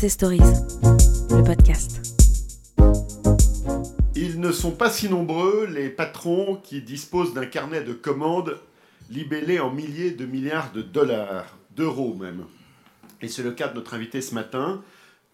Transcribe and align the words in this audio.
Success 0.00 0.14
Stories, 0.14 0.38
le 1.28 1.44
podcast. 1.44 2.00
Ils 4.16 4.40
ne 4.40 4.50
sont 4.50 4.70
pas 4.70 4.88
si 4.88 5.10
nombreux, 5.10 5.66
les 5.66 5.90
patrons 5.90 6.58
qui 6.64 6.80
disposent 6.80 7.34
d'un 7.34 7.44
carnet 7.44 7.82
de 7.82 7.92
commandes 7.92 8.56
libellé 9.10 9.60
en 9.60 9.70
milliers 9.70 10.12
de 10.12 10.24
milliards 10.24 10.72
de 10.72 10.80
dollars, 10.80 11.54
d'euros 11.76 12.14
même. 12.14 12.46
Et 13.20 13.28
c'est 13.28 13.42
le 13.42 13.50
cas 13.50 13.68
de 13.68 13.74
notre 13.74 13.92
invité 13.92 14.22
ce 14.22 14.34
matin, 14.34 14.82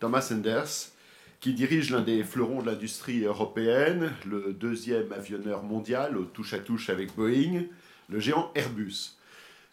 Thomas 0.00 0.32
Enders, 0.32 0.90
qui 1.38 1.54
dirige 1.54 1.90
l'un 1.92 2.02
des 2.02 2.24
fleurons 2.24 2.60
de 2.60 2.66
l'industrie 2.66 3.22
européenne, 3.22 4.10
le 4.28 4.52
deuxième 4.52 5.12
avionneur 5.12 5.62
mondial 5.62 6.16
au 6.16 6.24
touche-à-touche 6.24 6.90
avec 6.90 7.14
Boeing, 7.14 7.66
le 8.08 8.18
géant 8.18 8.50
Airbus. 8.56 9.16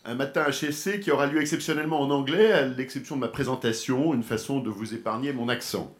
Un 0.05 0.15
matin 0.15 0.43
HSC 0.49 0.99
qui 0.99 1.11
aura 1.11 1.27
lieu 1.27 1.39
exceptionnellement 1.39 2.01
en 2.01 2.09
anglais, 2.09 2.51
à 2.51 2.65
l'exception 2.65 3.15
de 3.15 3.21
ma 3.21 3.29
présentation, 3.29 4.13
une 4.13 4.23
façon 4.23 4.59
de 4.59 4.69
vous 4.69 4.93
épargner 4.93 5.31
mon 5.31 5.47
accent. 5.47 5.95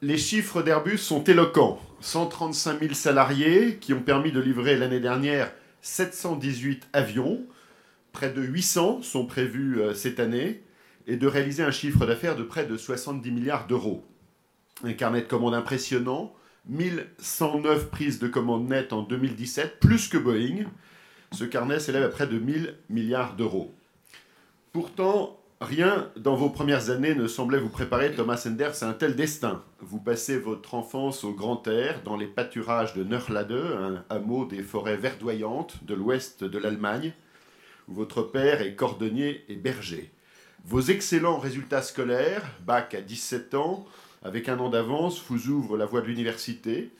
Les 0.00 0.16
chiffres 0.16 0.62
d'Airbus 0.62 0.98
sont 0.98 1.24
éloquents. 1.24 1.80
135 2.02 2.80
000 2.80 2.94
salariés 2.94 3.78
qui 3.80 3.94
ont 3.94 4.02
permis 4.02 4.30
de 4.30 4.38
livrer 4.38 4.76
l'année 4.76 5.00
dernière 5.00 5.50
718 5.80 6.88
avions, 6.92 7.40
près 8.12 8.30
de 8.30 8.42
800 8.42 9.02
sont 9.02 9.26
prévus 9.26 9.80
euh, 9.80 9.92
cette 9.92 10.20
année, 10.20 10.62
et 11.08 11.16
de 11.16 11.26
réaliser 11.26 11.64
un 11.64 11.72
chiffre 11.72 12.06
d'affaires 12.06 12.36
de 12.36 12.44
près 12.44 12.66
de 12.66 12.76
70 12.76 13.30
milliards 13.30 13.66
d'euros. 13.66 14.04
Un 14.84 14.92
carnet 14.92 15.22
de 15.22 15.26
commandes 15.26 15.54
impressionnant, 15.54 16.32
1109 16.68 17.90
prises 17.90 18.18
de 18.20 18.28
commandes 18.28 18.68
nettes 18.68 18.92
en 18.92 19.02
2017, 19.02 19.80
plus 19.80 20.08
que 20.08 20.18
Boeing. 20.18 20.66
Ce 21.32 21.44
carnet 21.44 21.80
s'élève 21.80 22.04
à 22.04 22.08
près 22.08 22.26
de 22.26 22.38
1000 22.38 22.76
milliards 22.88 23.36
d'euros. 23.36 23.74
Pourtant, 24.72 25.40
rien 25.60 26.10
dans 26.16 26.36
vos 26.36 26.50
premières 26.50 26.90
années 26.90 27.14
ne 27.14 27.26
semblait 27.26 27.58
vous 27.58 27.68
préparer, 27.68 28.12
Thomas 28.12 28.46
Enders, 28.46 28.82
à 28.82 28.86
un 28.86 28.92
tel 28.92 29.16
destin. 29.16 29.62
Vous 29.80 30.00
passez 30.00 30.38
votre 30.38 30.74
enfance 30.74 31.24
au 31.24 31.32
grand 31.32 31.66
air, 31.66 32.02
dans 32.04 32.16
les 32.16 32.26
pâturages 32.26 32.94
de 32.94 33.04
Neurlade, 33.04 33.52
un 33.52 34.04
hameau 34.10 34.44
des 34.44 34.62
forêts 34.62 34.96
verdoyantes 34.96 35.84
de 35.84 35.94
l'ouest 35.94 36.44
de 36.44 36.58
l'Allemagne, 36.58 37.12
où 37.88 37.94
votre 37.94 38.22
père 38.22 38.62
est 38.62 38.74
cordonnier 38.74 39.44
et 39.48 39.56
berger. 39.56 40.10
Vos 40.64 40.80
excellents 40.80 41.38
résultats 41.38 41.82
scolaires, 41.82 42.42
bac 42.66 42.94
à 42.94 43.00
17 43.00 43.54
ans, 43.54 43.86
avec 44.22 44.48
un 44.48 44.58
an 44.58 44.68
d'avance, 44.68 45.22
vous 45.28 45.48
ouvrent 45.48 45.76
la 45.76 45.86
voie 45.86 46.00
de 46.00 46.06
l'université. 46.06 46.90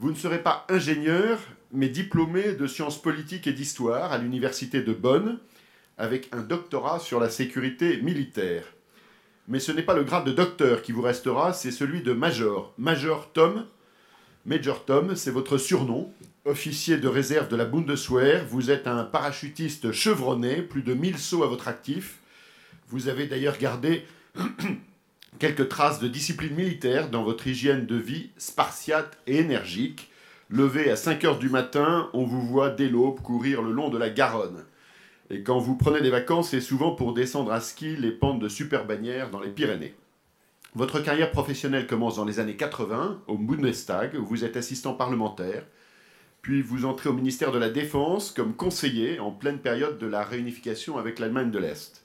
Vous 0.00 0.10
ne 0.10 0.16
serez 0.16 0.42
pas 0.42 0.66
ingénieur, 0.68 1.38
mais 1.74 1.88
diplômé 1.88 2.52
de 2.52 2.66
sciences 2.66 3.00
politiques 3.00 3.46
et 3.46 3.52
d'histoire 3.52 4.12
à 4.12 4.18
l'université 4.18 4.82
de 4.82 4.92
Bonn, 4.92 5.38
avec 5.98 6.28
un 6.32 6.42
doctorat 6.42 6.98
sur 7.00 7.20
la 7.20 7.30
sécurité 7.30 8.00
militaire. 8.00 8.64
Mais 9.46 9.60
ce 9.60 9.72
n'est 9.72 9.82
pas 9.82 9.94
le 9.94 10.04
grade 10.04 10.24
de 10.24 10.32
docteur 10.32 10.82
qui 10.82 10.92
vous 10.92 11.02
restera, 11.02 11.52
c'est 11.52 11.70
celui 11.70 12.02
de 12.02 12.12
major. 12.12 12.72
Major 12.78 13.30
Tom. 13.32 13.66
Major 14.46 14.84
Tom, 14.84 15.16
c'est 15.16 15.30
votre 15.30 15.58
surnom. 15.58 16.12
Officier 16.46 16.96
de 16.96 17.08
réserve 17.08 17.48
de 17.48 17.56
la 17.56 17.64
Bundeswehr, 17.64 18.44
vous 18.48 18.70
êtes 18.70 18.86
un 18.86 19.04
parachutiste 19.04 19.92
chevronné, 19.92 20.62
plus 20.62 20.82
de 20.82 20.94
1000 20.94 21.18
sauts 21.18 21.42
à 21.42 21.46
votre 21.46 21.68
actif. 21.68 22.18
Vous 22.88 23.08
avez 23.08 23.26
d'ailleurs 23.26 23.58
gardé 23.58 24.04
quelques 25.38 25.68
traces 25.68 26.00
de 26.00 26.08
discipline 26.08 26.54
militaire 26.54 27.10
dans 27.10 27.24
votre 27.24 27.46
hygiène 27.46 27.86
de 27.86 27.96
vie 27.96 28.30
spartiate 28.36 29.18
et 29.26 29.38
énergique. 29.38 30.10
Levé 30.50 30.90
à 30.90 30.96
5 30.96 31.24
heures 31.24 31.38
du 31.38 31.48
matin, 31.48 32.10
on 32.12 32.24
vous 32.24 32.42
voit 32.42 32.68
dès 32.68 32.88
l'aube 32.88 33.22
courir 33.22 33.62
le 33.62 33.72
long 33.72 33.88
de 33.88 33.96
la 33.96 34.10
Garonne. 34.10 34.64
Et 35.30 35.42
quand 35.42 35.58
vous 35.58 35.74
prenez 35.74 36.02
des 36.02 36.10
vacances, 36.10 36.50
c'est 36.50 36.60
souvent 36.60 36.94
pour 36.94 37.14
descendre 37.14 37.50
à 37.50 37.60
ski 37.60 37.96
les 37.96 38.12
pentes 38.12 38.40
de 38.40 38.48
Super 38.50 38.84
Bannière 38.84 39.30
dans 39.30 39.40
les 39.40 39.48
Pyrénées. 39.48 39.94
Votre 40.74 41.00
carrière 41.00 41.30
professionnelle 41.30 41.86
commence 41.86 42.16
dans 42.16 42.26
les 42.26 42.40
années 42.40 42.56
80 42.56 43.22
au 43.26 43.38
Bundestag, 43.38 44.16
où 44.20 44.26
vous 44.26 44.44
êtes 44.44 44.58
assistant 44.58 44.92
parlementaire, 44.92 45.64
puis 46.42 46.60
vous 46.60 46.84
entrez 46.84 47.08
au 47.08 47.14
ministère 47.14 47.50
de 47.50 47.58
la 47.58 47.70
Défense 47.70 48.30
comme 48.30 48.54
conseiller 48.54 49.20
en 49.20 49.30
pleine 49.30 49.60
période 49.60 49.98
de 49.98 50.06
la 50.06 50.22
réunification 50.22 50.98
avec 50.98 51.20
l'Allemagne 51.20 51.50
de 51.50 51.58
l'Est. 51.58 52.04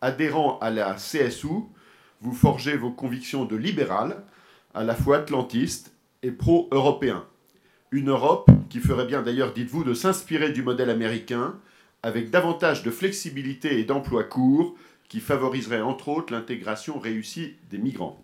Adhérent 0.00 0.58
à 0.60 0.70
la 0.70 0.94
CSU, 0.94 1.46
vous 2.22 2.32
forgez 2.32 2.76
vos 2.76 2.90
convictions 2.90 3.44
de 3.44 3.54
libéral, 3.54 4.24
à 4.74 4.82
la 4.82 4.96
fois 4.96 5.18
atlantiste 5.18 5.92
et 6.24 6.32
pro-européen. 6.32 7.24
Une 7.90 8.10
Europe 8.10 8.50
qui 8.68 8.80
ferait 8.80 9.06
bien 9.06 9.22
d'ailleurs, 9.22 9.54
dites-vous, 9.54 9.82
de 9.82 9.94
s'inspirer 9.94 10.52
du 10.52 10.62
modèle 10.62 10.90
américain, 10.90 11.58
avec 12.02 12.30
davantage 12.30 12.82
de 12.82 12.90
flexibilité 12.90 13.78
et 13.78 13.84
d'emploi 13.84 14.24
court, 14.24 14.74
qui 15.08 15.20
favoriserait 15.20 15.80
entre 15.80 16.08
autres 16.08 16.32
l'intégration 16.32 16.98
réussie 16.98 17.54
des 17.70 17.78
migrants. 17.78 18.22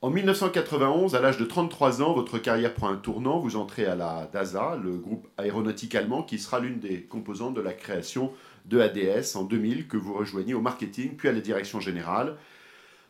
En 0.00 0.10
1991, 0.10 1.14
à 1.14 1.20
l'âge 1.20 1.36
de 1.36 1.44
33 1.44 2.02
ans, 2.02 2.14
votre 2.14 2.38
carrière 2.38 2.72
prend 2.74 2.88
un 2.88 2.96
tournant. 2.96 3.38
Vous 3.38 3.54
entrez 3.56 3.84
à 3.84 3.94
la 3.94 4.28
DASA, 4.32 4.80
le 4.82 4.96
groupe 4.96 5.28
aéronautique 5.36 5.94
allemand, 5.94 6.22
qui 6.22 6.38
sera 6.38 6.58
l'une 6.58 6.80
des 6.80 7.02
composantes 7.02 7.54
de 7.54 7.60
la 7.60 7.74
création 7.74 8.32
de 8.64 8.80
ADS 8.80 9.36
en 9.36 9.44
2000, 9.44 9.86
que 9.86 9.98
vous 9.98 10.14
rejoignez 10.14 10.54
au 10.54 10.60
marketing, 10.62 11.16
puis 11.16 11.28
à 11.28 11.32
la 11.32 11.40
direction 11.40 11.80
générale. 11.80 12.36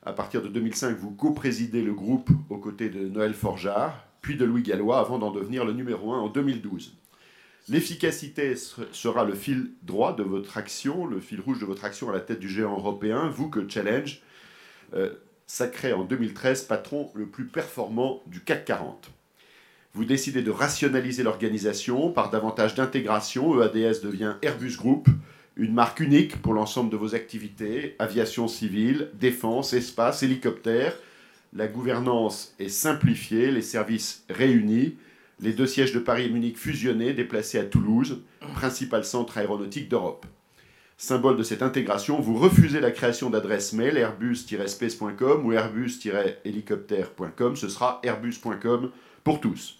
À 0.05 0.13
partir 0.13 0.43
de 0.43 0.49
2005, 0.49 0.97
vous 0.99 1.13
co-présidez 1.13 1.81
le 1.81 1.95
groupe 1.95 2.29
aux 2.51 2.59
côtés 2.59 2.91
de 2.91 3.09
Noël 3.09 3.35
Forjard, 3.35 4.05
puis 4.23 4.37
de 4.37 4.45
Louis 4.45 4.63
Gallois, 4.63 4.99
avant 4.99 5.19
d'en 5.19 5.31
devenir 5.31 5.65
le 5.65 5.73
numéro 5.73 6.13
1 6.13 6.19
en 6.19 6.29
2012. 6.29 6.97
L'efficacité 7.69 8.55
sera 8.57 9.25
le 9.25 9.35
fil 9.35 9.71
droit 9.83 10.17
de 10.17 10.23
votre 10.23 10.57
action, 10.57 11.07
le 11.07 11.21
fil 11.21 11.41
rouge 11.41 11.61
de 11.61 11.65
votre 11.65 11.85
action 11.85 12.09
à 12.09 12.13
la 12.13 12.21
tête 12.21 12.41
du 12.41 12.49
géant 12.49 12.77
européen, 12.77 13.29
vous 13.29 13.51
que 13.51 13.69
Challenge 13.69 14.21
euh, 14.95 15.11
sacré 15.47 15.93
en 15.93 16.05
2013 16.05 16.63
patron 16.63 17.11
le 17.15 17.27
plus 17.27 17.47
performant 17.47 18.23
du 18.27 18.41
CAC 18.41 18.65
40. 18.65 19.11
Vous 19.95 20.05
décidez 20.05 20.43
de 20.43 20.51
rationaliser 20.51 21.23
l'organisation 21.23 22.11
par 22.11 22.31
davantage 22.31 22.75
d'intégration. 22.75 23.61
EADS 23.61 24.01
devient 24.03 24.37
Airbus 24.41 24.77
Group, 24.77 25.09
une 25.57 25.75
marque 25.75 26.01
unique 26.01 26.41
pour 26.41 26.55
l'ensemble 26.55 26.91
de 26.91 26.97
vos 26.97 27.15
activités, 27.15 27.95
aviation 27.99 28.49
civile, 28.49 29.11
défense, 29.15 29.75
espace, 29.75 30.23
hélicoptère. 30.23 30.95
La 31.55 31.67
gouvernance 31.67 32.55
est 32.59 32.71
simplifiée, 32.71 33.51
les 33.51 33.61
services 33.61 34.25
réunis, 34.31 34.97
les 35.41 35.53
deux 35.53 35.67
sièges 35.67 35.93
de 35.93 35.99
Paris 35.99 36.25
et 36.25 36.31
Munich 36.31 36.57
fusionnés, 36.57 37.13
déplacés 37.13 37.59
à 37.59 37.65
Toulouse, 37.65 38.23
principal 38.55 39.05
centre 39.05 39.37
aéronautique 39.37 39.91
d'Europe. 39.91 40.25
Symbole 40.97 41.37
de 41.37 41.43
cette 41.43 41.63
intégration, 41.63 42.21
vous 42.21 42.39
refusez 42.39 42.81
la 42.81 42.91
création 42.91 43.29
d'adresses 43.29 43.73
mail 43.73 43.99
airbus-space.com 43.99 45.45
ou 45.45 45.53
airbus-hélicoptère.com. 45.53 47.57
Ce 47.57 47.69
sera 47.69 48.01
airbus.com 48.03 48.91
pour 49.25 49.41
tous. 49.41 49.79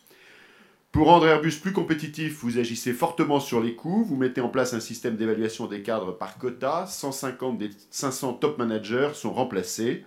Pour 0.91 1.07
rendre 1.07 1.27
Airbus 1.27 1.61
plus 1.63 1.73
compétitif, 1.73 2.41
vous 2.43 2.59
agissez 2.59 2.93
fortement 2.93 3.41
sur 3.41 3.63
les 3.63 3.75
coûts, 3.75 4.05
vous 4.05 4.17
mettez 4.17 4.43
en 4.43 4.51
place 4.51 4.75
un 4.75 4.81
système 4.81 5.17
d'évaluation 5.17 5.67
des 5.67 5.81
cadres 5.81 6.13
par 6.13 6.37
quota, 6.37 6.85
150 6.87 7.57
des 7.57 7.71
500 7.91 8.35
top 8.35 8.59
managers 8.59 9.13
sont 9.15 9.33
remplacés. 9.33 10.05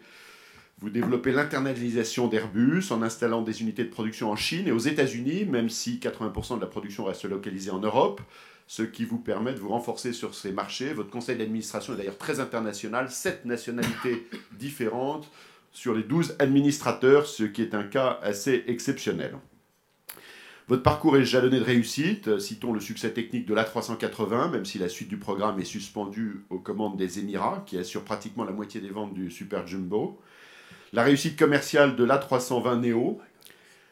Vous 0.86 0.92
développez 0.92 1.32
l'internalisation 1.32 2.28
d'Airbus 2.28 2.92
en 2.92 3.02
installant 3.02 3.42
des 3.42 3.64
unités 3.64 3.84
de 3.84 3.90
production 3.90 4.30
en 4.30 4.36
Chine 4.36 4.68
et 4.68 4.72
aux 4.72 4.78
États-Unis, 4.78 5.44
même 5.46 5.68
si 5.68 5.98
80% 5.98 6.58
de 6.58 6.62
la 6.62 6.68
production 6.68 7.06
reste 7.06 7.26
localisée 7.26 7.72
en 7.72 7.80
Europe, 7.80 8.22
ce 8.68 8.84
qui 8.84 9.04
vous 9.04 9.18
permet 9.18 9.56
de 9.56 9.58
vous 9.58 9.70
renforcer 9.70 10.14
sur 10.14 10.36
ces 10.36 10.52
marchés. 10.52 10.94
Votre 10.94 11.10
conseil 11.10 11.40
d'administration 11.40 11.96
est 11.96 11.98
d'ailleurs 11.98 12.20
très 12.20 12.40
international, 12.40 13.10
7 13.10 13.46
nationalités 13.46 14.28
différentes 14.60 15.32
sur 15.72 15.96
les 15.96 16.04
12 16.04 16.36
administrateurs, 16.38 17.26
ce 17.26 17.46
qui 17.46 17.64
est 17.64 17.74
un 17.74 17.86
cas 17.86 18.20
assez 18.22 18.64
exceptionnel. 18.68 19.40
Votre 20.68 20.84
parcours 20.84 21.18
est 21.18 21.26
jalonné 21.26 21.58
de 21.58 21.66
réussite. 21.66 22.38
Citons 22.38 22.74
le 22.74 22.80
succès 22.80 23.10
technique 23.10 23.48
de 23.48 23.56
l'A380, 23.56 24.52
même 24.52 24.66
si 24.66 24.78
la 24.78 24.90
suite 24.90 25.10
du 25.10 25.18
programme 25.18 25.60
est 25.60 25.64
suspendue 25.64 26.46
aux 26.52 26.60
commandes 26.60 26.96
des 26.96 27.18
Émirats, 27.18 27.64
qui 27.66 27.80
assurent 27.80 28.04
pratiquement 28.04 28.44
la 28.44 28.52
moitié 28.52 28.82
des 28.82 28.90
ventes 28.90 29.16
du 29.16 29.32
Super 29.32 29.66
Jumbo. 29.66 30.22
La 30.96 31.04
réussite 31.04 31.38
commerciale 31.38 31.98
de 31.98 32.06
l'A320 32.06 32.80
Neo. 32.80 33.20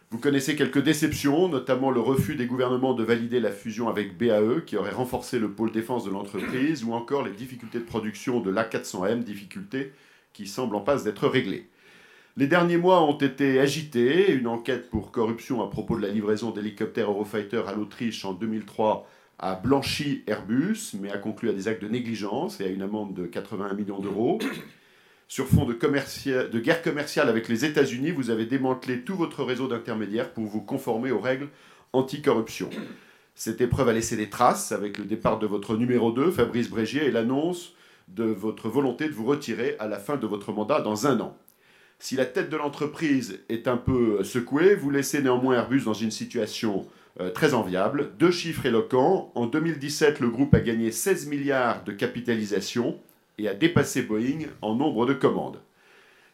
Vous 0.09 0.19
connaissez 0.19 0.55
quelques 0.55 0.81
déceptions, 0.81 1.49
notamment 1.49 1.91
le 1.91 1.99
refus 1.99 2.35
des 2.35 2.45
gouvernements 2.45 2.93
de 2.93 3.03
valider 3.03 3.41
la 3.41 3.51
fusion 3.51 3.89
avec 3.89 4.17
BAE, 4.17 4.61
qui 4.65 4.77
aurait 4.77 4.93
renforcé 4.93 5.37
le 5.37 5.51
pôle 5.51 5.73
défense 5.73 6.05
de 6.05 6.11
l'entreprise, 6.11 6.85
ou 6.85 6.93
encore 6.93 7.25
les 7.25 7.33
difficultés 7.33 7.79
de 7.79 7.83
production 7.83 8.39
de 8.39 8.49
l'A400M, 8.49 9.21
difficultés 9.21 9.91
qui 10.31 10.47
semblent 10.47 10.77
en 10.77 10.79
passe 10.79 11.03
d'être 11.03 11.27
réglées. 11.27 11.67
Les 12.37 12.47
derniers 12.47 12.77
mois 12.77 13.03
ont 13.03 13.17
été 13.17 13.59
agités. 13.59 14.31
Une 14.31 14.47
enquête 14.47 14.89
pour 14.89 15.11
corruption 15.11 15.61
à 15.61 15.69
propos 15.69 15.97
de 15.97 16.03
la 16.03 16.07
livraison 16.07 16.51
d'hélicoptères 16.51 17.09
Eurofighter 17.09 17.63
à 17.67 17.73
l'Autriche 17.73 18.23
en 18.23 18.31
2003 18.31 19.09
a 19.39 19.55
blanchi 19.55 20.23
Airbus, 20.25 20.93
mais 21.01 21.11
a 21.11 21.17
conclu 21.17 21.49
à 21.49 21.51
des 21.51 21.67
actes 21.67 21.83
de 21.83 21.89
négligence 21.89 22.61
et 22.61 22.63
à 22.63 22.67
une 22.67 22.81
amende 22.81 23.13
de 23.13 23.25
81 23.25 23.73
millions 23.73 23.99
d'euros. 23.99 24.39
Sur 25.33 25.47
fond 25.47 25.65
de, 25.65 26.59
guerre 26.59 26.83
commerciale 26.83 27.27
avec 27.27 27.47
les 27.47 27.65
États-Unis, 27.65 28.11
vous 28.11 28.29
avez 28.29 28.45
démantelé 28.45 29.01
tout 29.01 29.15
votre 29.15 29.43
réseau 29.43 29.67
d'intermédiaires 29.67 30.31
pour 30.31 30.45
vous 30.45 30.61
conformer 30.61 31.09
aux 31.09 31.19
règles 31.19 31.49
anticorruption. 31.91 32.69
Cette 33.33 33.59
épreuve 33.59 33.89
a 33.89 33.93
laissé 33.93 34.15
des 34.15 34.29
traces 34.29 34.71
avec 34.71 34.99
le 34.99 35.05
départ 35.05 35.39
de 35.39 35.47
votre 35.47 35.75
numéro 35.75 36.11
2, 36.11 36.29
Fabrice 36.29 36.69
Brégier, 36.69 37.05
et 37.05 37.09
l'annonce 37.09 37.73
de 38.09 38.25
votre 38.25 38.69
volonté 38.69 39.07
de 39.07 39.13
vous 39.13 39.25
retirer 39.25 39.75
à 39.79 39.87
la 39.87 39.97
fin 39.97 40.17
de 40.17 40.27
votre 40.27 40.53
mandat 40.53 40.81
dans 40.81 41.07
un 41.07 41.19
an. 41.19 41.35
Si 41.97 42.15
la 42.15 42.27
tête 42.27 42.51
de 42.51 42.57
l'entreprise 42.57 43.39
est 43.49 43.67
un 43.67 43.77
peu 43.77 44.23
secouée, 44.23 44.75
vous 44.75 44.91
laissez 44.91 45.23
néanmoins 45.23 45.55
Airbus 45.55 45.81
dans 45.85 45.95
une 45.95 46.11
situation 46.11 46.85
euh, 47.19 47.31
très 47.31 47.55
enviable. 47.55 48.11
Deux 48.19 48.29
chiffres 48.29 48.67
éloquents. 48.67 49.31
En 49.33 49.47
2017, 49.47 50.19
le 50.19 50.29
groupe 50.29 50.53
a 50.53 50.59
gagné 50.59 50.91
16 50.91 51.25
milliards 51.25 51.83
de 51.85 51.91
capitalisation 51.91 52.99
et 53.37 53.47
a 53.47 53.53
dépassé 53.53 54.03
Boeing 54.03 54.47
en 54.61 54.75
nombre 54.75 55.05
de 55.05 55.13
commandes. 55.13 55.59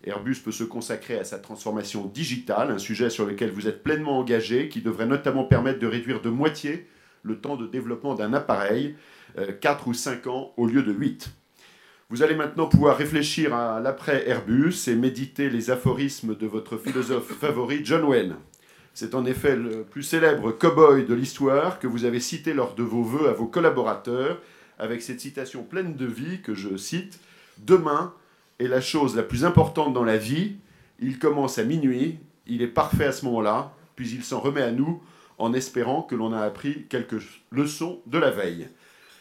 Airbus 0.03 0.37
peut 0.43 0.51
se 0.51 0.63
consacrer 0.63 1.17
à 1.19 1.23
sa 1.23 1.39
transformation 1.39 2.05
digitale, 2.05 2.71
un 2.71 2.77
sujet 2.77 3.09
sur 3.09 3.25
lequel 3.25 3.51
vous 3.51 3.67
êtes 3.67 3.83
pleinement 3.83 4.17
engagé, 4.17 4.69
qui 4.69 4.81
devrait 4.81 5.05
notamment 5.05 5.43
permettre 5.43 5.79
de 5.79 5.87
réduire 5.87 6.21
de 6.21 6.29
moitié 6.29 6.87
le 7.23 7.39
temps 7.39 7.57
de 7.57 7.67
développement 7.67 8.15
d'un 8.15 8.33
appareil, 8.33 8.95
4 9.61 9.87
euh, 9.87 9.89
ou 9.89 9.93
5 9.93 10.27
ans 10.27 10.53
au 10.55 10.67
lieu 10.67 10.83
de 10.83 10.93
8. 10.93 11.31
Vous 12.09 12.23
allez 12.23 12.35
maintenant 12.35 12.67
pouvoir 12.67 12.97
réfléchir 12.97 13.53
à 13.53 13.79
l'après 13.79 14.27
Airbus 14.27 14.87
et 14.87 14.95
méditer 14.95 15.49
les 15.49 15.69
aphorismes 15.69 16.35
de 16.35 16.47
votre 16.47 16.77
philosophe 16.77 17.33
favori, 17.39 17.81
John 17.83 18.03
Wayne. 18.03 18.35
C'est 18.93 19.15
en 19.15 19.25
effet 19.25 19.55
le 19.55 19.83
plus 19.83 20.03
célèbre 20.03 20.51
cow-boy 20.51 21.05
de 21.05 21.13
l'histoire 21.13 21.77
que 21.77 21.87
vous 21.87 22.05
avez 22.05 22.19
cité 22.19 22.53
lors 22.53 22.73
de 22.73 22.83
vos 22.83 23.03
vœux 23.03 23.29
à 23.29 23.33
vos 23.33 23.45
collaborateurs, 23.45 24.41
avec 24.79 25.01
cette 25.01 25.19
citation 25.19 25.63
pleine 25.63 25.95
de 25.95 26.05
vie 26.05 26.41
que 26.41 26.53
je 26.53 26.77
cite 26.77 27.19
Demain 27.59 28.13
est 28.59 28.67
la 28.67 28.81
chose 28.81 29.15
la 29.15 29.23
plus 29.23 29.45
importante 29.45 29.93
dans 29.93 30.03
la 30.03 30.17
vie. 30.17 30.55
Il 30.99 31.19
commence 31.19 31.57
à 31.57 31.63
minuit, 31.63 32.17
il 32.47 32.61
est 32.61 32.67
parfait 32.67 33.05
à 33.05 33.11
ce 33.11 33.25
moment-là, 33.25 33.73
puis 33.95 34.09
il 34.09 34.23
s'en 34.23 34.39
remet 34.39 34.61
à 34.61 34.71
nous 34.71 35.01
en 35.37 35.53
espérant 35.53 36.01
que 36.01 36.15
l'on 36.15 36.33
a 36.33 36.41
appris 36.41 36.85
quelques 36.89 37.21
leçons 37.51 38.01
de 38.07 38.17
la 38.17 38.31
veille. 38.31 38.67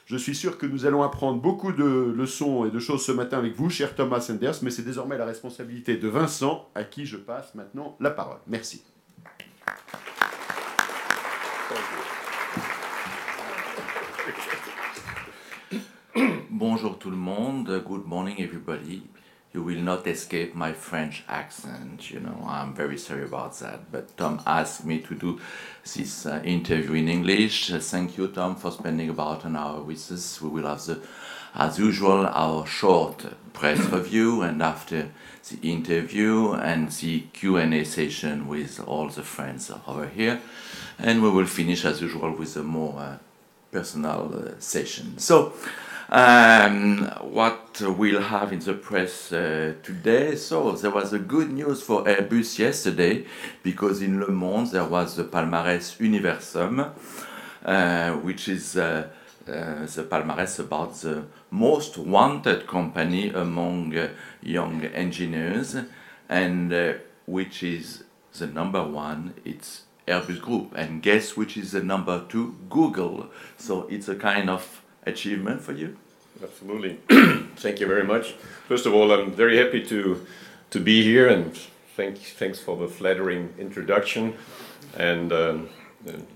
Je 0.07 0.17
suis 0.17 0.35
sûr 0.35 0.57
que 0.57 0.67
nous 0.67 0.87
allons 0.87 1.03
apprendre 1.03 1.41
beaucoup 1.41 1.71
de 1.71 1.85
leçons 2.17 2.65
et 2.65 2.71
de 2.71 2.79
choses 2.79 3.05
ce 3.05 3.13
matin 3.13 3.39
avec 3.39 3.55
vous, 3.55 3.69
cher 3.69 3.95
Thomas 3.95 4.21
Sanders, 4.21 4.55
mais 4.63 4.71
c'est 4.71 4.83
désormais 4.83 5.19
la 5.19 5.27
responsabilité 5.27 5.97
de 5.97 6.09
Vincent 6.09 6.69
à 6.75 6.83
qui 6.83 7.05
je 7.05 7.19
passe 7.19 7.55
maintenant 7.55 7.97
la 8.01 8.11
parole. 8.11 8.39
Merci. 8.47 8.83
Bonjour 16.59 16.99
tout 16.99 17.11
le 17.11 17.17
monde. 17.17 17.85
Good 17.87 18.05
morning, 18.05 18.35
everybody. 18.41 19.05
You 19.55 19.63
will 19.63 19.81
not 19.81 20.09
escape 20.09 20.57
my 20.57 20.73
French 20.73 21.23
accent, 21.29 22.11
you 22.11 22.19
know. 22.19 22.45
I'm 22.45 22.75
very 22.75 22.99
sorry 22.99 23.23
about 23.23 23.57
that. 23.61 23.93
But 23.93 24.17
Tom 24.17 24.41
asked 24.45 24.85
me 24.85 24.99
to 25.03 25.15
do 25.15 25.39
this 25.85 26.27
uh, 26.27 26.43
interview 26.45 26.95
in 26.95 27.09
English. 27.09 27.71
Uh, 27.71 27.79
thank 27.79 28.19
you, 28.19 28.27
Tom, 28.27 28.57
for 28.57 28.73
spending 28.73 29.09
about 29.09 29.45
an 29.45 29.55
hour 29.55 29.83
with 29.83 30.11
us. 30.11 30.43
We 30.43 30.49
will 30.49 30.67
have 30.67 30.85
the, 30.85 30.99
as 31.55 31.79
usual, 31.79 32.27
our 32.27 32.67
short 32.67 33.25
press 33.53 33.79
review, 33.93 34.43
and 34.43 34.61
after 34.61 35.11
the 35.49 35.59
interview 35.63 36.55
and 36.55 36.91
the 36.91 37.21
Q&A 37.35 37.85
session 37.85 38.49
with 38.49 38.81
all 38.85 39.09
the 39.09 39.23
friends 39.23 39.71
over 39.87 40.09
here, 40.09 40.41
and 40.99 41.23
we 41.23 41.31
will 41.31 41.47
finish 41.47 41.85
as 41.85 42.01
usual 42.01 42.33
with 42.33 42.57
a 42.57 42.65
more 42.65 42.99
uh, 42.99 43.19
personal 43.71 44.35
uh, 44.35 44.59
session. 44.59 45.19
So. 45.19 45.53
Um, 46.11 47.05
what 47.21 47.83
we'll 47.83 48.23
have 48.23 48.51
in 48.51 48.61
the 48.61 48.73
press 48.73 49.31
uh, 49.31 49.75
today. 49.83 50.37
So 50.37 50.73
there 50.73 50.91
was 50.91 51.13
a 51.13 51.19
good 51.19 51.51
news 51.51 51.83
for 51.83 52.05
Airbus 52.05 52.59
yesterday 52.59 53.27
because 53.63 54.01
in 54.01 54.19
Le 54.19 54.31
Monde 54.31 54.71
there 54.71 54.87
was 54.87 55.17
the 55.17 55.25
Palmarès 55.25 55.99
Universum, 55.99 56.93
uh, 57.63 58.13
which 58.23 58.49
is 58.49 58.79
uh, 58.79 59.09
uh 59.47 59.87
the 59.87 60.07
palmarès 60.11 60.59
about 60.59 60.95
the 60.95 61.25
most 61.51 61.99
wanted 61.99 62.67
company 62.67 63.29
among 63.29 63.95
uh, 63.95 64.09
young 64.43 64.85
engineers, 64.87 65.77
and 66.31 66.73
uh, 66.73 66.95
which 67.27 67.63
is 67.63 68.05
the 68.39 68.47
number 68.47 68.83
one. 68.83 69.35
It's 69.45 69.83
Airbus 70.07 70.41
Group, 70.41 70.73
and 70.75 71.03
guess 71.03 71.37
which 71.37 71.59
is 71.59 71.73
the 71.73 71.83
number 71.83 72.25
two? 72.31 72.57
Google. 72.71 73.29
So 73.59 73.87
it's 73.91 74.09
a 74.09 74.15
kind 74.15 74.49
of 74.49 74.83
achievement 75.09 75.63
for 75.63 75.73
you? 75.73 75.97
Absolutely. 76.43 76.99
Thank 77.57 77.81
you 77.81 77.87
very 77.87 78.05
much. 78.05 78.33
First 78.69 78.87
of 78.87 78.95
all, 78.95 79.11
I'm 79.13 79.33
very 79.33 79.57
happy 79.57 79.85
to 79.87 80.25
to 80.71 80.81
be 80.81 81.03
here, 81.03 81.29
and 81.29 81.57
thank 81.97 82.19
thanks 82.19 82.61
for 82.61 82.77
the 82.77 82.87
flattering 82.87 83.55
introduction, 83.59 84.35
and 84.97 85.33
um, 85.33 85.69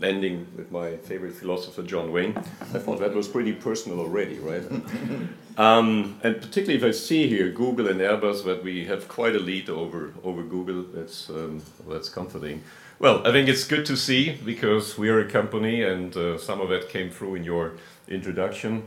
ending 0.02 0.46
with 0.56 0.72
my 0.72 0.96
favorite 0.96 1.34
philosopher 1.34 1.82
John 1.82 2.10
Wayne. 2.12 2.36
I 2.36 2.78
thought 2.78 2.98
that 3.00 3.14
was 3.14 3.28
pretty 3.28 3.52
personal 3.52 4.00
already, 4.00 4.38
right? 4.38 4.64
um, 5.58 6.18
and 6.24 6.40
particularly 6.40 6.76
if 6.76 6.84
I 6.84 6.90
see 6.90 7.28
here 7.28 7.50
Google 7.50 7.88
and 7.88 8.00
Airbus, 8.00 8.44
that 8.44 8.64
we 8.64 8.86
have 8.86 9.06
quite 9.08 9.36
a 9.36 9.40
lead 9.40 9.68
over 9.68 10.12
over 10.24 10.42
Google. 10.42 10.82
That's 10.82 11.30
um, 11.30 11.62
that's 11.88 12.08
comforting. 12.08 12.62
Well, 12.98 13.26
I 13.26 13.32
think 13.32 13.48
it's 13.48 13.64
good 13.64 13.84
to 13.86 13.96
see 13.96 14.38
because 14.44 14.96
we 14.96 15.08
are 15.08 15.20
a 15.20 15.28
company, 15.28 15.82
and 15.82 16.16
uh, 16.16 16.38
some 16.38 16.60
of 16.60 16.68
that 16.68 16.88
came 16.88 17.10
through 17.10 17.34
in 17.34 17.44
your 17.44 17.72
introduction 18.08 18.86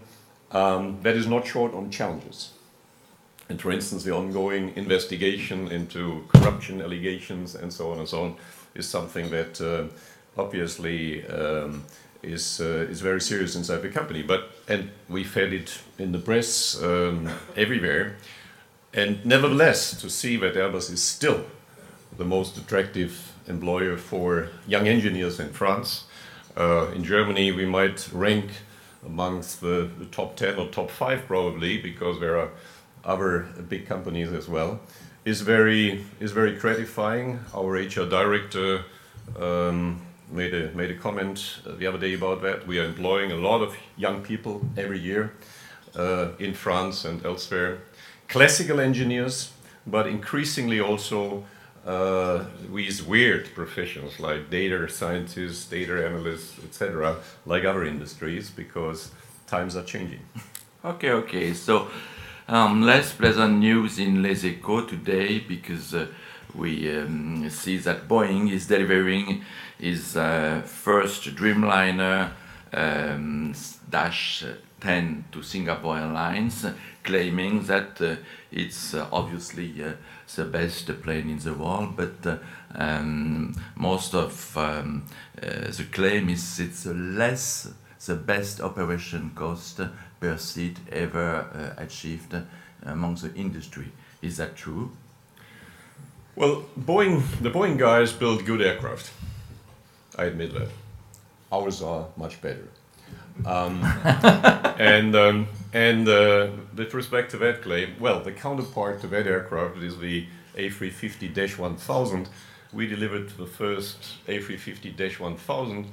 um, 0.52 1.00
that 1.02 1.16
is 1.16 1.28
not 1.28 1.46
short 1.46 1.74
on 1.74 1.90
challenges. 1.90 2.52
And 3.50 3.62
for 3.62 3.72
instance, 3.72 4.04
the 4.04 4.14
ongoing 4.14 4.74
investigation 4.76 5.68
into 5.68 6.24
corruption 6.30 6.82
allegations 6.82 7.56
and 7.56 7.72
so 7.72 7.92
on 7.92 8.00
and 8.00 8.08
so 8.08 8.24
on 8.24 8.36
is 8.74 8.88
something 8.88 9.30
that 9.30 9.62
uh, 9.62 9.86
obviously 10.38 11.26
um, 11.28 11.84
is 12.24 12.60
uh, 12.60 12.88
is 12.90 13.02
very 13.02 13.22
serious 13.22 13.56
inside 13.56 13.82
the 13.82 13.90
company. 13.90 14.24
But 14.24 14.50
and 14.68 14.90
we've 15.08 15.34
had 15.34 15.54
it 15.54 15.80
in 16.00 16.12
the 16.12 16.20
press 16.20 16.82
um, 16.82 17.30
everywhere. 17.56 18.16
And 18.94 19.24
nevertheless, 19.26 20.02
to 20.02 20.10
see 20.10 20.38
that 20.38 20.56
Airbus 20.56 20.90
is 20.92 21.04
still 21.04 21.46
the 22.18 22.26
most 22.26 22.58
attractive 22.58 23.34
employer 23.48 23.98
for 23.98 24.50
young 24.68 24.88
engineers 24.88 25.40
in 25.40 25.50
France. 25.50 26.06
Uh, 26.58 26.88
in 26.96 27.04
Germany, 27.04 27.52
we 27.52 27.66
might 27.66 28.10
rank 28.14 28.46
amongst 29.06 29.62
the, 29.62 29.90
the, 30.00 30.06
top 30.06 30.36
10 30.36 30.56
or 30.58 30.68
top 30.68 30.90
5 30.90 31.26
probably 31.28 31.78
because 31.78 32.20
there 32.20 32.38
are 32.38 32.50
other 33.04 33.48
big 33.70 33.86
companies 33.86 34.32
as 34.32 34.48
well 34.48 34.80
is 35.26 35.42
very 35.42 36.06
is 36.20 36.32
very 36.32 36.54
gratifying. 36.56 37.40
Our 37.54 37.74
HR 37.74 38.08
director 38.08 38.86
um, 39.40 40.02
made 40.32 40.54
a 40.54 40.72
made 40.76 40.92
a 40.92 40.96
comment 40.96 41.60
the 41.66 41.88
other 41.88 41.98
day 41.98 42.14
about 42.14 42.42
that. 42.44 42.68
We 42.68 42.80
are 42.80 42.86
employing 42.86 43.32
a 43.32 43.36
lot 43.36 43.62
of 43.62 43.76
young 43.98 44.22
people 44.22 44.62
every 44.78 45.00
year 45.00 45.34
uh, 45.96 46.30
in 46.38 46.54
France 46.54 47.06
and 47.06 47.26
elsewhere. 47.26 47.80
Classical 48.28 48.80
engineers 48.80 49.52
but 49.88 50.08
increasingly 50.08 50.80
also 50.80 51.44
uh, 51.86 52.46
these 52.74 53.04
weird 53.04 53.54
professions 53.54 54.20
like 54.20 54.50
data 54.50 54.90
scientists, 54.90 55.66
data 55.66 56.06
analysts, 56.06 56.58
etc., 56.64 57.18
like 57.46 57.64
other 57.64 57.86
industries, 57.86 58.50
because 58.50 59.12
times 59.48 59.76
are 59.76 59.84
changing. 59.84 60.22
Okay, 60.84 61.10
okay. 61.10 61.52
So, 61.56 61.88
um, 62.48 62.84
less 62.84 63.12
pleasant 63.12 63.58
news 63.58 63.98
in 63.98 64.22
Les 64.22 64.44
Echos 64.44 64.88
today 64.88 65.40
because 65.40 65.96
uh, 65.96 66.06
we 66.54 66.96
um, 66.96 67.50
see 67.50 67.78
that 67.80 68.08
Boeing 68.08 68.52
is 68.52 68.68
delivering 68.68 69.44
its 69.80 70.16
uh, 70.16 70.62
first 70.64 71.24
Dreamliner 71.36 72.30
um, 72.72 73.56
Dash 73.90 74.44
10 74.80 75.26
to 75.32 75.42
Singapore 75.42 75.98
Airlines, 75.98 76.68
claiming 77.04 77.64
that 77.64 78.00
uh, 78.00 78.16
it's 78.52 78.94
uh, 78.94 79.08
obviously 79.12 79.84
uh, 79.84 79.94
the 80.36 80.46
best 80.46 80.88
plane 81.02 81.30
in 81.30 81.40
the 81.40 81.54
world, 81.54 81.96
but 81.96 82.26
uh, 82.26 82.38
um, 82.76 83.56
most 83.76 84.14
of 84.14 84.58
um, 84.58 85.06
uh, 85.42 85.72
the 85.72 85.86
claim 85.92 86.30
is 86.30 86.60
it's 86.60 86.86
less 86.86 87.68
the 88.06 88.16
best 88.16 88.62
operation 88.62 89.32
cost 89.36 89.80
per 90.20 90.38
seat 90.38 90.78
ever 90.92 91.46
uh, 91.54 91.82
achieved 91.82 92.36
among 92.84 93.16
the 93.16 93.34
industry. 93.36 93.92
Is 94.22 94.38
that 94.38 94.56
true? 94.56 94.92
Well, 96.36 96.66
Boeing, 96.78 97.24
the 97.42 97.50
Boeing 97.50 97.78
guys 97.78 98.12
build 98.12 98.46
good 98.46 98.62
aircraft. 98.62 99.12
I 100.18 100.26
admit 100.26 100.54
that. 100.54 100.70
Ours 101.52 101.82
are 101.82 102.08
much 102.18 102.42
better. 102.42 102.68
Um, 103.44 103.82
and 104.80 105.16
um, 105.16 105.48
and 105.74 106.08
uh, 106.08 106.48
with 106.76 106.94
respect 106.94 107.32
to 107.32 107.38
that 107.38 107.62
claim, 107.62 107.96
well, 108.00 108.22
the 108.22 108.32
counterpart 108.32 109.02
to 109.02 109.08
that 109.08 109.28
aircraft 109.28 109.78
is 109.78 109.98
the 109.98 110.28
A350-1000. 110.56 112.28
We 112.72 112.88
delivered 112.88 113.30
the 113.32 113.46
first 113.46 114.26
A350-1000 114.28 115.88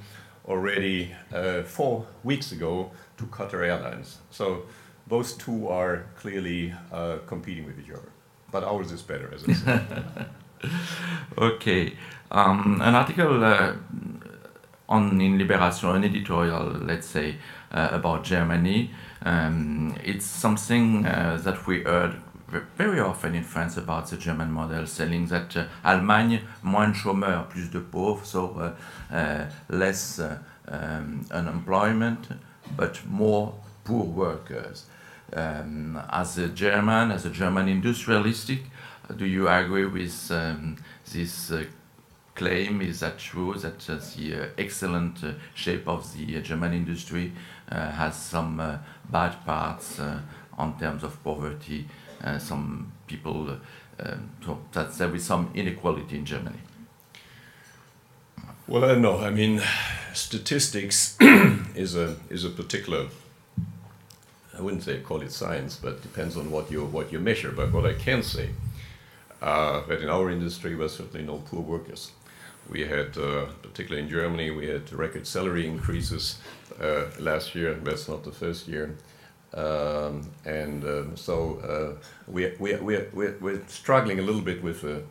already 0.45 1.13
uh, 1.33 1.63
four 1.63 2.05
weeks 2.23 2.51
ago 2.51 2.91
to 3.17 3.25
Qatar 3.25 3.65
Airlines. 3.67 4.19
So 4.31 4.63
those 5.07 5.33
two 5.33 5.67
are 5.67 6.05
clearly 6.15 6.73
uh, 6.91 7.17
competing 7.27 7.65
with 7.65 7.79
each 7.79 7.91
other. 7.91 8.09
But 8.51 8.63
ours 8.63 8.91
is 8.91 9.01
better, 9.01 9.33
as 9.33 9.43
I 9.47 9.53
said. 9.53 10.25
okay. 11.37 11.93
Um, 12.31 12.81
an 12.81 12.95
article 12.95 13.43
uh, 13.43 13.73
on 14.93 15.19
in 15.19 15.37
Liberation, 15.37 15.89
an 15.95 16.03
editorial, 16.03 16.65
let's 16.85 17.07
say, 17.07 17.35
uh, 17.71 17.89
about 17.91 18.23
Germany. 18.23 18.91
Um, 19.25 19.95
it's 20.03 20.25
something 20.25 21.05
uh, 21.05 21.39
that 21.43 21.65
we 21.65 21.83
heard 21.83 22.21
very 22.77 22.99
often 22.99 23.33
in 23.33 23.43
France 23.43 23.77
about 23.77 24.09
the 24.09 24.17
German 24.17 24.51
model, 24.51 24.85
saying 24.85 25.27
that 25.27 25.57
uh, 25.57 25.65
Allemagne, 25.83 26.41
moins 26.61 26.93
chômeurs, 26.93 27.49
plus 27.49 27.69
de 27.69 27.79
pauvres, 27.79 28.27
so 28.27 28.75
uh, 29.11 29.15
uh, 29.15 29.45
less 29.69 30.19
uh, 30.19 30.37
um, 30.67 31.25
unemployment, 31.31 32.27
but 32.77 33.01
more 33.09 33.53
poor 33.83 34.05
workers. 34.05 34.85
Um, 35.35 35.99
as 36.11 36.37
a 36.37 36.49
German, 36.49 37.09
as 37.09 37.25
a 37.25 37.31
German 37.31 37.67
industrialistic, 37.67 38.59
do 39.17 39.25
you 39.25 39.49
agree 39.49 39.85
with 39.85 40.31
um, 40.31 40.77
this 41.11 41.51
claim? 42.35 42.81
Is 42.81 42.99
that 42.99 43.17
true 43.17 43.53
that 43.55 43.89
uh, 43.89 43.99
the 44.15 44.35
uh, 44.35 44.47
excellent 44.57 45.23
uh, 45.23 45.33
shape 45.53 45.87
of 45.87 46.15
the 46.15 46.41
German 46.41 46.73
industry 46.73 47.33
has 47.69 48.15
some 48.15 48.57
bad 49.09 49.45
parts 49.45 49.99
on 50.57 50.77
terms 50.79 51.03
of 51.03 51.23
poverty? 51.23 51.87
some 52.39 52.91
people, 53.05 53.57
so 54.45 54.59
that 54.71 54.93
there 54.93 55.13
is 55.13 55.25
some 55.25 55.49
inequality 55.53 56.17
in 56.17 56.25
Germany. 56.25 56.59
Well, 58.65 58.85
I 58.85 58.95
know. 58.95 59.19
I 59.19 59.29
mean, 59.29 59.61
statistics 60.13 61.17
is 61.75 61.95
a 61.95 62.15
is 62.29 62.45
a 62.45 62.49
particular. 62.49 63.07
I 64.57 64.61
wouldn't 64.61 64.83
say 64.83 64.99
call 64.99 65.21
it 65.21 65.31
science, 65.31 65.75
but 65.75 66.01
depends 66.01 66.37
on 66.37 66.49
what 66.49 66.71
you 66.71 66.85
what 66.85 67.11
you 67.11 67.19
measure. 67.19 67.51
But 67.51 67.73
what 67.73 67.85
I 67.85 67.93
can 67.93 68.23
say 68.23 68.49
uh, 69.43 69.85
that 69.87 70.01
in 70.01 70.09
our 70.09 70.29
industry, 70.31 70.75
we're 70.75 70.87
certainly 70.87 71.25
no 71.25 71.39
poor 71.39 71.59
workers. 71.59 72.11
We 72.69 72.81
had, 72.81 73.17
uh, 73.17 73.45
particularly 73.61 74.03
in 74.03 74.09
Germany, 74.09 74.51
we 74.51 74.67
had 74.67 74.91
record 74.93 75.27
salary 75.27 75.67
increases 75.67 76.39
uh, 76.81 77.05
last 77.19 77.55
year. 77.55 77.73
That's 77.75 78.07
not 78.07 78.23
the 78.23 78.31
first 78.31 78.67
year. 78.67 78.95
Um, 79.53 80.31
and 80.45 80.83
um, 80.83 81.17
so 81.17 81.59
uh, 81.59 82.03
we, 82.27 82.53
we, 82.59 82.75
we, 82.75 82.97
we're, 83.13 83.37
we're 83.39 83.61
struggling 83.67 84.19
a 84.19 84.23
little 84.23 84.41
bit 84.41 84.63
with 84.63 84.81
the 84.81 85.03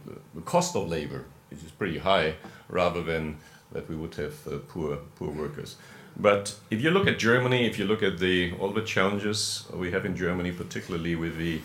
cost 0.44 0.74
of 0.74 0.88
labor, 0.88 1.24
which 1.50 1.62
is 1.62 1.70
pretty 1.70 1.98
high, 1.98 2.34
rather 2.68 3.02
than 3.02 3.36
that 3.70 3.88
we 3.88 3.96
would 3.96 4.14
have 4.16 4.34
uh, 4.46 4.58
poor, 4.68 4.96
poor 5.16 5.30
workers. 5.30 5.76
But 6.16 6.54
if 6.70 6.82
you 6.82 6.90
look 6.90 7.06
at 7.06 7.18
Germany, 7.18 7.66
if 7.66 7.78
you 7.78 7.86
look 7.86 8.02
at 8.02 8.18
the, 8.18 8.52
all 8.58 8.70
the 8.70 8.82
challenges 8.82 9.64
we 9.72 9.92
have 9.92 10.04
in 10.04 10.16
Germany, 10.16 10.52
particularly 10.52 11.16
with 11.16 11.38
the 11.38 11.60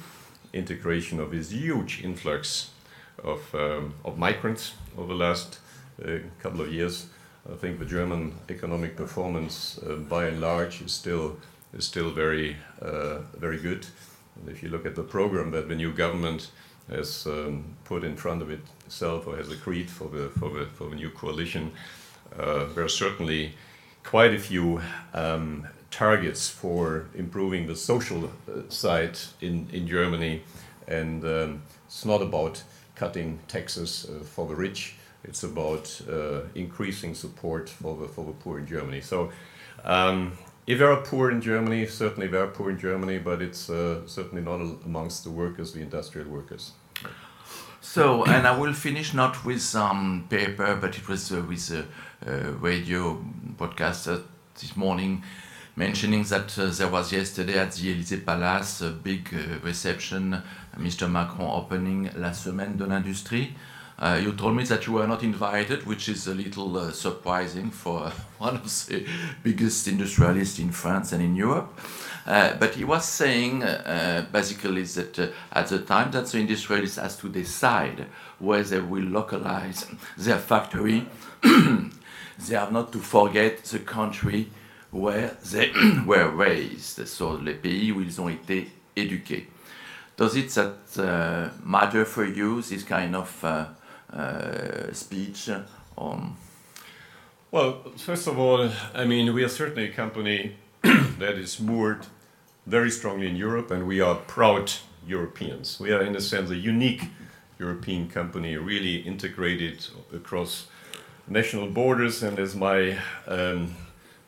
integration 0.53 1.19
of 1.19 1.31
this 1.31 1.51
huge 1.51 2.03
influx 2.03 2.71
of, 3.23 3.53
um, 3.53 3.95
of 4.05 4.17
migrants 4.17 4.75
over 4.97 5.09
the 5.09 5.19
last 5.19 5.59
uh, 6.05 6.19
couple 6.39 6.61
of 6.61 6.71
years. 6.71 7.07
I 7.51 7.55
think 7.55 7.79
the 7.79 7.85
German 7.85 8.33
economic 8.49 8.95
performance, 8.95 9.79
uh, 9.79 9.95
by 9.95 10.27
and 10.27 10.41
large, 10.41 10.81
is 10.81 10.91
still 10.91 11.37
is 11.73 11.85
still 11.85 12.11
very 12.11 12.57
uh, 12.81 13.19
very 13.37 13.57
good. 13.57 13.85
And 14.35 14.49
if 14.49 14.61
you 14.61 14.69
look 14.69 14.85
at 14.85 14.95
the 14.95 15.03
program 15.03 15.51
that 15.51 15.67
the 15.67 15.75
new 15.75 15.93
government 15.93 16.51
has 16.89 17.25
um, 17.25 17.75
put 17.83 18.03
in 18.03 18.15
front 18.15 18.41
of 18.41 18.49
itself 18.49 19.27
or 19.27 19.37
has 19.37 19.51
agreed 19.51 19.89
for 19.89 20.09
the 20.09 20.29
for 20.39 20.49
the 20.49 20.65
for 20.65 20.89
the 20.89 20.95
new 20.95 21.09
coalition, 21.09 21.71
uh, 22.37 22.65
there 22.73 22.83
are 22.83 22.89
certainly 22.89 23.53
quite 24.03 24.33
a 24.33 24.39
few 24.39 24.81
um, 25.13 25.67
targets 25.91 26.49
for 26.49 27.07
improving 27.15 27.67
the 27.67 27.75
social 27.75 28.25
uh, 28.25 28.61
side 28.69 29.17
in, 29.41 29.67
in 29.73 29.87
Germany. 29.87 30.41
And 30.87 31.23
um, 31.25 31.61
it's 31.85 32.05
not 32.05 32.21
about 32.21 32.63
cutting 32.95 33.39
taxes 33.47 34.09
uh, 34.09 34.23
for 34.23 34.47
the 34.47 34.55
rich, 34.55 34.95
it's 35.27 35.43
about 35.43 36.01
uh, 36.09 36.41
increasing 36.55 37.13
support 37.13 37.69
for 37.69 37.95
the, 37.97 38.07
for 38.07 38.25
the 38.25 38.31
poor 38.31 38.59
in 38.59 38.67
Germany. 38.67 39.01
So 39.01 39.31
um, 39.83 40.37
if 40.65 40.79
there 40.79 40.91
are 40.91 41.01
poor 41.01 41.31
in 41.31 41.41
Germany, 41.41 41.85
certainly 41.87 42.27
there 42.27 42.43
are 42.43 42.47
poor 42.47 42.69
in 42.69 42.79
Germany, 42.79 43.19
but 43.19 43.41
it's 43.41 43.69
uh, 43.69 44.07
certainly 44.07 44.43
not 44.43 44.59
amongst 44.85 45.23
the 45.23 45.29
workers, 45.29 45.73
the 45.73 45.81
industrial 45.81 46.29
workers. 46.29 46.71
So, 47.79 48.25
and 48.25 48.45
I 48.47 48.57
will 48.57 48.73
finish 48.73 49.13
not 49.13 49.45
with 49.45 49.61
some 49.61 49.97
um, 49.97 50.27
paper, 50.29 50.75
but 50.75 50.97
it 50.97 51.07
was 51.07 51.31
uh, 51.31 51.41
with 51.47 51.71
a, 51.71 51.85
a 52.29 52.51
radio 52.51 53.23
podcast 53.57 54.23
this 54.59 54.75
morning 54.75 55.23
mentioning 55.77 56.23
that 56.23 56.57
uh, 56.57 56.65
there 56.71 56.89
was 56.89 57.13
yesterday 57.13 57.59
at 57.59 57.71
the 57.73 57.93
Élysée 57.93 58.25
Palace 58.25 58.81
a 58.81 58.89
big 58.89 59.29
uh, 59.33 59.59
reception, 59.63 60.41
Mr. 60.77 61.09
Macron 61.09 61.49
opening 61.49 62.09
La 62.17 62.33
Semaine 62.33 62.75
de 62.75 62.85
l'Industrie. 62.85 63.55
Uh, 63.99 64.19
you 64.21 64.31
told 64.33 64.55
me 64.55 64.63
that 64.63 64.85
you 64.85 64.93
were 64.93 65.07
not 65.07 65.23
invited, 65.23 65.85
which 65.87 66.07
is 66.07 66.27
a 66.27 66.33
little 66.33 66.77
uh, 66.77 66.91
surprising 66.91 67.71
for 67.71 68.11
one 68.37 68.55
of 68.55 68.87
the 68.87 69.05
biggest 69.41 69.87
industrialists 69.87 70.59
in 70.59 70.71
France 70.71 71.13
and 71.13 71.23
in 71.23 71.35
Europe. 71.35 71.79
Uh, 72.27 72.53
but 72.59 72.75
he 72.75 72.83
was 72.83 73.05
saying 73.05 73.63
uh, 73.63 74.23
basically 74.31 74.83
that 74.83 75.17
at 75.51 75.67
the 75.67 75.79
time 75.79 76.11
that 76.11 76.27
the 76.27 76.37
industrialists 76.37 76.97
has 76.97 77.17
to 77.17 77.27
decide 77.29 78.05
where 78.37 78.63
they 78.63 78.79
will 78.79 79.05
localize 79.05 79.87
their 80.17 80.37
factory, 80.37 81.07
they 81.41 82.55
have 82.55 82.71
not 82.71 82.91
to 82.91 82.99
forget 82.99 83.63
the 83.63 83.79
country 83.79 84.47
where 84.91 85.37
they 85.51 85.71
were 86.05 86.29
raised, 86.29 87.07
so 87.07 87.31
les 87.31 87.55
pays 87.55 87.91
où 87.91 88.01
ils 88.01 88.21
ont 88.21 88.29
été 88.29 88.69
éduqués. 88.95 89.47
Does 90.17 90.35
it 90.35 90.49
that, 90.55 90.97
uh, 90.97 91.49
matter 91.63 92.03
for 92.03 92.25
you, 92.25 92.61
this 92.61 92.83
kind 92.83 93.15
of 93.15 93.43
uh, 93.43 93.47
uh, 93.47 93.65
speech? 94.93 95.49
Um, 95.97 96.37
well, 97.49 97.83
first 97.95 98.27
of 98.27 98.37
all, 98.37 98.69
I 98.93 99.05
mean, 99.05 99.33
we 99.33 99.43
are 99.43 99.49
certainly 99.49 99.89
a 99.89 99.93
company 99.93 100.55
that 100.83 101.35
is 101.35 101.59
moored 101.59 102.05
very 102.65 102.91
strongly 102.91 103.27
in 103.27 103.35
Europe, 103.35 103.71
and 103.71 103.87
we 103.87 104.01
are 104.01 104.15
proud 104.15 104.71
Europeans. 105.07 105.79
We 105.79 105.91
are, 105.93 106.01
in 106.01 106.15
a 106.15 106.21
sense, 106.21 106.49
a 106.49 106.55
unique 106.55 107.03
European 107.57 108.09
company, 108.09 108.57
really 108.57 108.97
integrated 108.97 109.87
across 110.13 110.67
national 111.27 111.67
borders, 111.67 112.23
and 112.23 112.37
as 112.37 112.55
my 112.55 112.97
um, 113.27 113.75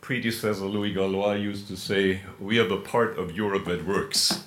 predecessor 0.02 0.66
Louis 0.66 0.94
Gallois 0.94 1.42
used 1.42 1.68
to 1.68 1.76
say, 1.76 2.22
we 2.40 2.58
are 2.60 2.68
the 2.68 2.78
part 2.78 3.18
of 3.18 3.36
Europe 3.36 3.66
that 3.66 3.86
works. 3.86 4.44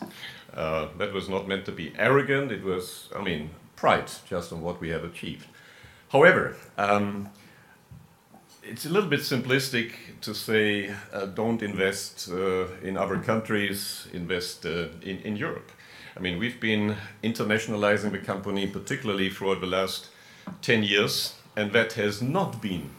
Uh, 0.54 0.88
that 0.98 1.12
was 1.12 1.28
not 1.28 1.46
meant 1.46 1.64
to 1.66 1.72
be 1.72 1.92
arrogant, 1.96 2.50
it 2.50 2.62
was, 2.62 3.08
I 3.16 3.22
mean, 3.22 3.50
pride 3.82 4.08
just 4.30 4.52
on 4.52 4.62
what 4.62 4.80
we 4.80 4.90
have 4.90 5.02
achieved. 5.02 5.46
However, 6.10 6.56
um, 6.78 7.28
it's 8.62 8.86
a 8.86 8.88
little 8.88 9.10
bit 9.10 9.22
simplistic 9.22 9.88
to 10.20 10.32
say 10.34 10.94
uh, 11.12 11.26
don't 11.26 11.62
invest 11.62 12.30
uh, 12.30 12.66
in 12.88 12.96
other 12.96 13.18
countries, 13.18 14.06
invest 14.12 14.64
uh, 14.64 14.86
in, 15.02 15.18
in 15.28 15.34
Europe. 15.36 15.72
I 16.16 16.20
mean, 16.20 16.38
we've 16.38 16.60
been 16.60 16.94
internationalizing 17.24 18.12
the 18.12 18.18
company, 18.18 18.68
particularly 18.68 19.30
throughout 19.30 19.60
the 19.60 19.66
last 19.66 20.10
10 20.60 20.84
years, 20.84 21.34
and 21.56 21.72
that 21.72 21.94
has 21.94 22.22
not 22.22 22.62
been 22.62 22.90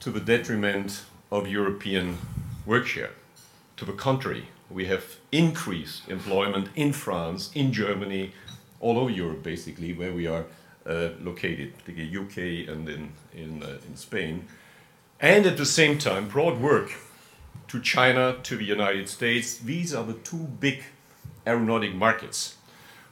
to 0.00 0.10
the 0.10 0.20
detriment 0.20 1.04
of 1.30 1.46
European 1.46 2.16
work 2.64 2.86
share. 2.86 3.10
To 3.76 3.84
the 3.84 3.92
contrary, 3.92 4.46
we 4.70 4.86
have 4.86 5.04
increased 5.32 6.08
employment 6.08 6.68
in 6.74 6.94
France, 6.94 7.50
in 7.54 7.74
Germany, 7.74 8.32
all 8.82 8.98
over 8.98 9.10
Europe, 9.10 9.42
basically, 9.42 9.94
where 9.94 10.12
we 10.12 10.26
are 10.26 10.44
uh, 10.84 11.10
located, 11.22 11.78
particularly 11.78 12.16
UK 12.16 12.68
and 12.68 12.88
in, 12.88 13.12
in, 13.32 13.62
uh, 13.62 13.78
in 13.86 13.96
Spain. 13.96 14.44
And 15.20 15.46
at 15.46 15.56
the 15.56 15.64
same 15.64 15.96
time, 15.98 16.28
broad 16.28 16.60
work 16.60 16.92
to 17.68 17.80
China, 17.80 18.36
to 18.42 18.56
the 18.56 18.64
United 18.64 19.08
States. 19.08 19.56
These 19.56 19.94
are 19.94 20.04
the 20.04 20.14
two 20.14 20.48
big 20.60 20.82
aeronautic 21.46 21.94
markets. 21.94 22.56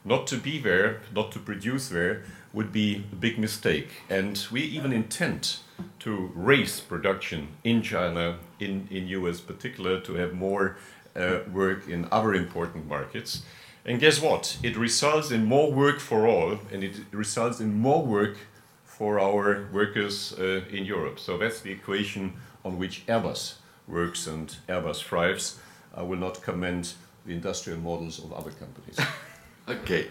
Not 0.03 0.27
to 0.27 0.37
be 0.37 0.59
there, 0.59 1.01
not 1.15 1.31
to 1.31 1.39
produce 1.39 1.89
there, 1.89 2.23
would 2.53 2.71
be 2.71 3.05
a 3.11 3.15
big 3.15 3.39
mistake. 3.39 3.89
And 4.09 4.45
we 4.51 4.61
even 4.61 4.91
intend 4.91 5.57
to 5.99 6.31
raise 6.35 6.79
production 6.79 7.47
in 7.63 7.81
China, 7.81 8.39
in, 8.59 8.87
in 8.91 9.07
US 9.07 9.39
particular, 9.39 9.99
to 10.01 10.15
have 10.15 10.33
more 10.33 10.77
uh, 11.15 11.39
work 11.51 11.87
in 11.87 12.07
other 12.11 12.33
important 12.33 12.87
markets. 12.87 13.43
And 13.85 13.99
guess 13.99 14.21
what? 14.21 14.57
It 14.61 14.77
results 14.77 15.31
in 15.31 15.45
more 15.45 15.71
work 15.71 15.99
for 15.99 16.27
all, 16.27 16.59
and 16.71 16.83
it 16.83 16.97
results 17.11 17.59
in 17.59 17.73
more 17.73 18.05
work 18.05 18.37
for 18.83 19.19
our 19.19 19.67
workers 19.73 20.33
uh, 20.37 20.61
in 20.71 20.85
Europe. 20.85 21.19
So 21.19 21.37
that's 21.37 21.61
the 21.61 21.71
equation 21.71 22.33
on 22.63 22.77
which 22.77 23.05
Airbus 23.07 23.55
works 23.87 24.27
and 24.27 24.55
Airbus 24.69 25.03
thrives. 25.03 25.59
I 25.95 26.03
will 26.03 26.19
not 26.19 26.43
comment 26.43 26.93
the 27.25 27.33
industrial 27.33 27.79
models 27.79 28.23
of 28.23 28.31
other 28.33 28.51
companies. 28.51 28.99
okay. 29.67 30.07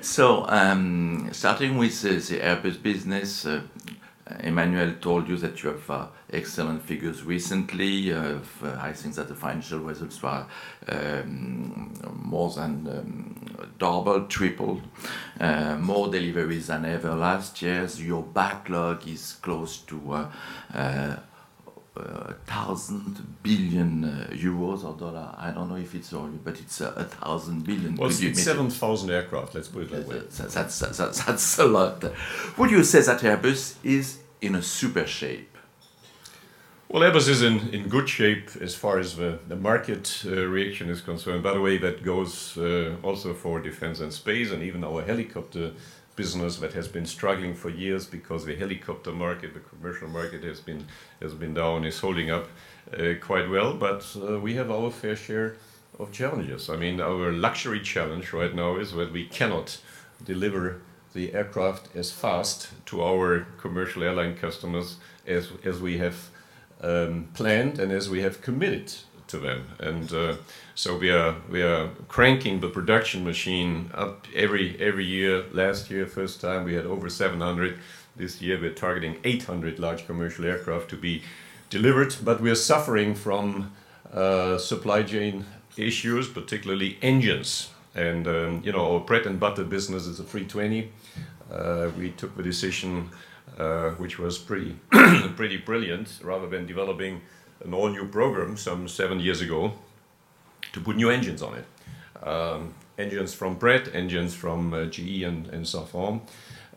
So, 0.00 0.46
um, 0.48 1.28
starting 1.32 1.76
with 1.76 2.02
uh, 2.04 2.08
the 2.08 2.40
Airbus 2.40 2.82
business, 2.82 3.44
uh, 3.44 3.60
Emmanuel 4.40 4.94
told 5.00 5.28
you 5.28 5.36
that 5.38 5.62
you 5.62 5.70
have 5.70 5.90
uh, 5.90 6.06
excellent 6.32 6.82
figures 6.82 7.24
recently. 7.24 8.12
Uh, 8.12 8.38
I 8.78 8.92
think 8.92 9.14
that 9.16 9.28
the 9.28 9.34
financial 9.34 9.80
results 9.80 10.22
were 10.22 10.46
um, 10.88 11.92
more 12.14 12.50
than 12.50 12.86
um, 12.86 13.68
double, 13.78 14.26
tripled, 14.26 14.82
uh, 15.38 15.76
more 15.76 16.08
deliveries 16.08 16.68
than 16.68 16.84
ever 16.84 17.14
last 17.14 17.62
year. 17.62 17.86
Your 17.96 18.22
backlog 18.22 19.06
is 19.08 19.34
close 19.42 19.78
to 19.78 20.12
uh, 20.12 20.30
uh, 20.74 21.16
a 21.96 22.34
thousand 22.46 23.36
billion 23.42 24.04
uh, 24.04 24.28
euros 24.32 24.84
or 24.84 24.94
dollar. 24.96 25.34
I 25.36 25.50
don't 25.50 25.68
know 25.68 25.76
if 25.76 25.94
it's 25.94 26.12
all, 26.12 26.28
but 26.44 26.58
it's 26.60 26.80
uh, 26.80 26.92
a 26.96 27.04
thousand 27.04 27.64
billion. 27.64 27.96
Well, 27.96 28.08
Could 28.08 28.24
it's, 28.24 28.38
it's 28.38 28.42
7,000 28.44 29.10
aircraft, 29.10 29.54
let's 29.54 29.68
put 29.68 29.82
it 29.82 29.90
that 29.90 30.06
way. 30.06 30.18
That's, 30.18 30.54
that's, 30.54 30.78
that's, 30.78 31.24
that's 31.24 31.58
a 31.58 31.66
lot. 31.66 32.04
Would 32.56 32.70
you 32.70 32.84
say 32.84 33.02
that 33.02 33.20
Airbus 33.20 33.76
is 33.82 34.18
in 34.40 34.54
a 34.54 34.62
super 34.62 35.06
shape? 35.06 35.50
Well, 36.88 37.02
Airbus 37.02 37.28
is 37.28 37.42
in, 37.42 37.68
in 37.68 37.88
good 37.88 38.08
shape 38.08 38.50
as 38.60 38.74
far 38.74 38.98
as 38.98 39.16
the, 39.16 39.38
the 39.46 39.54
market 39.54 40.24
uh, 40.26 40.46
reaction 40.46 40.90
is 40.90 41.00
concerned. 41.00 41.42
By 41.42 41.52
the 41.52 41.60
way, 41.60 41.78
that 41.78 42.02
goes 42.02 42.58
uh, 42.58 42.96
also 43.04 43.32
for 43.32 43.60
defense 43.60 44.00
and 44.00 44.12
space 44.12 44.50
and 44.50 44.60
even 44.62 44.82
our 44.82 45.02
helicopter 45.02 45.72
business 46.20 46.58
that 46.58 46.74
has 46.74 46.88
been 46.96 47.06
struggling 47.06 47.54
for 47.54 47.70
years 47.70 48.04
because 48.16 48.44
the 48.44 48.56
helicopter 48.62 49.12
market, 49.26 49.54
the 49.54 49.64
commercial 49.72 50.08
market 50.18 50.42
has 50.50 50.60
been 50.68 50.82
has 51.22 51.32
been 51.42 51.54
down, 51.54 51.78
is 51.90 51.98
holding 52.06 52.28
up 52.36 52.46
uh, 52.46 53.14
quite 53.28 53.48
well. 53.54 53.70
But 53.86 54.00
uh, 54.16 54.38
we 54.46 54.52
have 54.60 54.70
our 54.70 54.90
fair 54.90 55.16
share 55.16 55.50
of 55.98 56.12
challenges. 56.20 56.68
I 56.68 56.76
mean, 56.84 57.00
our 57.00 57.32
luxury 57.46 57.80
challenge 57.94 58.26
right 58.40 58.54
now 58.54 58.72
is 58.82 58.88
that 58.92 59.10
we 59.18 59.24
cannot 59.38 59.68
deliver 60.32 60.64
the 61.14 61.26
aircraft 61.38 61.84
as 61.96 62.08
fast 62.12 62.58
to 62.90 62.94
our 63.10 63.46
commercial 63.62 64.02
airline 64.02 64.34
customers 64.46 64.88
as 65.26 65.44
as 65.70 65.76
we 65.80 65.94
have 66.04 66.18
um, 66.82 67.28
planned 67.38 67.80
and 67.80 67.90
as 67.92 68.04
we 68.14 68.20
have 68.26 68.36
committed 68.48 68.86
to 69.32 69.38
them. 69.46 69.60
And 69.78 70.12
uh, 70.12 70.36
so 70.80 70.96
we 70.96 71.10
are 71.10 71.36
we 71.50 71.60
are 71.60 71.90
cranking 72.08 72.60
the 72.60 72.68
production 72.68 73.22
machine 73.22 73.90
up 73.92 74.26
every 74.34 74.80
every 74.80 75.04
year. 75.04 75.44
Last 75.52 75.90
year, 75.90 76.06
first 76.06 76.40
time 76.40 76.64
we 76.64 76.72
had 76.72 76.86
over 76.86 77.10
700. 77.10 77.78
This 78.16 78.40
year 78.40 78.58
we're 78.58 78.72
targeting 78.72 79.18
800 79.22 79.78
large 79.78 80.06
commercial 80.06 80.46
aircraft 80.46 80.88
to 80.88 80.96
be 80.96 81.22
delivered, 81.68 82.16
but 82.24 82.40
we're 82.40 82.54
suffering 82.54 83.14
from 83.14 83.72
uh, 84.14 84.56
supply 84.56 85.02
chain 85.02 85.44
issues, 85.76 86.28
particularly 86.28 86.96
engines. 87.02 87.68
And 87.94 88.26
um, 88.26 88.62
you 88.64 88.72
know, 88.72 88.94
our 88.94 89.00
bread 89.00 89.26
and 89.26 89.38
butter 89.38 89.64
business 89.64 90.06
is 90.06 90.18
A320. 90.18 90.88
Uh, 91.52 91.90
we 91.98 92.12
took 92.12 92.34
the 92.38 92.42
decision 92.42 93.10
uh, 93.58 93.90
which 94.02 94.18
was 94.18 94.38
pretty 94.38 94.76
pretty 95.36 95.58
brilliant, 95.58 96.20
rather 96.22 96.48
than 96.48 96.64
developing 96.64 97.20
an 97.62 97.74
all 97.74 97.90
new 97.90 98.06
program 98.06 98.56
some 98.56 98.88
seven 98.88 99.20
years 99.20 99.42
ago, 99.42 99.74
to 100.72 100.80
put 100.80 100.96
new 100.96 101.10
engines 101.10 101.42
on 101.42 101.54
it. 101.54 101.64
Um, 102.26 102.74
engines 102.98 103.32
from 103.34 103.56
Pratt, 103.56 103.94
engines 103.94 104.34
from 104.34 104.74
uh, 104.74 104.84
GE 104.86 105.22
and, 105.22 105.46
and 105.48 105.64
Safran. 105.64 106.20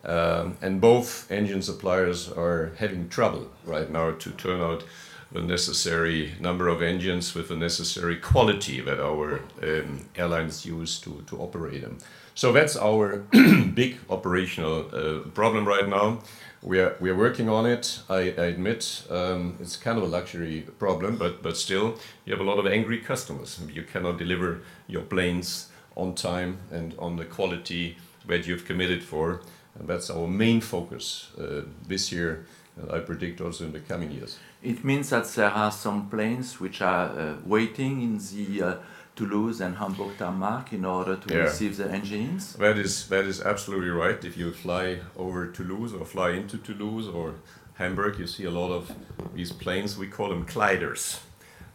Um, 0.06 0.58
and 0.62 0.82
both 0.82 1.32
engine 1.32 1.62
suppliers 1.62 2.30
are 2.30 2.74
having 2.78 3.10
trouble 3.10 3.50
right 3.66 3.90
now 3.90 4.12
to 4.12 4.32
turn 4.32 4.62
out 4.62 4.84
the 5.32 5.42
necessary 5.42 6.34
number 6.40 6.68
of 6.68 6.82
engines 6.82 7.34
with 7.34 7.48
the 7.48 7.56
necessary 7.56 8.18
quality 8.18 8.80
that 8.82 9.00
our 9.00 9.42
um, 9.64 10.06
airlines 10.16 10.66
use 10.66 11.00
to, 11.00 11.24
to 11.28 11.38
operate 11.38 11.82
them. 11.82 11.98
So 12.36 12.52
that's 12.52 12.76
our 12.76 13.18
big 13.74 13.98
operational 14.10 14.90
uh, 14.94 15.30
problem 15.30 15.68
right 15.68 15.88
now. 15.88 16.20
We 16.66 16.80
are, 16.80 16.96
we 17.02 17.10
are 17.10 17.16
working 17.16 17.50
on 17.50 17.66
it. 17.66 18.00
I, 18.10 18.34
I 18.38 18.46
admit 18.46 19.04
um, 19.10 19.58
it's 19.60 19.76
kind 19.76 19.98
of 19.98 20.06
a 20.06 20.08
luxury 20.08 20.66
problem, 20.80 21.18
but, 21.18 21.44
but 21.44 21.58
still, 21.58 22.00
you 22.24 22.32
have 22.32 22.40
a 22.40 22.50
lot 22.50 22.58
of 22.58 22.66
angry 22.66 23.00
customers. 23.00 23.60
You 23.70 23.84
cannot 23.84 24.18
deliver 24.18 24.62
your 24.88 25.02
planes 25.02 25.70
on 25.98 26.16
time 26.16 26.60
and 26.72 26.96
on 26.98 27.18
the 27.18 27.26
quality 27.26 27.98
that 28.28 28.48
you've 28.48 28.66
committed 28.66 29.04
for. 29.04 29.42
And 29.78 29.90
that's 29.90 30.10
our 30.10 30.26
main 30.26 30.62
focus 30.62 31.32
uh, 31.38 31.64
this 31.86 32.14
year, 32.14 32.46
and 32.78 32.90
I 32.92 33.00
predict 33.00 33.42
also 33.42 33.66
in 33.66 33.74
the 33.74 33.82
coming 33.82 34.12
years. 34.12 34.40
It 34.62 34.86
means 34.86 35.10
that 35.10 35.26
there 35.36 35.52
are 35.52 35.72
some 35.72 36.10
planes 36.10 36.62
which 36.62 36.82
are 36.82 37.10
uh, 37.10 37.36
waiting 37.46 38.02
in 38.02 38.20
the 38.20 38.64
uh, 38.64 38.76
Toulouse 39.16 39.62
and 39.62 39.76
Hamburg 39.78 40.18
tarmac 40.18 40.74
in 40.74 40.86
order 40.86 41.16
to 41.16 41.34
Yeah. 41.34 41.44
receive 41.44 41.78
the 41.78 41.90
engines. 41.92 42.54
That 42.60 42.78
is 42.78 43.08
that 43.10 43.26
is 43.26 43.42
absolutely 43.42 43.90
right. 43.90 44.24
If 44.26 44.38
you 44.38 44.52
fly 44.52 45.00
over 45.16 45.48
Toulouse 45.48 45.94
or 45.94 46.06
fly 46.06 46.32
into 46.32 46.58
Toulouse 46.58 47.08
or 47.08 47.34
Hamburg, 47.76 48.18
you 48.20 48.28
see 48.28 48.46
a 48.46 48.52
lot 48.52 48.72
of 48.72 48.92
these 49.36 49.52
planes. 49.54 49.98
We 49.98 50.08
call 50.08 50.30
them 50.30 50.46
gliders 50.46 51.20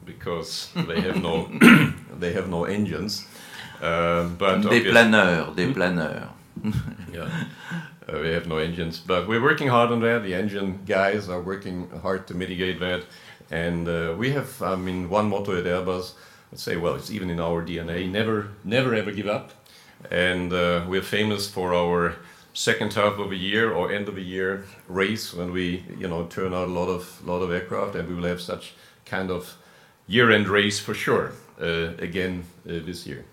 because 0.05 0.69
they 0.75 1.01
have 1.01 1.21
no 1.23 1.49
they 2.21 2.33
have 2.33 2.49
no 2.49 2.65
engines. 2.65 3.27
Um, 3.81 4.37
but 4.39 4.63
Des 4.63 4.81
planeurs, 4.91 5.55
des 5.55 5.73
planeurs. 5.73 6.29
yeah. 7.13 7.29
Uh, 8.09 8.19
we 8.23 8.29
have 8.31 8.47
no 8.49 8.57
engines, 8.57 8.99
but 9.07 9.29
we're 9.29 9.43
working 9.43 9.69
hard 9.69 9.91
on 9.93 10.01
that. 10.01 10.23
The 10.23 10.35
engine 10.35 10.81
guys 10.87 11.29
are 11.29 11.41
working 11.41 11.89
hard 12.03 12.27
to 12.29 12.35
mitigate 12.35 12.81
that, 12.81 13.03
and 13.51 13.87
uh, 13.87 14.15
we 14.19 14.31
have, 14.31 14.61
I 14.63 14.75
mean, 14.77 15.09
one 15.11 15.29
motto 15.29 15.57
at 15.59 15.65
Airbus. 15.67 16.15
Let's 16.51 16.63
say, 16.63 16.77
well, 16.77 16.95
it's 16.95 17.11
even 17.11 17.31
in 17.31 17.41
our 17.41 17.63
DNA: 17.65 18.11
never, 18.11 18.49
never, 18.65 18.95
ever 18.95 19.13
give 19.13 19.29
up. 19.29 19.53
And 20.11 20.53
uh, 20.53 20.85
we're 20.89 21.03
famous 21.03 21.49
for 21.51 21.75
our 21.75 22.17
second 22.53 22.95
half 22.95 23.19
of 23.19 23.31
a 23.33 23.37
year 23.37 23.71
or 23.73 23.93
end 23.93 24.09
of 24.09 24.17
a 24.17 24.23
year 24.23 24.65
race 24.89 25.35
when 25.35 25.53
we, 25.53 25.85
you 25.99 26.09
know, 26.09 26.27
turn 26.27 26.55
out 26.55 26.69
a 26.69 26.73
lot 26.73 26.89
of 26.89 27.27
lot 27.27 27.43
of 27.43 27.51
aircraft, 27.51 27.95
and 27.95 28.09
we 28.09 28.15
will 28.15 28.29
have 28.29 28.41
such 28.41 28.75
kind 29.05 29.31
of 29.31 29.57
year-end 30.07 30.49
race 30.49 30.81
for 30.81 30.95
sure 30.95 31.33
uh, 31.61 31.93
again 31.99 32.45
uh, 32.67 32.73
this 32.85 33.07
year. 33.07 33.25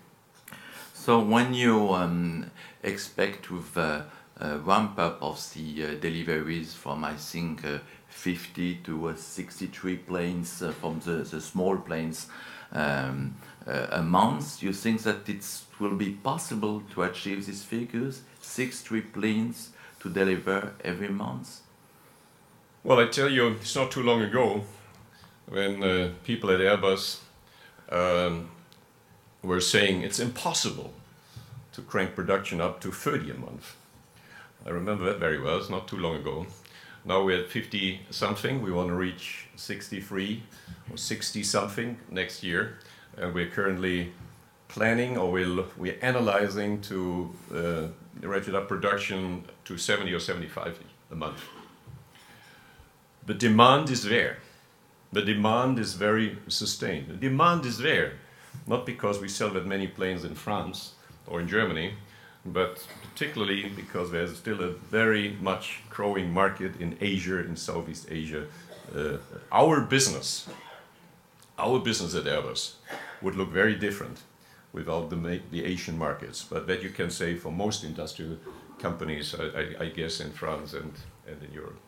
So 0.94 1.20
when 1.20 1.54
you 1.54 1.94
um, 1.94 2.52
expect 2.84 3.50
with 3.50 3.78
uh, 3.78 4.02
a 4.38 4.58
ramp 4.58 5.00
up 5.00 5.22
of 5.22 5.38
the 5.54 5.86
uh, 5.86 5.94
deliveries 6.02 6.74
from 6.74 7.04
I 7.04 7.16
think 7.16 7.66
uh, 7.66 7.80
50 8.10 8.76
to 8.84 9.10
uh, 9.10 9.16
63 9.16 9.98
planes 9.98 10.62
uh, 10.62 10.72
from 10.72 11.00
the, 11.00 11.24
the 11.24 11.40
small 11.40 11.78
planes 11.78 12.28
um, 12.76 13.36
uh, 13.66 13.88
a 13.92 14.02
month, 14.04 14.62
you 14.62 14.74
think 14.74 15.02
that 15.04 15.28
it 15.28 15.44
will 15.80 15.96
be 15.96 16.12
possible 16.12 16.84
to 16.94 17.04
achieve 17.04 17.46
these 17.46 17.64
figures, 17.64 18.22
63 18.42 19.02
planes 19.02 19.72
to 20.02 20.10
deliver 20.10 20.74
every 20.84 21.10
month? 21.10 21.62
Well, 22.84 23.00
I 23.00 23.08
tell 23.08 23.30
you, 23.30 23.48
it's 23.48 23.76
not 23.76 23.90
too 23.90 24.04
long 24.04 24.22
ago 24.22 24.64
when 25.48 25.84
uh, 25.84 26.12
people 26.24 26.52
at 26.52 26.60
Airbus 26.60 27.20
um, 27.90 28.50
were 29.42 29.62
saying 29.62 30.02
it's 30.02 30.20
impossible 30.20 30.94
to 31.74 31.82
crank 31.82 32.16
production 32.16 32.62
up 32.62 32.80
to 32.82 32.92
30 32.92 33.32
a 33.32 33.34
month. 33.34 33.76
I 34.66 34.70
remember 34.70 35.06
that 35.06 35.20
very 35.20 35.40
well, 35.40 35.58
it's 35.58 35.70
not 35.70 35.88
too 35.88 35.98
long 35.98 36.16
ago. 36.16 36.46
Now 37.06 37.24
we're 37.24 37.44
at 37.44 37.50
50 37.52 38.02
something, 38.10 38.64
we 38.64 38.72
want 38.72 38.90
to 38.90 38.96
reach 38.96 39.48
63 39.56 40.42
or 40.92 40.98
60 40.98 41.44
something 41.44 41.98
next 42.10 42.44
year, 42.44 42.80
and 43.16 43.32
we're 43.32 43.50
currently 43.50 44.12
planning 44.68 45.16
or 45.16 45.32
we're, 45.32 45.66
we're 45.78 46.00
analyzing 46.02 46.82
to 46.82 47.32
uh, 47.54 48.28
ratchet 48.28 48.56
up 48.56 48.68
production 48.68 49.46
to 49.66 49.78
70 49.78 50.12
or 50.14 50.20
75 50.20 50.80
a 51.12 51.16
month. 51.16 51.44
The 53.28 53.36
demand 53.36 53.92
is 53.92 54.04
there. 54.04 54.38
The 55.12 55.22
demand 55.22 55.78
is 55.78 55.94
very 55.94 56.40
sustained. 56.48 57.10
The 57.10 57.30
demand 57.30 57.66
is 57.68 57.78
there, 57.78 58.14
not 58.66 58.86
because 58.86 59.20
we 59.20 59.28
sell 59.28 59.52
that 59.52 59.68
many 59.68 59.88
planes 59.88 60.26
in 60.26 60.34
France 60.34 60.94
or 61.28 61.40
in 61.40 61.48
Germany, 61.48 61.94
but 62.46 62.86
particularly 63.02 63.70
because 63.70 64.12
there's 64.12 64.38
still 64.38 64.62
a 64.62 64.70
very 64.70 65.36
much 65.42 65.82
growing 65.90 66.32
market 66.32 66.80
in 66.80 66.98
Asia, 67.02 67.40
in 67.40 67.56
Southeast 67.56 68.08
Asia. 68.10 68.46
Uh, 68.96 69.18
our 69.52 69.82
business, 69.82 70.48
our 71.58 71.80
business 71.80 72.14
at 72.14 72.26
Airbus, 72.26 72.74
would 73.22 73.36
look 73.36 73.50
very 73.50 73.76
different 73.76 74.20
without 74.74 75.10
the, 75.10 75.42
the 75.52 75.66
Asian 75.66 75.98
markets. 75.98 76.44
But 76.44 76.68
that 76.68 76.84
you 76.84 76.90
can 76.90 77.10
say 77.10 77.36
for 77.36 77.52
most 77.52 77.84
industrial 77.84 78.38
companies, 78.80 79.34
I, 79.34 79.46
I, 79.46 79.86
I 79.86 79.90
guess, 79.90 80.20
in 80.20 80.32
France 80.32 80.74
and, 80.74 80.94
and 81.28 81.42
in 81.42 81.52
Europe. 81.52 81.80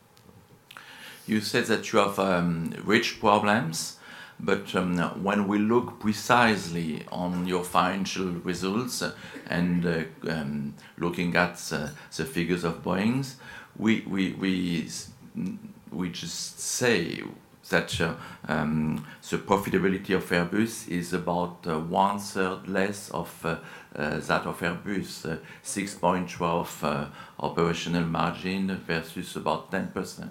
You 1.27 1.41
said 1.41 1.65
that 1.65 1.91
you 1.91 1.99
have 1.99 2.17
um, 2.17 2.73
rich 2.83 3.19
problems, 3.19 3.96
but 4.39 4.75
um, 4.75 4.97
when 5.23 5.47
we 5.47 5.57
look 5.57 5.99
precisely 5.99 7.03
on 7.11 7.47
your 7.47 7.63
financial 7.63 8.27
results 8.27 9.03
and 9.49 9.85
uh, 9.85 10.03
um, 10.29 10.75
looking 10.97 11.35
at 11.35 11.61
uh, 11.71 11.87
the 12.15 12.25
figures 12.25 12.63
of 12.63 12.83
Boeing's, 12.83 13.37
we, 13.77 14.01
we, 14.01 14.33
we, 14.33 14.87
we 15.91 16.09
just 16.09 16.59
say 16.59 17.23
that 17.69 17.99
uh, 17.99 18.15
um, 18.47 19.05
the 19.29 19.37
profitability 19.37 20.15
of 20.15 20.29
Airbus 20.29 20.87
is 20.87 21.13
about 21.13 21.65
uh, 21.67 21.79
one 21.79 22.19
third 22.19 22.67
less 22.67 23.09
of 23.09 23.45
uh, 23.45 23.57
uh, 23.95 24.19
that 24.19 24.45
of 24.45 24.59
Airbus, 24.59 25.25
uh, 25.25 25.37
6.12 25.63 26.83
uh, 26.83 27.09
operational 27.39 28.05
margin 28.05 28.75
versus 28.85 29.35
about 29.35 29.71
10%. 29.71 30.29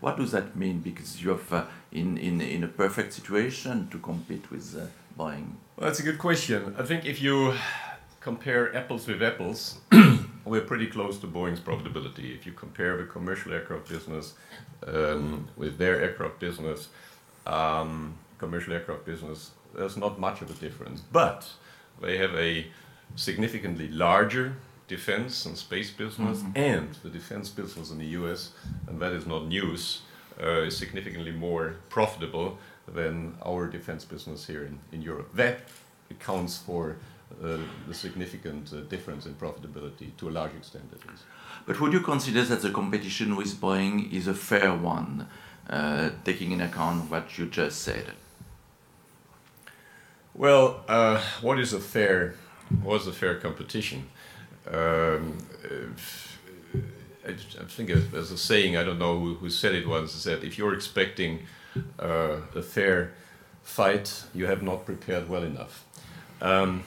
What 0.00 0.18
does 0.18 0.32
that 0.32 0.56
mean? 0.56 0.80
Because 0.80 1.22
you 1.22 1.30
have 1.30 1.68
in, 1.94 2.18
in, 2.18 2.40
in 2.40 2.64
a 2.64 2.68
perfect 2.68 3.12
situation 3.12 3.88
to 3.90 3.98
compete 3.98 4.50
with 4.50 4.76
uh, 4.76 4.86
Boeing. 5.18 5.52
Well, 5.76 5.86
that's 5.86 6.00
a 6.00 6.02
good 6.02 6.18
question. 6.18 6.74
I 6.78 6.82
think 6.82 7.06
if 7.06 7.22
you 7.22 7.54
compare 8.20 8.76
apples 8.76 9.06
with 9.06 9.22
apples, 9.22 9.78
we're 10.44 10.60
pretty 10.62 10.88
close 10.88 11.18
to 11.20 11.26
Boeing's 11.26 11.60
profitability. 11.60 12.34
If 12.34 12.44
you 12.46 12.52
compare 12.52 12.96
the 12.96 13.04
commercial 13.04 13.52
aircraft 13.52 13.88
business 13.88 14.34
um, 14.86 15.48
with 15.56 15.78
their 15.78 16.00
aircraft 16.02 16.40
business, 16.40 16.88
um, 17.46 18.14
commercial 18.38 18.72
aircraft 18.72 19.04
business, 19.06 19.52
there's 19.74 19.96
not 19.96 20.18
much 20.18 20.42
of 20.42 20.50
a 20.50 20.54
difference. 20.54 21.00
But 21.00 21.48
they 22.00 22.18
have 22.18 22.34
a 22.34 22.66
significantly 23.16 23.88
larger 23.88 24.56
defense 24.88 25.46
and 25.46 25.56
space 25.56 25.90
business, 25.90 26.42
and 26.54 26.94
the 27.02 27.08
defense 27.08 27.48
business 27.48 27.90
in 27.90 27.98
the 27.98 28.06
US, 28.18 28.50
and 28.86 29.00
that 29.00 29.12
is 29.12 29.26
not 29.26 29.46
news, 29.46 30.02
uh, 30.42 30.62
is 30.62 30.76
significantly 30.76 31.32
more 31.32 31.76
profitable 31.88 32.58
than 32.86 33.34
our 33.44 33.66
defense 33.66 34.04
business 34.04 34.46
here 34.46 34.64
in, 34.64 34.78
in 34.92 35.02
Europe. 35.02 35.34
That 35.34 35.60
accounts 36.10 36.58
for 36.58 36.96
uh, 37.42 37.58
the 37.88 37.94
significant 37.94 38.72
uh, 38.72 38.80
difference 38.82 39.26
in 39.26 39.34
profitability 39.34 40.16
to 40.18 40.28
a 40.28 40.30
large 40.30 40.54
extent, 40.54 40.84
at 40.92 41.08
least. 41.08 41.24
But 41.66 41.80
would 41.80 41.92
you 41.92 42.00
consider 42.00 42.42
that 42.44 42.62
the 42.62 42.70
competition 42.70 43.36
with 43.36 43.60
Boeing 43.60 44.12
is 44.12 44.26
a 44.26 44.34
fair 44.34 44.74
one, 44.74 45.26
uh, 45.68 46.10
taking 46.24 46.52
in 46.52 46.60
account 46.60 47.10
what 47.10 47.38
you 47.38 47.46
just 47.46 47.82
said? 47.82 48.12
Well, 50.34 50.84
uh, 50.88 51.22
what 51.40 51.58
is 51.58 51.72
a 51.72 51.80
fair, 51.80 52.34
what's 52.82 53.06
a 53.06 53.12
fair 53.12 53.36
competition? 53.36 54.08
Um, 54.70 55.38
I, 57.26 57.30
I 57.30 57.64
think 57.66 57.90
there's 58.10 58.30
a 58.30 58.38
saying, 58.38 58.76
I 58.76 58.84
don't 58.84 58.98
know 58.98 59.18
who, 59.18 59.34
who 59.34 59.50
said 59.50 59.74
it 59.74 59.86
once, 59.88 60.14
is 60.14 60.24
that 60.24 60.44
if 60.44 60.58
you're 60.58 60.74
expecting 60.74 61.40
uh, 61.98 62.36
a 62.54 62.62
fair 62.62 63.12
fight, 63.62 64.24
you 64.34 64.46
have 64.46 64.62
not 64.62 64.84
prepared 64.84 65.28
well 65.28 65.42
enough. 65.42 65.84
Um, 66.40 66.84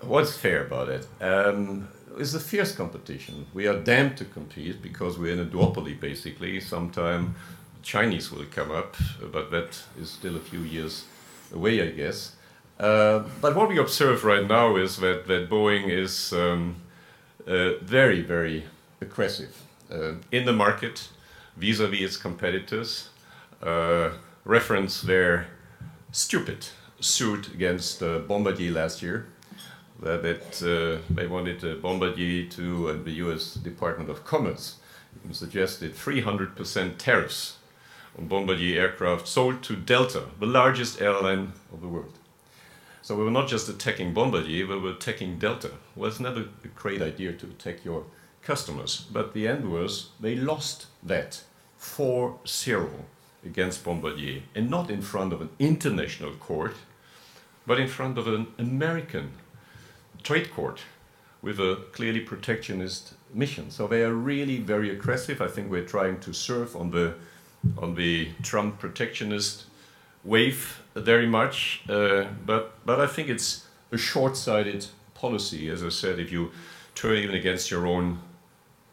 what's 0.00 0.36
fair 0.36 0.64
about 0.66 0.88
it? 0.88 1.06
Um, 1.20 1.88
it's 2.18 2.34
a 2.34 2.40
fierce 2.40 2.74
competition. 2.74 3.46
We 3.54 3.66
are 3.66 3.78
damned 3.78 4.16
to 4.18 4.24
compete 4.24 4.82
because 4.82 5.18
we're 5.18 5.32
in 5.32 5.40
a 5.40 5.44
duopoly, 5.44 5.98
basically. 5.98 6.60
Sometime 6.60 7.34
Chinese 7.82 8.30
will 8.30 8.44
come 8.44 8.70
up, 8.70 8.96
but 9.32 9.50
that 9.50 9.82
is 10.00 10.10
still 10.10 10.36
a 10.36 10.40
few 10.40 10.60
years 10.60 11.04
away, 11.52 11.82
I 11.82 11.90
guess. 11.90 12.36
Uh, 12.78 13.24
but 13.40 13.54
what 13.56 13.68
we 13.68 13.78
observe 13.78 14.24
right 14.24 14.46
now 14.46 14.76
is 14.76 14.96
that, 14.98 15.26
that 15.26 15.48
Boeing 15.48 15.88
is 15.88 16.32
um, 16.32 16.76
uh, 17.46 17.78
very, 17.80 18.22
very 18.22 18.64
aggressive 19.02 19.54
uh, 19.90 20.14
in 20.30 20.46
the 20.46 20.52
market 20.52 21.08
vis-a-vis 21.56 22.00
its 22.00 22.16
competitors. 22.16 23.10
Uh, 23.62 24.10
reference 24.44 25.02
their 25.02 25.46
stupid 26.10 26.66
suit 27.00 27.48
against 27.52 28.02
uh, 28.02 28.18
Bombardier 28.20 28.72
last 28.72 29.02
year. 29.02 29.26
That, 30.00 30.60
uh, 30.62 31.14
they 31.14 31.28
wanted 31.28 31.64
uh, 31.64 31.74
Bombardier 31.76 32.48
to, 32.50 32.88
and 32.88 33.04
the 33.04 33.12
U.S. 33.24 33.54
Department 33.54 34.10
of 34.10 34.24
Commerce 34.24 34.78
suggested 35.30 35.94
300% 35.94 36.98
tariffs 36.98 37.58
on 38.18 38.26
Bombardier 38.26 38.80
aircraft 38.80 39.28
sold 39.28 39.62
to 39.62 39.76
Delta, 39.76 40.24
the 40.40 40.46
largest 40.46 41.00
airline 41.00 41.52
of 41.72 41.80
the 41.80 41.88
world. 41.88 42.18
So 43.02 43.14
we 43.16 43.24
were 43.24 43.30
not 43.30 43.48
just 43.48 43.68
attacking 43.68 44.12
Bombardier, 44.12 44.66
we 44.66 44.78
were 44.78 44.90
attacking 44.90 45.38
Delta. 45.38 45.70
Well, 45.94 46.08
it's 46.08 46.20
never 46.20 46.40
a 46.64 46.68
great 46.68 47.02
idea 47.02 47.32
to 47.32 47.46
attack 47.46 47.84
your 47.84 48.04
customers, 48.44 49.06
but 49.12 49.34
the 49.34 49.46
end 49.46 49.70
was 49.70 50.10
they 50.20 50.34
lost 50.34 50.86
that 51.02 51.42
4 51.76 52.38
0 52.46 52.90
against 53.44 53.84
Bombardier, 53.84 54.42
and 54.54 54.70
not 54.70 54.90
in 54.90 55.02
front 55.02 55.32
of 55.32 55.40
an 55.40 55.50
international 55.58 56.32
court, 56.32 56.74
but 57.66 57.80
in 57.80 57.88
front 57.88 58.18
of 58.18 58.26
an 58.26 58.46
American 58.58 59.32
trade 60.22 60.52
court 60.52 60.80
with 61.42 61.58
a 61.58 61.82
clearly 61.92 62.20
protectionist 62.20 63.14
mission. 63.34 63.70
So 63.70 63.88
they 63.88 64.02
are 64.04 64.12
really 64.12 64.58
very 64.58 64.90
aggressive. 64.90 65.40
I 65.40 65.48
think 65.48 65.70
we're 65.70 65.84
trying 65.84 66.20
to 66.20 66.32
surf 66.32 66.76
on 66.76 66.90
the 66.90 67.14
on 67.78 67.94
the 67.94 68.28
Trump 68.42 68.78
protectionist 68.80 69.64
wave 70.24 70.82
very 70.94 71.26
much, 71.26 71.82
uh, 71.88 72.24
but 72.46 72.74
but 72.84 73.00
I 73.00 73.06
think 73.06 73.28
it's 73.28 73.66
a 73.90 73.98
short-sighted 73.98 74.86
policy. 75.14 75.68
As 75.68 75.82
I 75.82 75.90
said, 75.90 76.18
if 76.18 76.32
you 76.32 76.50
turn 76.94 77.16
even 77.16 77.34
against 77.34 77.70
your 77.70 77.86
own 77.86 78.18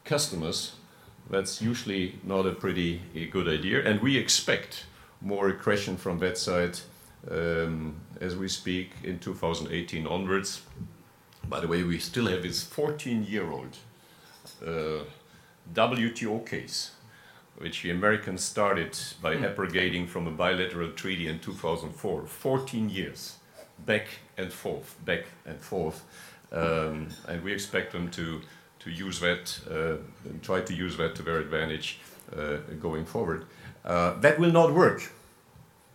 customers, 0.10 0.74
that's 1.30 1.62
usually 1.62 2.16
not 2.24 2.46
a 2.46 2.52
pretty 2.52 3.02
a 3.16 3.26
good 3.28 3.48
idea. 3.48 3.78
And 3.88 4.02
we 4.02 4.18
expect 4.18 4.86
more 5.22 5.50
aggression 5.50 5.98
from 5.98 6.20
that 6.20 6.38
side 6.38 6.80
um, 7.30 7.96
as 8.20 8.36
we 8.36 8.48
speak 8.48 8.90
in 9.04 9.20
2018 9.20 10.08
onwards. 10.08 10.62
By 11.48 11.60
the 11.60 11.68
way, 11.68 11.84
we 11.84 12.00
still 12.00 12.28
have 12.28 12.44
this 12.44 12.64
14-year-old 12.64 13.78
uh, 14.66 15.04
WTO 15.74 16.46
case 16.46 16.92
which 17.60 17.84
the 17.84 17.92
Americans 17.92 18.42
started 18.42 18.98
by 19.22 19.36
abrogating 19.36 20.08
from 20.08 20.28
a 20.28 20.32
bilateral 20.32 20.92
treaty 20.92 21.28
in 21.28 21.40
2004. 21.40 22.26
14 22.26 22.90
years, 22.90 23.36
back 23.86 24.08
and 24.38 24.52
forth, 24.52 24.96
back 25.06 25.26
and 25.46 25.60
forth. 25.60 26.06
Um, 26.52 27.10
and 27.28 27.44
we 27.44 27.52
expect 27.52 27.92
them 27.92 28.10
to, 28.12 28.42
to 28.80 28.90
use 28.90 29.20
that, 29.20 29.60
uh, 29.70 29.98
and 30.30 30.42
try 30.42 30.62
to 30.62 30.74
use 30.74 30.98
that 30.98 31.16
to 31.16 31.24
their 31.24 31.40
advantage 31.40 32.00
uh, 32.36 32.58
going 32.82 33.06
forward. 33.06 33.46
Uh, 33.84 34.20
that 34.20 34.40
will 34.40 34.52
not 34.52 34.74
work, 34.74 35.12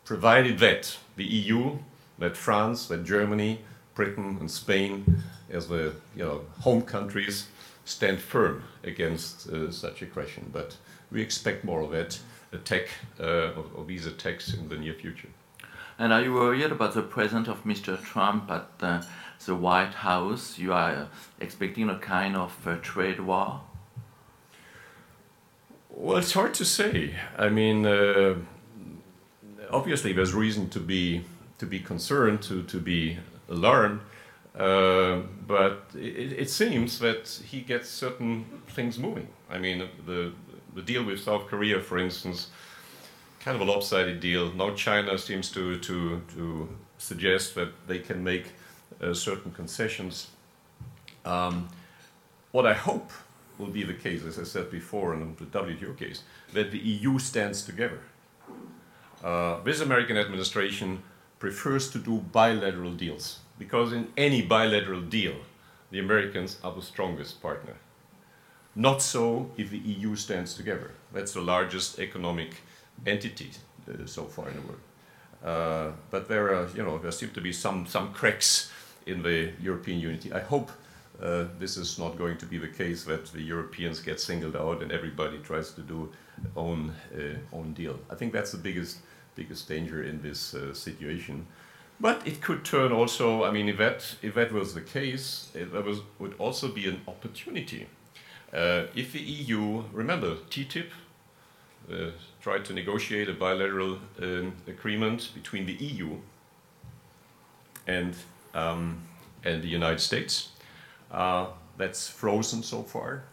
provided 0.04 0.58
that 0.58 0.96
the 1.16 1.24
EU, 1.24 1.78
that 2.18 2.36
France, 2.36 2.86
that 2.88 3.04
Germany, 3.04 3.60
Britain, 3.94 4.36
and 4.40 4.50
Spain, 4.50 5.22
as 5.50 5.68
the 5.68 5.94
you 6.16 6.24
know, 6.24 6.42
home 6.60 6.82
countries, 6.82 7.48
stand 7.84 8.18
firm 8.20 8.64
against 8.82 9.48
such 9.72 10.02
aggression. 10.02 10.50
But 10.52 10.76
we 11.10 11.20
expect 11.20 11.64
more 11.64 11.82
of 11.82 11.90
that 11.92 12.18
attack 12.54 12.88
uh, 13.20 13.52
of, 13.58 13.74
of 13.76 13.86
these 13.86 14.06
attacks 14.06 14.54
in 14.54 14.68
the 14.68 14.76
near 14.76 14.94
future. 14.94 15.28
And 15.98 16.12
are 16.12 16.22
you 16.22 16.32
worried 16.34 16.72
about 16.72 16.94
the 16.94 17.02
presence 17.02 17.48
of 17.48 17.64
Mr. 17.64 18.02
Trump 18.02 18.50
at 18.50 18.68
uh, 18.80 19.02
the 19.46 19.54
White 19.54 19.94
House? 19.94 20.58
You 20.58 20.72
are 20.72 21.08
expecting 21.40 21.88
a 21.90 21.98
kind 21.98 22.36
of 22.36 22.66
uh, 22.66 22.76
trade 22.82 23.20
war? 23.20 23.60
Well, 25.90 26.16
it's 26.16 26.32
hard 26.32 26.54
to 26.54 26.64
say. 26.64 27.14
I 27.38 27.48
mean, 27.48 27.86
uh, 27.86 28.34
obviously, 29.70 30.12
there's 30.12 30.34
reason 30.34 30.68
to 30.70 30.80
be 30.80 31.24
to 31.58 31.66
be 31.66 31.78
concerned, 31.78 32.42
to 32.42 32.62
to 32.64 32.80
be 32.80 33.18
alarmed. 33.48 34.00
Uh, 34.56 35.22
but 35.46 35.90
it, 35.94 36.32
it 36.32 36.50
seems 36.50 37.00
that 37.00 37.28
he 37.44 37.60
gets 37.60 37.88
certain 37.88 38.44
things 38.68 38.98
moving. 38.98 39.28
I 39.50 39.58
mean, 39.58 39.88
the 40.06 40.32
the 40.74 40.82
deal 40.82 41.04
with 41.04 41.20
South 41.20 41.46
Korea, 41.46 41.80
for 41.80 41.98
instance, 41.98 42.50
kind 43.40 43.54
of 43.60 43.66
a 43.66 43.70
lopsided 43.70 44.20
deal. 44.20 44.52
Now 44.52 44.74
China 44.74 45.18
seems 45.18 45.50
to 45.52 45.78
to 45.78 46.22
to 46.34 46.68
suggest 46.98 47.54
that 47.54 47.68
they 47.86 47.98
can 47.98 48.24
make 48.24 48.46
certain 49.12 49.52
concessions. 49.52 50.28
Um, 51.24 51.68
what 52.52 52.66
I 52.66 52.74
hope 52.74 53.10
will 53.58 53.68
be 53.68 53.84
the 53.84 53.94
case, 53.94 54.24
as 54.24 54.38
I 54.38 54.44
said 54.44 54.70
before 54.70 55.14
in 55.14 55.36
the 55.36 55.44
WTO 55.46 55.96
case, 55.96 56.22
that 56.52 56.70
the 56.70 56.78
EU 56.78 57.18
stands 57.18 57.62
together. 57.62 58.00
Uh, 59.22 59.60
this 59.62 59.80
American 59.80 60.16
administration 60.16 61.02
prefers 61.38 61.90
to 61.90 61.98
do 61.98 62.18
bilateral 62.32 62.92
deals 62.92 63.38
because 63.58 63.92
in 63.92 64.08
any 64.16 64.42
bilateral 64.42 65.00
deal, 65.00 65.34
the 65.90 65.98
Americans 65.98 66.58
are 66.64 66.72
the 66.72 66.82
strongest 66.82 67.40
partner. 67.40 67.74
Not 68.74 69.00
so 69.02 69.50
if 69.56 69.70
the 69.70 69.78
EU 69.78 70.16
stands 70.16 70.54
together. 70.54 70.90
That's 71.12 71.32
the 71.32 71.40
largest 71.40 71.98
economic 71.98 72.56
entity 73.06 73.50
uh, 73.88 74.06
so 74.06 74.24
far 74.24 74.48
in 74.48 74.56
the 74.56 74.62
world. 74.62 74.80
Uh, 75.44 75.92
but 76.10 76.28
there 76.28 76.54
are, 76.54 76.68
you 76.74 76.82
know, 76.82 76.98
there 76.98 77.12
seem 77.12 77.30
to 77.30 77.40
be 77.40 77.52
some 77.52 77.86
some 77.86 78.12
cracks 78.12 78.72
in 79.06 79.22
the 79.22 79.52
European 79.60 80.00
unity. 80.00 80.32
I 80.32 80.40
hope 80.40 80.70
uh, 81.22 81.44
this 81.58 81.76
is 81.76 81.98
not 81.98 82.18
going 82.18 82.36
to 82.38 82.46
be 82.46 82.58
the 82.58 82.68
case 82.68 83.04
that 83.04 83.26
the 83.26 83.40
Europeans 83.40 84.00
get 84.00 84.20
singled 84.20 84.56
out 84.56 84.82
and 84.82 84.90
everybody 84.90 85.38
tries 85.38 85.72
to 85.72 85.80
do 85.80 86.12
own 86.56 86.92
uh, 87.14 87.56
own 87.56 87.72
deal. 87.72 87.98
I 88.10 88.14
think 88.16 88.32
that's 88.32 88.52
the 88.52 88.58
biggest 88.58 88.98
biggest 89.36 89.68
danger 89.68 90.02
in 90.02 90.22
this 90.22 90.54
uh, 90.54 90.74
situation. 90.74 91.46
But 92.00 92.26
it 92.26 92.40
could 92.40 92.64
turn 92.64 92.92
also. 92.92 93.44
I 93.44 93.50
mean, 93.52 93.68
if 93.68 93.78
that 93.78 94.16
if 94.22 94.34
that 94.34 94.52
was 94.52 94.74
the 94.74 94.80
case, 94.80 95.50
that 95.54 95.84
was 95.84 96.00
would 96.18 96.34
also 96.38 96.68
be 96.68 96.88
an 96.88 97.00
opportunity. 97.06 97.86
Uh, 98.52 98.86
if 98.94 99.12
the 99.12 99.20
EU, 99.20 99.82
remember 99.92 100.36
TTIP, 100.50 100.86
uh, 101.92 102.10
tried 102.40 102.64
to 102.64 102.72
negotiate 102.72 103.28
a 103.28 103.32
bilateral 103.32 103.98
um, 104.22 104.52
agreement 104.68 105.30
between 105.34 105.66
the 105.66 105.72
EU 105.72 106.18
and 107.86 108.14
um, 108.54 109.02
and 109.44 109.62
the 109.62 109.68
United 109.68 110.00
States. 110.00 110.50
Uh, 111.10 111.46
that's 111.76 112.08
frozen 112.08 112.62
so 112.62 112.82
far. 112.82 113.24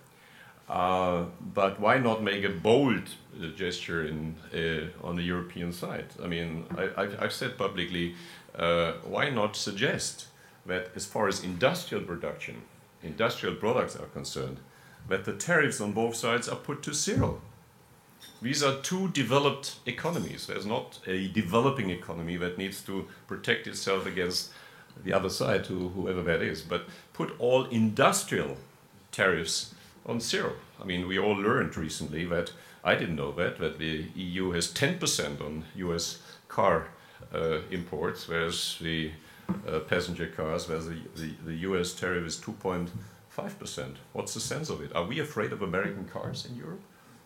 Uh, 0.69 1.25
but 1.53 1.79
why 1.79 1.97
not 1.97 2.23
make 2.23 2.43
a 2.45 2.49
bold 2.49 3.03
uh, 3.41 3.47
gesture 3.55 4.05
in, 4.07 4.35
uh, 4.53 5.05
on 5.05 5.15
the 5.15 5.23
European 5.23 5.73
side? 5.73 6.05
I 6.23 6.27
mean, 6.27 6.65
I, 6.77 6.89
I've, 6.97 7.21
I've 7.23 7.33
said 7.33 7.57
publicly, 7.57 8.15
uh, 8.55 8.93
why 9.03 9.29
not 9.29 9.55
suggest 9.55 10.27
that 10.65 10.91
as 10.95 11.05
far 11.05 11.27
as 11.27 11.43
industrial 11.43 12.03
production, 12.03 12.61
industrial 13.03 13.55
products 13.55 13.95
are 13.95 14.05
concerned, 14.05 14.59
that 15.09 15.25
the 15.25 15.33
tariffs 15.33 15.81
on 15.81 15.91
both 15.91 16.15
sides 16.15 16.47
are 16.47 16.55
put 16.55 16.83
to 16.83 16.93
zero. 16.93 17.41
These 18.41 18.63
are 18.63 18.79
two 18.81 19.09
developed 19.09 19.75
economies. 19.85 20.47
There's 20.47 20.65
not 20.65 20.99
a 21.05 21.27
developing 21.29 21.89
economy 21.89 22.37
that 22.37 22.57
needs 22.57 22.81
to 22.83 23.07
protect 23.27 23.67
itself 23.67 24.05
against 24.05 24.51
the 25.03 25.13
other 25.13 25.29
side, 25.29 25.63
to 25.65 25.89
whoever 25.89 26.21
that 26.23 26.41
is, 26.41 26.61
but 26.61 26.85
put 27.13 27.33
all 27.39 27.65
industrial 27.65 28.57
tariffs 29.11 29.73
on 30.05 30.19
zero. 30.19 30.53
I 30.81 30.85
mean, 30.85 31.07
we 31.07 31.19
all 31.19 31.35
learned 31.35 31.77
recently 31.77 32.25
that 32.25 32.51
I 32.83 32.95
didn't 32.95 33.15
know 33.15 33.31
that 33.33 33.59
that 33.59 33.77
the 33.77 34.05
EU 34.15 34.51
has 34.51 34.73
10% 34.73 35.41
on 35.41 35.65
U.S. 35.75 36.21
car 36.47 36.87
uh, 37.33 37.59
imports, 37.69 38.27
whereas 38.27 38.77
the 38.81 39.11
uh, 39.67 39.79
passenger 39.79 40.27
cars, 40.27 40.67
whereas 40.67 40.87
the, 40.87 40.97
the, 41.15 41.33
the 41.45 41.55
U.S. 41.67 41.93
tariff 41.93 42.25
is 42.25 42.37
2.5%. 42.37 43.95
What's 44.13 44.33
the 44.33 44.39
sense 44.39 44.69
of 44.69 44.81
it? 44.81 44.95
Are 44.95 45.05
we 45.05 45.19
afraid 45.19 45.51
of 45.51 45.61
American 45.61 46.05
cars 46.05 46.45
in 46.45 46.55
Europe? 46.55 46.81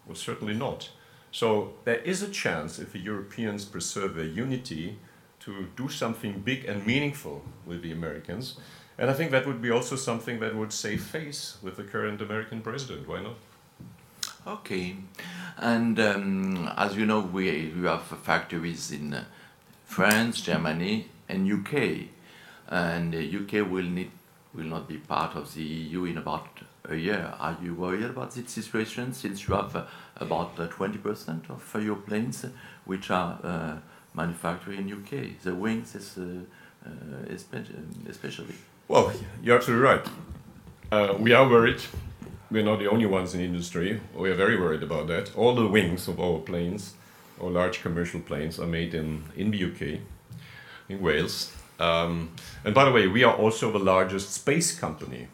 Well, 0.05 0.15
certainly 0.15 0.53
not. 0.53 0.89
So 1.31 1.73
there 1.83 1.97
is 1.97 2.21
a 2.21 2.29
chance 2.29 2.79
if 2.79 2.93
the 2.93 2.99
Europeans 2.99 3.65
preserve 3.65 4.15
their 4.15 4.25
unity 4.25 4.99
to 5.45 5.67
do 5.75 5.89
something 5.89 6.41
big 6.41 6.65
and 6.65 6.85
meaningful 6.85 7.43
with 7.65 7.81
the 7.81 7.91
Americans. 7.91 8.57
And 8.97 9.09
I 9.09 9.13
think 9.13 9.31
that 9.31 9.45
would 9.45 9.61
be 9.61 9.71
also 9.71 9.95
something 9.95 10.39
that 10.39 10.55
would 10.55 10.71
save 10.71 11.03
face 11.03 11.57
with 11.61 11.77
the 11.77 11.83
current 11.83 12.21
American 12.21 12.61
president. 12.61 13.07
Why 13.07 13.21
not? 13.21 13.35
Okay, 14.47 14.95
and 15.57 15.99
um, 15.99 16.71
as 16.77 16.95
you 16.95 17.05
know, 17.05 17.19
we, 17.19 17.73
we 17.75 17.87
have 17.87 18.03
factories 18.03 18.91
in 18.91 19.13
uh, 19.13 19.23
France, 19.85 20.41
Germany, 20.41 21.07
and 21.27 21.51
UK, 21.51 22.09
and 22.69 23.15
UK 23.15 23.69
will 23.69 23.83
need 23.83 24.11
will 24.53 24.65
not 24.65 24.87
be 24.87 24.97
part 24.97 25.35
of 25.35 25.53
the 25.53 25.63
EU 25.63 26.05
in 26.05 26.17
about 26.17 26.47
a 26.87 26.95
year. 26.95 27.33
Are 27.39 27.57
you 27.61 27.73
worried 27.73 28.03
about 28.03 28.31
this 28.31 28.51
situation 28.51 29.13
since 29.13 29.47
you 29.47 29.55
have 29.55 29.75
uh, 29.75 29.85
about 30.15 30.57
uh, 30.57 30.67
20% 30.67 31.49
of 31.49 31.75
uh, 31.75 31.79
your 31.79 31.97
planes 31.97 32.45
which 32.85 33.11
are 33.11 33.81
uh, 34.15 34.21
manufactured 34.21 34.79
in 34.79 34.91
UK, 34.91 35.41
the 35.43 35.53
wings 35.53 35.95
is, 35.95 36.17
uh, 36.17 36.43
especially? 38.07 38.55
Well, 38.87 39.11
you're 39.41 39.57
absolutely 39.57 39.83
right. 39.83 41.19
we 41.19 41.33
are 41.33 41.47
worried. 41.47 41.81
We're 42.51 42.63
not 42.63 42.79
the 42.79 42.89
only 42.89 43.05
ones 43.05 43.33
in 43.33 43.39
the 43.39 43.45
industry. 43.45 43.99
We 44.15 44.29
are 44.29 44.35
very 44.35 44.59
worried 44.59 44.83
about 44.83 45.07
that. 45.07 45.35
All 45.35 45.55
the 45.55 45.67
wings 45.67 46.07
of 46.07 46.19
our 46.19 46.39
planes, 46.39 46.93
or 47.39 47.49
large 47.49 47.81
commercial 47.81 48.21
planes, 48.21 48.59
are 48.59 48.67
made 48.67 48.93
in, 48.93 49.23
in 49.35 49.51
the 49.51 49.63
UK, 49.65 49.99
in 50.89 51.01
Wales. 51.01 51.51
Um, 51.79 52.31
and 52.63 52.73
by 52.73 52.85
the 52.85 52.91
way, 52.91 53.07
we 53.07 53.23
are 53.23 53.35
also 53.35 53.71
the 53.71 53.79
largest 53.79 54.31
space 54.31 54.77
company 54.77 55.27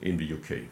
in 0.00 0.16
the 0.16 0.32
UK. 0.32 0.68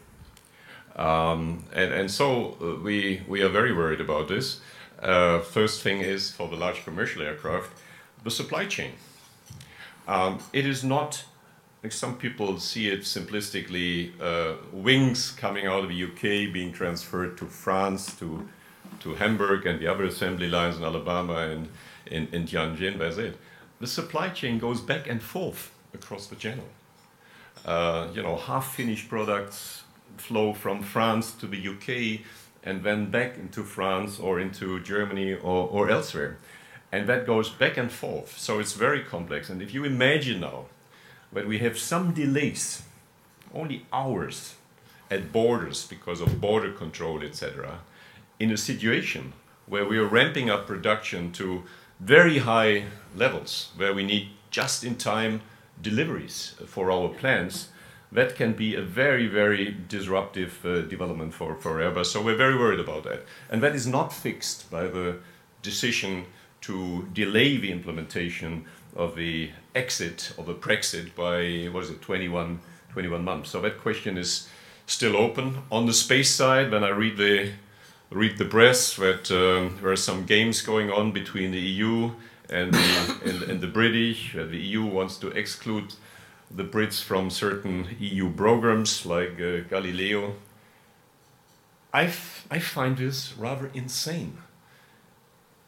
Um, 0.94 1.64
and, 1.74 1.92
and 1.92 2.10
so 2.10 2.56
uh, 2.60 2.82
we, 2.82 3.22
we 3.26 3.42
are 3.42 3.48
very 3.48 3.72
worried 3.72 4.00
about 4.00 4.28
this. 4.28 4.60
Uh, 5.02 5.40
first 5.40 5.82
thing 5.82 6.00
is 6.00 6.30
for 6.30 6.48
the 6.48 6.56
large 6.56 6.84
commercial 6.84 7.22
aircraft, 7.22 7.72
the 8.22 8.30
supply 8.30 8.66
chain. 8.66 8.92
Um, 10.06 10.38
it 10.52 10.64
is 10.64 10.84
not, 10.84 11.24
like 11.82 11.92
some 11.92 12.16
people 12.16 12.58
see 12.60 12.88
it 12.88 13.00
simplistically, 13.00 14.12
uh, 14.20 14.54
wings 14.72 15.32
coming 15.32 15.66
out 15.66 15.82
of 15.82 15.88
the 15.88 16.04
UK 16.04 16.52
being 16.52 16.72
transferred 16.72 17.36
to 17.38 17.46
France, 17.46 18.14
to, 18.20 18.48
to 19.00 19.14
Hamburg, 19.14 19.66
and 19.66 19.80
the 19.80 19.88
other 19.88 20.04
assembly 20.04 20.48
lines 20.48 20.76
in 20.76 20.84
Alabama 20.84 21.48
and 21.48 21.68
in, 22.06 22.28
in 22.28 22.44
Tianjin, 22.44 22.98
that's 22.98 23.16
it. 23.16 23.36
The 23.80 23.88
supply 23.88 24.28
chain 24.28 24.58
goes 24.58 24.80
back 24.80 25.08
and 25.08 25.20
forth 25.20 25.72
across 25.92 26.28
the 26.28 26.36
channel. 26.36 26.66
Uh, 27.66 28.08
you 28.14 28.22
know, 28.22 28.36
half-finished 28.36 29.08
products 29.08 29.82
flow 30.16 30.52
from 30.52 30.82
France 30.82 31.32
to 31.32 31.46
the 31.46 31.68
UK 31.68 32.20
and 32.62 32.82
then 32.82 33.10
back 33.10 33.36
into 33.36 33.64
France 33.64 34.18
or 34.18 34.38
into 34.38 34.80
Germany 34.80 35.34
or, 35.34 35.68
or 35.68 35.90
elsewhere. 35.90 36.38
And 36.90 37.08
that 37.08 37.26
goes 37.26 37.48
back 37.48 37.76
and 37.76 37.90
forth. 37.90 38.38
So 38.38 38.58
it's 38.58 38.74
very 38.74 39.02
complex. 39.02 39.48
And 39.48 39.62
if 39.62 39.72
you 39.74 39.84
imagine 39.84 40.40
now 40.40 40.66
that 41.32 41.46
we 41.46 41.58
have 41.58 41.78
some 41.78 42.12
delays, 42.12 42.82
only 43.54 43.86
hours 43.92 44.54
at 45.10 45.32
borders 45.32 45.86
because 45.86 46.20
of 46.20 46.40
border 46.40 46.72
control, 46.72 47.22
etc., 47.22 47.80
in 48.38 48.50
a 48.50 48.56
situation 48.56 49.32
where 49.66 49.86
we 49.86 49.98
are 49.98 50.06
ramping 50.06 50.50
up 50.50 50.66
production 50.66 51.32
to 51.32 51.62
very 52.00 52.38
high 52.38 52.84
levels, 53.14 53.70
where 53.76 53.94
we 53.94 54.04
need 54.04 54.28
just 54.50 54.84
in 54.84 54.96
time 54.96 55.40
deliveries 55.80 56.54
for 56.66 56.90
our 56.90 57.08
plants, 57.08 57.68
that 58.12 58.36
can 58.36 58.52
be 58.52 58.74
a 58.74 58.82
very, 58.82 59.26
very 59.26 59.74
disruptive 59.88 60.64
uh, 60.64 60.82
development 60.82 61.32
for, 61.32 61.56
for 61.56 61.78
Airbus. 61.78 62.06
So 62.06 62.22
we're 62.22 62.36
very 62.36 62.56
worried 62.56 62.80
about 62.80 63.04
that. 63.04 63.24
And 63.50 63.62
that 63.62 63.74
is 63.74 63.86
not 63.86 64.12
fixed 64.12 64.70
by 64.70 64.86
the 64.86 65.18
decision 65.62 66.26
to 66.62 67.08
delay 67.12 67.56
the 67.56 67.72
implementation 67.72 68.66
of 68.94 69.16
the 69.16 69.50
exit 69.74 70.32
of 70.36 70.46
the 70.46 70.54
Brexit 70.54 71.14
by, 71.14 71.72
what 71.72 71.84
is 71.84 71.90
it, 71.90 72.02
21, 72.02 72.60
21 72.90 73.24
months. 73.24 73.50
So 73.50 73.60
that 73.62 73.78
question 73.78 74.18
is 74.18 74.48
still 74.86 75.16
open. 75.16 75.62
On 75.70 75.86
the 75.86 75.94
space 75.94 76.30
side, 76.30 76.70
when 76.70 76.84
I 76.84 76.90
read 76.90 77.16
the, 77.16 77.52
read 78.10 78.36
the 78.36 78.44
press 78.44 78.96
that 78.96 79.30
um, 79.30 79.78
there 79.80 79.90
are 79.90 79.96
some 79.96 80.26
games 80.26 80.60
going 80.60 80.90
on 80.90 81.12
between 81.12 81.50
the 81.50 81.60
EU 81.60 82.10
and 82.50 82.74
the, 82.74 83.18
and, 83.24 83.42
and 83.44 83.60
the 83.62 83.66
British, 83.66 84.34
the 84.34 84.58
EU 84.58 84.84
wants 84.84 85.16
to 85.18 85.28
exclude 85.28 85.94
the 86.54 86.64
Brits 86.64 87.02
from 87.02 87.30
certain 87.30 87.96
EU 87.98 88.30
programs 88.30 89.06
like 89.06 89.40
uh, 89.40 89.60
Galileo. 89.68 90.34
I, 91.92 92.12
I 92.50 92.58
find 92.58 92.96
this 92.96 93.34
rather 93.38 93.70
insane. 93.74 94.38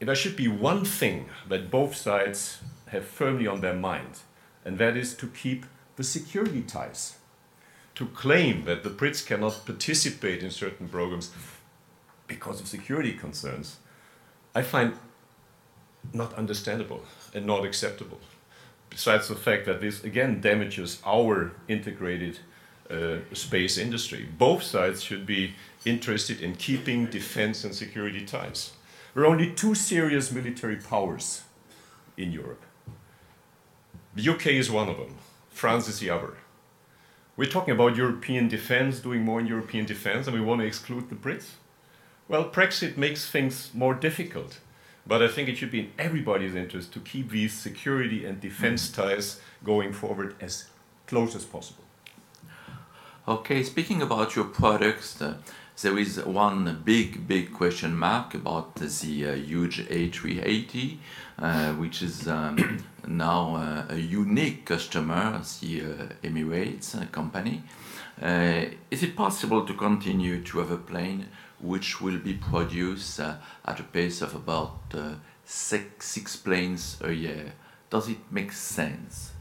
If 0.01 0.07
there 0.07 0.14
should 0.14 0.37
be 0.37 0.49
one 0.49 0.85
thing 0.85 1.29
that 1.49 1.70
both 1.70 1.97
sides 1.97 2.59
have 2.88 3.07
firmly 3.07 3.47
on 3.47 3.61
their 3.61 3.75
mind, 3.75 4.20
and 4.64 4.79
that 4.79 4.97
is 4.97 5.14
to 5.16 5.27
keep 5.27 5.66
the 5.97 6.05
security 6.05 6.62
ties. 6.62 7.16
To 7.94 8.07
claim 8.07 8.64
that 8.64 8.83
the 8.83 8.90
Brits 8.90 9.25
cannot 9.25 9.64
participate 9.64 10.42
in 10.42 10.51
certain 10.51 10.88
programs 10.88 11.31
because 12.27 12.61
of 12.61 12.66
security 12.66 13.12
concerns, 13.12 13.77
I 14.55 14.62
find 14.62 14.94
not 16.12 16.35
understandable 16.35 17.05
and 17.33 17.47
not 17.47 17.64
acceptable 17.64 18.20
besides 18.90 19.29
the 19.29 19.35
fact 19.35 19.66
that 19.66 19.81
this 19.81 20.05
again 20.05 20.40
damages 20.40 21.01
our 21.05 21.53
integrated 21.68 22.38
uh, 22.90 23.16
space 23.33 23.79
industry. 23.79 24.29
Both 24.38 24.62
sides 24.62 25.03
should 25.03 25.27
be 25.27 25.55
interested 25.85 26.40
in 26.40 26.55
keeping 26.57 27.07
defense 27.07 27.64
and 27.64 27.75
security 27.75 28.25
ties. 28.25 28.73
There 29.14 29.23
are 29.23 29.27
only 29.27 29.53
two 29.53 29.75
serious 29.75 30.31
military 30.33 30.77
powers 30.77 31.42
in 32.16 32.33
Europe. 32.33 32.62
The 34.14 34.29
UK 34.29 34.47
is 34.49 34.70
one 34.70 34.88
of 34.88 34.97
them, 34.97 35.16
France 35.51 35.88
is 35.88 35.99
the 35.99 36.11
other. 36.11 36.35
We're 37.37 37.51
talking 37.51 37.75
about 37.75 37.97
European 37.97 38.49
defense, 38.49 39.01
doing 39.01 39.23
more 39.23 39.40
in 39.40 39.47
European 39.47 39.87
defense, 39.87 40.27
and 40.27 40.37
we 40.37 40.44
want 40.44 40.61
to 40.61 40.66
exclude 40.66 41.09
the 41.09 41.16
Brits. 41.16 41.55
Well, 42.29 42.49
Brexit 42.49 42.97
makes 42.97 43.29
things 43.29 43.70
more 43.75 43.94
difficult. 43.94 44.61
But 45.06 45.22
I 45.22 45.28
think 45.28 45.48
it 45.48 45.56
should 45.56 45.70
be 45.70 45.80
in 45.80 45.92
everybody's 45.98 46.54
interest 46.54 46.92
to 46.94 47.00
keep 47.00 47.30
these 47.30 47.52
security 47.52 48.24
and 48.24 48.40
defense 48.40 48.88
mm. 48.88 48.94
ties 48.94 49.40
going 49.62 49.92
forward 49.92 50.34
as 50.40 50.66
close 51.06 51.34
as 51.36 51.44
possible. 51.44 51.84
Okay, 53.26 53.62
speaking 53.62 54.02
about 54.02 54.36
your 54.36 54.44
products, 54.44 55.20
uh, 55.22 55.34
there 55.80 55.98
is 55.98 56.22
one 56.24 56.82
big, 56.84 57.26
big 57.26 57.52
question 57.52 57.96
mark 57.96 58.34
about 58.34 58.74
the 58.76 59.26
uh, 59.26 59.34
huge 59.34 59.86
A380, 59.88 60.98
uh, 61.38 61.72
which 61.72 62.02
is 62.02 62.28
um, 62.28 62.84
now 63.08 63.56
uh, 63.56 63.86
a 63.88 63.96
unique 63.96 64.66
customer, 64.66 65.40
the 65.60 65.80
uh, 65.80 65.86
Emirates 66.22 66.94
uh, 66.94 67.06
company. 67.06 67.62
is 68.90 69.02
it 69.02 69.16
possible 69.16 69.66
to 69.66 69.74
continue 69.74 70.42
to 70.42 70.58
have 70.58 70.70
a 70.70 70.76
plane 70.76 71.26
which 71.64 72.00
will 72.00 72.18
be 72.18 72.35
produced 72.35 73.18
uh, 73.18 73.37
at 73.64 73.81
a 73.81 73.83
pace 73.83 74.20
of 74.20 74.35
about 74.35 74.79
uh, 74.92 75.14
six, 75.44 76.09
six 76.09 76.37
planes 76.37 76.98
a 77.00 77.12
year. 77.12 77.55
Does 77.88 78.09
it 78.09 78.18
make 78.31 78.53
sense? 78.53 79.33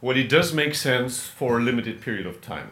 Well, 0.00 0.16
it 0.16 0.28
does 0.28 0.52
make 0.52 0.74
sense 0.74 1.26
for 1.26 1.58
a 1.58 1.62
limited 1.62 2.00
period 2.00 2.26
of 2.26 2.40
time. 2.40 2.70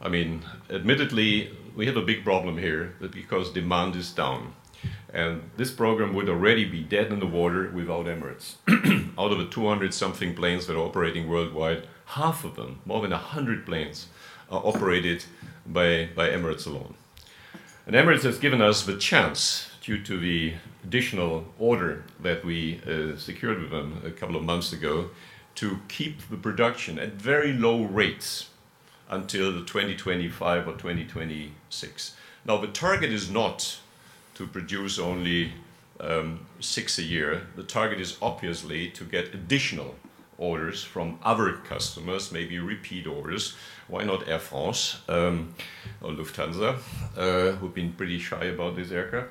I 0.00 0.08
mean, 0.08 0.42
admittedly, 0.70 1.50
we 1.76 1.86
have 1.86 1.96
a 1.96 2.02
big 2.02 2.24
problem 2.24 2.58
here 2.58 2.94
because 2.98 3.52
demand 3.52 3.94
is 3.94 4.10
down. 4.10 4.54
And 5.12 5.50
this 5.56 5.70
program 5.70 6.14
would 6.14 6.28
already 6.28 6.64
be 6.64 6.82
dead 6.82 7.12
in 7.12 7.20
the 7.20 7.26
water 7.26 7.70
without 7.70 8.06
Emirates. 8.06 8.54
Out 9.18 9.32
of 9.32 9.38
the 9.38 9.46
200 9.46 9.92
something 9.92 10.34
planes 10.34 10.66
that 10.66 10.76
are 10.76 10.86
operating 10.86 11.28
worldwide, 11.28 11.86
half 12.06 12.44
of 12.44 12.56
them, 12.56 12.80
more 12.86 13.02
than 13.02 13.10
100 13.10 13.66
planes, 13.66 14.06
are 14.50 14.62
operated 14.64 15.24
by, 15.72 16.08
by 16.14 16.28
Emirates 16.28 16.66
alone. 16.66 16.94
And 17.86 17.96
Emirates 17.96 18.22
has 18.22 18.38
given 18.38 18.60
us 18.60 18.84
the 18.84 18.96
chance, 18.96 19.70
due 19.82 20.02
to 20.02 20.18
the 20.18 20.54
additional 20.84 21.46
order 21.58 22.04
that 22.20 22.44
we 22.44 22.80
uh, 22.86 23.16
secured 23.16 23.60
with 23.60 23.70
them 23.70 24.02
a 24.04 24.10
couple 24.10 24.36
of 24.36 24.44
months 24.44 24.72
ago, 24.72 25.10
to 25.56 25.80
keep 25.88 26.28
the 26.28 26.36
production 26.36 26.98
at 26.98 27.12
very 27.12 27.52
low 27.52 27.84
rates 27.84 28.50
until 29.08 29.64
2025 29.64 30.68
or 30.68 30.72
2026. 30.72 32.16
Now, 32.44 32.56
the 32.56 32.68
target 32.68 33.10
is 33.10 33.30
not 33.30 33.78
to 34.34 34.46
produce 34.46 34.98
only 34.98 35.52
um, 35.98 36.46
six 36.60 36.98
a 36.98 37.02
year. 37.02 37.46
The 37.56 37.62
target 37.62 38.00
is 38.00 38.16
obviously 38.22 38.88
to 38.90 39.04
get 39.04 39.34
additional 39.34 39.96
orders 40.40 40.82
from 40.82 41.18
other 41.22 41.52
customers, 41.68 42.32
maybe 42.32 42.58
repeat 42.58 43.06
orders. 43.06 43.54
Why 43.86 44.04
not 44.04 44.26
Air 44.26 44.38
France 44.38 44.98
um, 45.08 45.54
or 46.00 46.10
Lufthansa, 46.10 46.78
uh, 47.16 47.52
who've 47.56 47.74
been 47.74 47.92
pretty 47.92 48.18
shy 48.18 48.44
about 48.44 48.74
this 48.74 48.90
aircraft? 48.90 49.28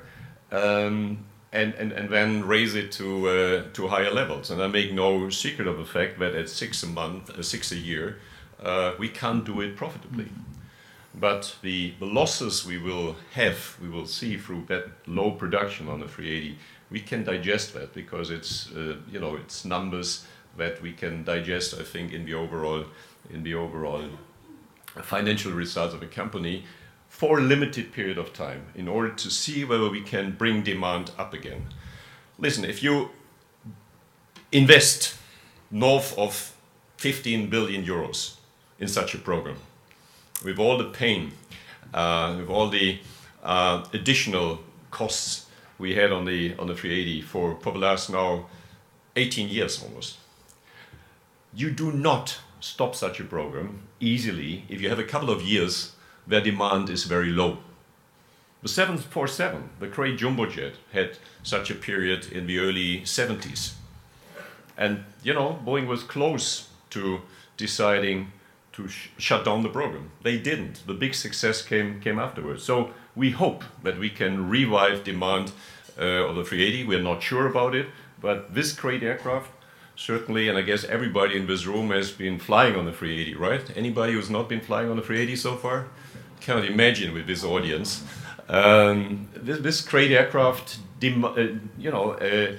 Um, 0.52 1.26
and, 1.52 1.74
and, 1.74 1.92
and 1.92 2.08
then 2.08 2.46
raise 2.46 2.76
it 2.76 2.92
to, 2.92 3.28
uh, 3.28 3.64
to 3.72 3.88
higher 3.88 4.12
levels. 4.12 4.50
And 4.50 4.62
I 4.62 4.68
make 4.68 4.92
no 4.92 5.30
secret 5.30 5.66
of 5.66 5.78
the 5.78 5.84
fact 5.84 6.20
that 6.20 6.34
at 6.34 6.48
six 6.48 6.82
a 6.84 6.86
month, 6.86 7.30
uh, 7.30 7.42
six 7.42 7.72
a 7.72 7.76
year, 7.76 8.18
uh, 8.62 8.92
we 8.98 9.08
can't 9.08 9.44
do 9.44 9.60
it 9.60 9.76
profitably. 9.76 10.28
But 11.12 11.56
the, 11.62 11.94
the 11.98 12.06
losses 12.06 12.64
we 12.64 12.78
will 12.78 13.16
have, 13.32 13.76
we 13.82 13.88
will 13.88 14.06
see 14.06 14.36
through 14.36 14.66
that 14.68 14.86
low 15.08 15.32
production 15.32 15.88
on 15.88 15.98
the 15.98 16.06
380, 16.06 16.56
we 16.88 17.00
can 17.00 17.24
digest 17.24 17.74
that 17.74 17.92
because 17.94 18.30
it's, 18.30 18.70
uh, 18.72 18.96
you 19.10 19.18
know, 19.18 19.34
it's 19.34 19.64
numbers 19.64 20.24
that 20.56 20.82
we 20.82 20.92
can 20.92 21.24
digest, 21.24 21.74
I 21.78 21.82
think, 21.82 22.12
in 22.12 22.24
the 22.24 22.34
overall, 22.34 22.84
in 23.32 23.42
the 23.42 23.54
overall 23.54 24.04
financial 25.02 25.52
results 25.52 25.94
of 25.94 26.02
a 26.02 26.06
company 26.06 26.64
for 27.08 27.38
a 27.38 27.42
limited 27.42 27.92
period 27.92 28.18
of 28.18 28.32
time 28.32 28.66
in 28.74 28.88
order 28.88 29.10
to 29.10 29.30
see 29.30 29.64
whether 29.64 29.88
we 29.88 30.00
can 30.00 30.32
bring 30.32 30.62
demand 30.62 31.10
up 31.18 31.34
again. 31.34 31.66
Listen, 32.38 32.64
if 32.64 32.82
you 32.82 33.10
invest 34.52 35.16
north 35.70 36.16
of 36.18 36.54
15 36.96 37.50
billion 37.50 37.84
euros 37.84 38.36
in 38.78 38.88
such 38.88 39.14
a 39.14 39.18
program, 39.18 39.56
with 40.44 40.58
all 40.58 40.78
the 40.78 40.84
pain, 40.84 41.32
uh, 41.92 42.36
with 42.38 42.48
all 42.48 42.68
the 42.68 42.98
uh, 43.42 43.84
additional 43.92 44.60
costs 44.90 45.46
we 45.78 45.94
had 45.94 46.12
on 46.12 46.24
the 46.24 46.54
on 46.58 46.66
the 46.66 46.74
380 46.74 47.22
for 47.22 47.58
last 47.74 48.10
now 48.10 48.46
18 49.16 49.48
years 49.48 49.82
almost, 49.82 50.18
you 51.54 51.70
do 51.70 51.92
not 51.92 52.38
stop 52.60 52.94
such 52.94 53.20
a 53.20 53.24
program 53.24 53.82
easily 53.98 54.64
if 54.68 54.80
you 54.80 54.88
have 54.88 54.98
a 54.98 55.04
couple 55.04 55.30
of 55.30 55.42
years 55.42 55.92
where 56.26 56.40
demand 56.40 56.90
is 56.90 57.04
very 57.04 57.30
low. 57.30 57.58
The 58.62 58.68
747, 58.68 59.70
the 59.80 59.86
great 59.86 60.18
jumbo 60.18 60.46
jet, 60.46 60.74
had 60.92 61.16
such 61.42 61.70
a 61.70 61.74
period 61.74 62.30
in 62.30 62.46
the 62.46 62.58
early 62.58 63.00
70s. 63.00 63.72
And, 64.76 65.04
you 65.22 65.32
know, 65.32 65.58
Boeing 65.64 65.86
was 65.86 66.02
close 66.02 66.68
to 66.90 67.22
deciding 67.56 68.32
to 68.72 68.88
sh- 68.88 69.08
shut 69.16 69.44
down 69.44 69.62
the 69.62 69.68
program. 69.70 70.10
They 70.22 70.38
didn't. 70.38 70.86
The 70.86 70.94
big 70.94 71.14
success 71.14 71.62
came, 71.62 72.00
came 72.00 72.18
afterwards. 72.18 72.62
So 72.62 72.90
we 73.16 73.30
hope 73.30 73.64
that 73.82 73.98
we 73.98 74.10
can 74.10 74.48
revive 74.48 75.04
demand 75.04 75.52
uh, 75.98 76.28
of 76.28 76.36
the 76.36 76.44
380. 76.44 76.84
We're 76.84 77.02
not 77.02 77.22
sure 77.22 77.46
about 77.46 77.74
it, 77.74 77.86
but 78.20 78.54
this 78.54 78.72
great 78.72 79.02
aircraft 79.02 79.50
certainly, 80.00 80.48
and 80.48 80.56
I 80.56 80.62
guess 80.62 80.84
everybody 80.84 81.36
in 81.36 81.46
this 81.46 81.66
room 81.66 81.90
has 81.90 82.10
been 82.10 82.38
flying 82.38 82.74
on 82.74 82.86
the 82.86 82.92
380, 82.92 83.34
right? 83.36 83.76
Anybody 83.76 84.14
who's 84.14 84.30
not 84.30 84.48
been 84.48 84.62
flying 84.62 84.88
on 84.88 84.96
the 84.96 85.02
380 85.02 85.36
so 85.36 85.56
far? 85.56 85.88
Cannot 86.40 86.64
imagine 86.64 87.12
with 87.12 87.26
this 87.26 87.44
audience. 87.44 88.02
Um, 88.48 89.28
this, 89.34 89.60
this 89.60 89.80
great 89.82 90.10
aircraft, 90.10 90.78
uh, 91.02 91.06
you 91.78 91.90
know, 91.90 92.12
uh, 92.12 92.52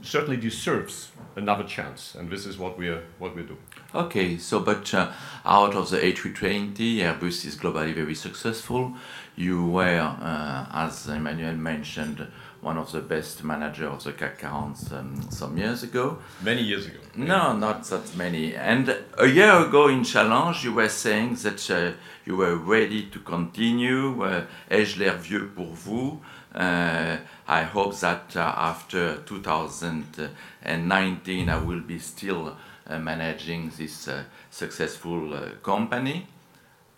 certainly 0.00 0.38
deserves 0.38 1.10
another 1.36 1.64
chance, 1.64 2.14
and 2.14 2.30
this 2.30 2.46
is 2.46 2.56
what 2.56 2.78
we're 2.78 3.02
what 3.18 3.36
we're 3.36 3.44
doing. 3.44 3.60
Okay, 3.94 4.38
so 4.38 4.60
but 4.60 4.92
uh, 4.94 5.12
out 5.44 5.74
of 5.74 5.90
the 5.90 5.98
A320, 5.98 6.76
Airbus 6.96 7.44
is 7.44 7.56
globally 7.56 7.94
very 7.94 8.14
successful. 8.14 8.94
You 9.36 9.66
were, 9.66 10.00
uh, 10.00 10.66
as 10.72 11.06
Emmanuel 11.06 11.56
mentioned, 11.56 12.26
one 12.66 12.76
of 12.78 12.90
the 12.90 13.00
best 13.00 13.44
managers 13.44 13.86
of 13.86 14.02
the 14.02 14.12
CAC 14.12 14.40
40 14.40 14.96
um, 14.96 15.30
some 15.30 15.56
years 15.56 15.84
ago. 15.84 16.18
Many 16.42 16.62
years 16.62 16.86
ago. 16.86 16.98
No, 17.14 17.56
not 17.56 17.84
that 17.84 18.16
many. 18.16 18.56
And 18.56 18.92
a 19.16 19.28
year 19.28 19.64
ago 19.64 19.86
in 19.86 20.02
Challenge, 20.02 20.64
you 20.64 20.74
were 20.74 20.88
saying 20.88 21.36
that 21.44 21.70
uh, 21.70 21.92
you 22.24 22.36
were 22.36 22.56
ready 22.56 23.04
to 23.04 23.20
continue. 23.20 24.20
Uh, 24.20 24.46
Ai-je 24.68 24.98
l'air 24.98 25.16
vieux 25.16 25.46
pour 25.54 25.74
vous? 25.74 26.20
Uh, 26.52 27.18
I 27.46 27.62
hope 27.62 27.94
that 28.00 28.34
uh, 28.34 28.52
after 28.56 29.18
2019, 29.24 31.48
I 31.48 31.58
will 31.58 31.82
be 31.82 32.00
still 32.00 32.56
uh, 32.88 32.98
managing 32.98 33.70
this 33.78 34.08
uh, 34.08 34.24
successful 34.50 35.34
uh, 35.34 35.50
company. 35.62 36.26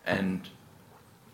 And 0.07 0.49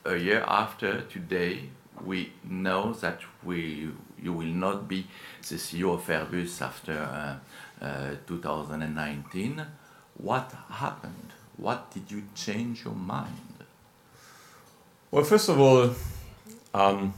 a 0.05 0.16
year 0.16 0.42
after 0.49 1.03
today, 1.03 1.70
we 2.05 2.33
know 2.42 2.94
that 2.94 3.20
we 3.44 3.92
you 4.22 4.33
will 4.33 4.46
not 4.46 4.88
be 4.88 5.07
the 5.48 5.57
CEO 5.57 5.94
of 5.94 6.07
Airbus 6.07 6.62
after 6.62 6.92
uh, 6.92 7.85
uh, 7.85 8.14
2019. 8.27 9.66
What 10.16 10.55
happened? 10.70 11.33
What 11.57 11.90
did 11.90 12.11
you 12.11 12.24
change 12.35 12.85
your 12.85 12.94
mind? 12.94 13.64
Well, 15.11 15.24
first 15.24 15.48
of 15.48 15.61
all, 15.61 15.94
um, 16.72 17.14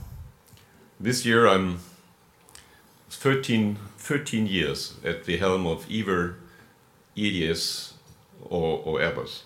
this 0.99 1.25
year 1.25 1.47
I'm 1.47 1.79
13, 3.09 3.77
13 3.97 4.47
years 4.47 4.95
at 5.03 5.25
the 5.25 5.37
helm 5.37 5.65
of 5.65 5.89
either 5.89 6.35
EADS 7.15 7.93
or, 8.43 8.81
or 8.85 8.99
Airbus. 8.99 9.41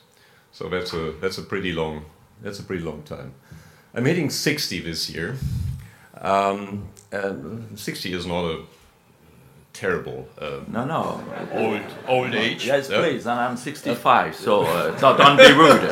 So 0.52 0.68
that's 0.68 0.94
a 0.94 1.14
that's 1.22 1.38
a 1.38 1.44
pretty 1.44 1.72
long 1.72 2.06
that's 2.42 2.60
a 2.60 2.64
pretty 2.64 2.84
long 2.84 3.04
time. 3.04 3.34
I'm 3.94 4.06
hitting 4.06 4.30
60 4.30 4.80
this 4.82 5.10
year. 5.10 5.38
Um, 6.20 6.90
and 7.12 7.78
60 7.78 8.14
is 8.14 8.26
not 8.26 8.46
a 8.46 8.64
terrible 9.74 10.28
um, 10.40 10.66
no 10.68 10.86
no 10.86 11.24
old 11.54 11.82
old 12.08 12.34
age. 12.36 12.66
Yes, 12.66 12.88
please. 12.88 13.26
And 13.26 13.40
I'm 13.40 13.58
65, 13.58 14.36
so 14.36 14.64
uh, 14.64 14.98
so 14.98 15.18
don't 15.18 15.38
be 15.38 15.52
rude. 15.54 15.90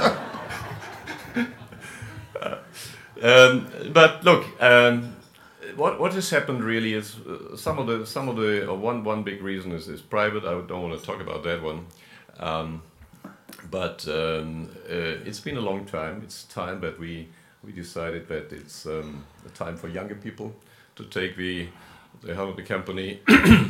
um, 3.23 3.67
but 3.93 4.23
look, 4.23 4.45
um, 4.61 5.15
what 5.75 5.99
what 5.99 6.13
has 6.13 6.29
happened 6.29 6.63
really 6.63 6.93
is 6.93 7.15
uh, 7.19 7.55
some 7.55 7.79
of 7.79 7.87
the 7.87 8.05
some 8.05 8.29
of 8.29 8.35
the 8.35 8.69
uh, 8.69 8.73
one 8.73 9.03
one 9.03 9.23
big 9.23 9.41
reason 9.41 9.71
is 9.71 9.87
is 9.87 10.01
private. 10.01 10.43
I 10.43 10.61
don't 10.61 10.81
want 10.81 10.99
to 10.99 11.05
talk 11.05 11.21
about 11.21 11.43
that 11.43 11.61
one. 11.61 11.85
Um, 12.39 12.81
but 13.69 14.07
um, 14.07 14.69
uh, 14.89 15.27
it's 15.27 15.39
been 15.39 15.57
a 15.57 15.61
long 15.61 15.85
time. 15.85 16.21
It's 16.23 16.43
time 16.43 16.79
that 16.81 16.99
we 16.99 17.27
we 17.63 17.71
decided 17.71 18.27
that 18.29 18.51
it's 18.53 18.85
um, 18.85 19.25
a 19.45 19.49
time 19.49 19.75
for 19.75 19.89
younger 19.89 20.15
people 20.15 20.53
to 20.99 21.05
take 21.05 21.37
the, 21.37 21.67
the 22.21 22.35
helm 22.35 22.49
of 22.49 22.55
the 22.57 22.63
company. 22.63 23.21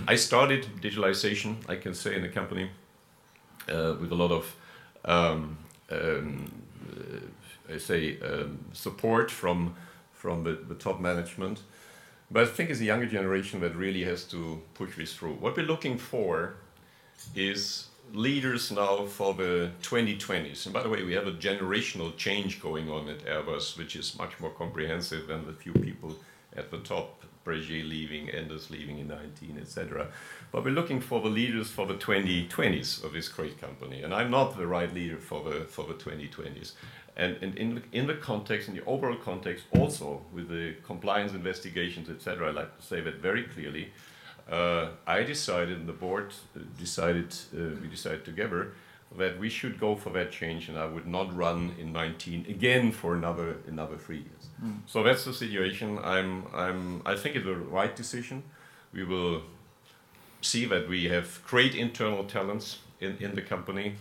I 0.08 0.16
started 0.16 0.66
digitalization, 0.82 1.58
I 1.70 1.76
can 1.76 1.94
say, 1.94 2.16
in 2.16 2.24
the 2.24 2.30
company 2.30 2.70
uh, 3.70 3.96
with 4.00 4.12
a 4.12 4.16
lot 4.16 4.32
of, 4.32 4.56
um, 5.06 5.58
um, 5.92 6.52
uh, 6.92 7.74
I 7.74 7.78
say, 7.78 8.20
um, 8.22 8.60
support 8.74 9.30
from, 9.30 9.76
from 10.12 10.44
the, 10.44 10.54
the 10.54 10.76
top 10.76 11.00
management. 11.00 11.62
But 12.32 12.44
I 12.44 12.46
think 12.48 12.72
it's 12.72 12.80
the 12.80 12.86
younger 12.86 13.08
generation 13.08 13.60
that 13.62 13.76
really 13.76 14.04
has 14.06 14.24
to 14.26 14.62
push 14.74 14.98
this 14.98 15.14
through. 15.14 15.36
What 15.36 15.56
we're 15.56 15.66
looking 15.66 15.98
for 15.98 16.56
is 17.36 17.90
leaders 18.12 18.72
now 18.72 19.06
for 19.06 19.36
the 19.36 19.70
2020s. 19.84 20.66
And 20.66 20.74
by 20.74 20.82
the 20.82 20.90
way, 20.90 21.04
we 21.04 21.14
have 21.14 21.28
a 21.28 21.32
generational 21.32 22.16
change 22.18 22.60
going 22.60 22.90
on 22.90 23.08
at 23.08 23.20
Airbus, 23.26 23.78
which 23.78 23.96
is 23.96 24.18
much 24.18 24.40
more 24.40 24.50
comprehensive 24.50 25.28
than 25.28 25.46
the 25.46 25.54
few 25.54 25.74
people 25.74 26.16
at 26.60 26.72
the 26.72 26.80
top. 26.80 27.16
Brégier 27.46 27.88
leaving, 27.88 28.30
Enders 28.30 28.70
leaving 28.70 29.00
in 29.00 29.08
19, 29.08 29.58
etc. 29.60 30.08
But 30.52 30.66
we're 30.66 30.72
looking 30.72 31.00
for 31.00 31.22
the 31.22 31.30
leaders 31.30 31.70
for 31.70 31.88
the 31.88 31.96
2020s 31.96 33.04
of 33.04 33.14
this 33.14 33.30
great 33.30 33.60
company. 33.60 34.04
And 34.04 34.14
I'm 34.14 34.30
not 34.30 34.58
the 34.58 34.68
right 34.68 34.94
leader 34.94 35.18
for 35.18 35.42
the, 35.44 35.62
for 35.62 35.86
the 35.86 35.94
2020s. 35.94 36.74
And, 37.16 37.38
and 37.42 37.56
in, 37.56 37.76
the, 37.76 37.82
in 37.92 38.08
the 38.08 38.16
context, 38.16 38.68
in 38.68 38.76
the 38.76 38.84
overall 38.86 39.16
context, 39.16 39.66
also 39.72 40.22
with 40.34 40.50
the 40.50 40.76
compliance 40.84 41.32
investigations, 41.32 42.10
etc., 42.10 42.50
I'd 42.50 42.56
like 42.56 42.78
to 42.78 42.86
say 42.86 43.02
that 43.02 43.16
very 43.16 43.44
clearly 43.44 43.94
uh, 44.50 44.90
I 45.06 45.24
decided, 45.24 45.78
and 45.78 45.88
the 45.88 45.94
board 45.94 46.34
decided, 46.78 47.36
uh, 47.54 47.80
we 47.82 47.88
decided 47.88 48.26
together 48.26 48.74
that 49.18 49.40
we 49.40 49.50
should 49.50 49.80
go 49.80 49.96
for 49.96 50.12
that 50.12 50.32
change, 50.32 50.70
and 50.70 50.78
I 50.78 50.86
would 50.86 51.08
not 51.08 51.36
run 51.36 51.76
in 51.80 51.92
19 51.92 52.46
again 52.50 52.92
for 52.92 53.16
another 53.16 53.58
another 53.68 53.98
three 53.98 54.18
years. 54.18 54.39
So 54.88 55.04
that's 55.04 55.24
the 55.26 55.34
situation. 55.34 56.00
I'm, 56.04 56.44
I'm, 56.54 57.02
I 57.06 57.16
think 57.16 57.36
it's 57.36 57.46
the 57.46 57.56
right 57.56 57.96
decision. 57.96 58.44
We 58.94 59.04
will 59.04 59.42
see 60.42 60.66
that 60.66 60.88
we 60.90 61.06
have 61.06 61.42
great 61.48 61.76
internal 61.76 62.24
talents 62.24 62.80
in, 63.00 63.18
in 63.20 63.36
the 63.36 63.42
company. 63.42 63.96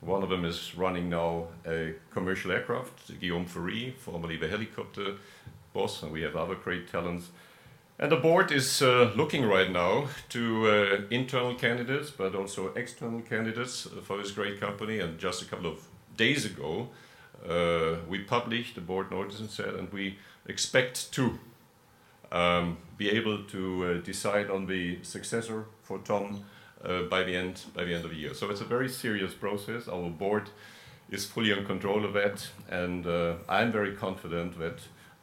One 0.00 0.22
of 0.22 0.28
them 0.28 0.44
is 0.44 0.76
running 0.76 1.08
now 1.08 1.46
a 1.66 1.94
commercial 2.10 2.50
aircraft, 2.50 3.20
Guillaume 3.20 3.46
Faury, 3.46 3.94
formerly 3.98 4.36
the 4.36 4.48
helicopter 4.48 5.14
boss, 5.72 6.02
and 6.02 6.12
we 6.12 6.22
have 6.22 6.34
other 6.36 6.56
great 6.56 6.90
talents. 6.90 7.30
And 7.98 8.10
the 8.10 8.16
board 8.16 8.50
is 8.50 8.82
uh, 8.82 9.12
looking 9.14 9.44
right 9.44 9.70
now 9.70 10.08
to 10.30 10.68
uh, 10.68 11.00
internal 11.10 11.54
candidates, 11.54 12.10
but 12.10 12.34
also 12.34 12.72
external 12.74 13.20
candidates 13.20 13.86
for 14.02 14.18
this 14.18 14.32
great 14.32 14.58
company. 14.58 14.98
And 14.98 15.18
just 15.20 15.40
a 15.40 15.44
couple 15.44 15.70
of 15.70 15.86
days 16.16 16.44
ago, 16.44 16.88
uh, 17.48 17.96
we 18.08 18.20
published 18.20 18.74
the 18.74 18.80
board 18.80 19.10
notice 19.10 19.40
and 19.40 19.50
said, 19.50 19.74
and 19.74 19.92
we 19.92 20.18
expect 20.46 21.12
to 21.12 21.38
um, 22.30 22.78
be 22.96 23.10
able 23.10 23.44
to 23.44 23.84
uh, 23.84 24.04
decide 24.04 24.50
on 24.50 24.66
the 24.66 24.98
successor 25.02 25.66
for 25.82 25.98
Tom 25.98 26.44
uh, 26.84 27.02
by 27.02 27.22
the 27.22 27.36
end 27.36 27.62
by 27.74 27.84
the 27.84 27.94
end 27.94 28.04
of 28.04 28.10
the 28.10 28.16
year. 28.16 28.34
So 28.34 28.50
it's 28.50 28.60
a 28.60 28.64
very 28.64 28.88
serious 28.88 29.34
process. 29.34 29.88
Our 29.88 30.10
board 30.10 30.50
is 31.10 31.24
fully 31.24 31.50
in 31.50 31.64
control 31.64 32.04
of 32.04 32.14
that, 32.14 32.48
and 32.70 33.06
uh, 33.06 33.34
I'm 33.48 33.70
very 33.70 33.94
confident 33.94 34.58
that 34.58 34.80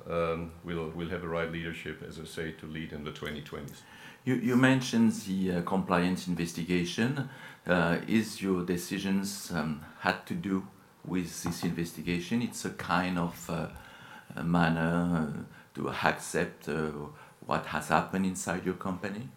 um, 0.10 0.52
we'll 0.64 0.90
we'll 0.90 1.10
have 1.10 1.22
the 1.22 1.28
right 1.28 1.52
leadership, 1.52 2.04
as 2.08 2.20
I 2.20 2.26
say, 2.26 2.52
to 2.52 2.66
lead 2.66 2.94
in 2.94 3.04
the 3.04 3.12
2020s. 3.12 3.82
You, 4.26 4.36
you 4.36 4.56
mentioned 4.58 5.14
the 5.28 5.54
uh, 5.54 5.62
compliance 5.62 6.28
investigation. 6.28 7.30
Uh, 7.68 8.00
is 8.08 8.42
your 8.42 8.64
decisions 8.64 9.52
um, 9.54 9.86
had 10.00 10.26
to 10.26 10.34
do 10.34 10.66
with 11.06 11.44
this 11.44 11.64
investigation? 11.64 12.42
It's 12.42 12.66
a 12.66 12.72
kind 12.72 13.18
of 13.18 13.50
uh, 13.50 14.44
manner 14.44 15.46
to 15.76 15.90
accept 15.90 16.70
uh, 16.70 16.92
what 17.46 17.66
has 17.68 17.90
happened 17.90 18.26
inside 18.26 18.66
your 18.66 18.76
company. 18.76 19.30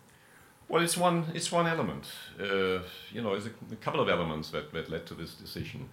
Well, 0.68 0.82
it's 0.82 0.96
one 0.96 1.26
it's 1.34 1.52
one 1.52 1.66
element. 1.66 2.06
Uh, 2.40 2.80
you 3.12 3.20
know, 3.22 3.34
it's 3.34 3.46
a, 3.46 3.52
a, 3.72 3.76
couple 3.76 4.00
of 4.00 4.08
elements 4.08 4.50
that, 4.50 4.72
that 4.72 4.90
led 4.90 5.06
to 5.06 5.14
this 5.14 5.34
decision. 5.34 5.88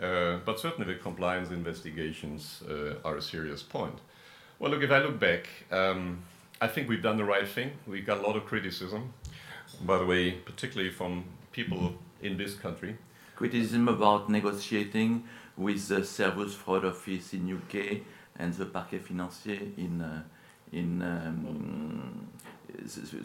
Uh, 0.00 0.38
but 0.44 0.58
certainly 0.58 0.92
the 0.92 0.98
compliance 0.98 1.50
investigations 1.50 2.62
are 3.04 3.16
a 3.16 3.22
serious 3.22 3.62
point. 3.62 4.00
Well, 4.58 4.70
look, 4.70 4.82
if 4.82 4.90
I 4.90 4.98
look 4.98 5.20
back, 5.20 5.46
um, 5.70 6.22
I 6.60 6.68
think 6.68 6.88
we've 6.88 7.02
done 7.02 7.16
the 7.16 7.24
right 7.24 7.46
thing. 7.46 7.72
We 7.86 8.00
got 8.00 8.18
a 8.18 8.22
lot 8.22 8.36
of 8.36 8.44
criticism, 8.44 9.12
by 9.84 9.98
the 9.98 10.06
way, 10.06 10.32
particularly 10.32 10.90
from 10.90 11.24
people 11.52 11.94
in 12.22 12.36
this 12.36 12.54
country. 12.54 12.96
Criticism 13.36 13.88
about 13.88 14.28
negotiating 14.28 15.24
with 15.56 15.88
the 15.88 16.04
Serious 16.04 16.54
Fraud 16.54 16.84
Office 16.84 17.32
in 17.32 17.52
UK 17.52 18.00
and 18.36 18.52
the 18.54 18.66
Parquet 18.66 18.98
Financier 18.98 19.60
in 19.76 20.00
uh, 20.00 20.22
in 20.72 21.02
um, 21.02 22.28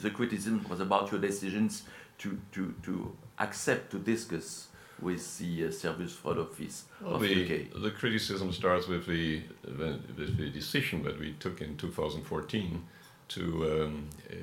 the, 0.01 0.09
criticism 0.11 0.65
was 0.69 0.79
about 0.79 1.11
your 1.11 1.21
decisions 1.21 1.83
to 2.19 2.39
to 2.51 2.73
to 2.83 3.15
accept 3.39 3.91
to 3.91 3.99
discuss 3.99 4.67
with 5.01 5.37
the 5.37 5.67
uh, 5.67 5.71
Serious 5.71 6.13
Fraud 6.13 6.39
Office 6.39 6.85
well, 7.01 7.15
of 7.15 7.21
the, 7.21 7.43
UK? 7.43 7.81
The 7.81 7.91
criticism 7.91 8.51
starts 8.51 8.87
with 8.87 9.05
the, 9.07 9.41
with 9.63 10.37
the 10.37 10.49
decision 10.49 11.03
that 11.03 11.19
we 11.19 11.33
took 11.39 11.61
in 11.61 11.77
2014 11.77 12.83
to, 13.29 13.83
um, 13.83 14.09
uh, 14.29 14.33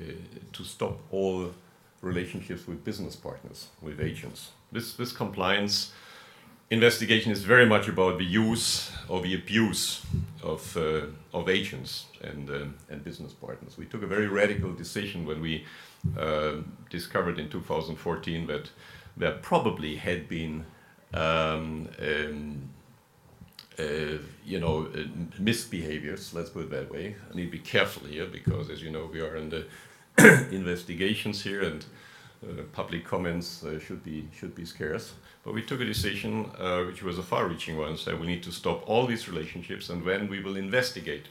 to 0.53 0.63
stop 0.63 0.99
all 1.11 1.51
relationships 2.01 2.67
with 2.67 2.83
business 2.83 3.15
partners, 3.15 3.67
with 3.81 3.99
agents. 4.01 4.51
This, 4.71 4.93
this 4.93 5.11
compliance 5.11 5.91
investigation 6.69 7.31
is 7.31 7.43
very 7.43 7.65
much 7.65 7.87
about 7.87 8.17
the 8.17 8.25
use 8.25 8.91
or 9.07 9.21
the 9.21 9.33
abuse 9.33 10.05
of, 10.43 10.75
uh, 10.75 11.01
of 11.33 11.47
agents 11.47 12.05
and, 12.21 12.49
uh, 12.49 12.65
and 12.89 13.03
business 13.03 13.33
partners. 13.33 13.77
We 13.77 13.85
took 13.85 14.03
a 14.03 14.07
very 14.07 14.27
radical 14.27 14.73
decision 14.73 15.25
when 15.25 15.41
we 15.41 15.65
uh, 16.17 16.57
discovered 16.89 17.39
in 17.39 17.49
2014 17.49 18.47
that 18.47 18.69
there 19.15 19.33
probably 19.41 19.95
had 19.95 20.27
been, 20.27 20.65
um, 21.13 21.89
um, 21.99 22.69
uh, 23.79 24.17
you 24.45 24.59
know, 24.59 24.87
uh, 24.93 25.03
misbehaviors, 25.39 26.33
let's 26.33 26.49
put 26.49 26.65
it 26.65 26.69
that 26.71 26.91
way. 26.91 27.15
I 27.31 27.35
need 27.35 27.45
to 27.45 27.51
be 27.51 27.59
careful 27.59 28.07
here 28.07 28.25
because, 28.25 28.69
as 28.69 28.81
you 28.81 28.91
know, 28.91 29.09
we 29.11 29.21
are 29.21 29.35
in 29.37 29.49
the 29.49 29.65
investigations 30.51 31.43
here 31.43 31.61
and 31.61 31.85
public 32.73 33.03
comments 33.05 33.63
uh, 33.63 33.79
should 33.79 34.03
be 34.03 34.27
should 34.37 34.53
be 34.55 34.65
scarce. 34.65 35.13
But 35.43 35.53
we 35.53 35.61
took 35.61 35.81
a 35.81 35.85
decision, 35.85 36.51
uh, 36.59 36.83
which 36.83 37.01
was 37.01 37.17
a 37.17 37.23
far-reaching 37.23 37.77
one, 37.77 37.97
said 37.97 38.19
we 38.19 38.27
need 38.27 38.43
to 38.43 38.51
stop 38.51 38.83
all 38.87 39.07
these 39.07 39.27
relationships, 39.27 39.89
and 39.89 40.05
then 40.05 40.27
we 40.27 40.41
will 40.41 40.57
investigate 40.57 41.27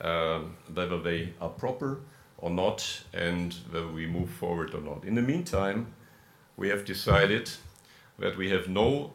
um, 0.00 0.56
whether 0.74 0.98
they 0.98 1.32
are 1.40 1.50
proper 1.50 2.00
or 2.38 2.50
not, 2.50 3.04
and 3.12 3.54
whether 3.70 3.86
we 3.86 4.06
move 4.06 4.30
forward 4.30 4.74
or 4.74 4.80
not. 4.80 5.04
In 5.04 5.14
the 5.14 5.22
meantime, 5.22 5.86
we 6.56 6.68
have 6.68 6.84
decided 6.84 7.50
that 8.18 8.36
we 8.36 8.50
have 8.50 8.68
no 8.68 9.12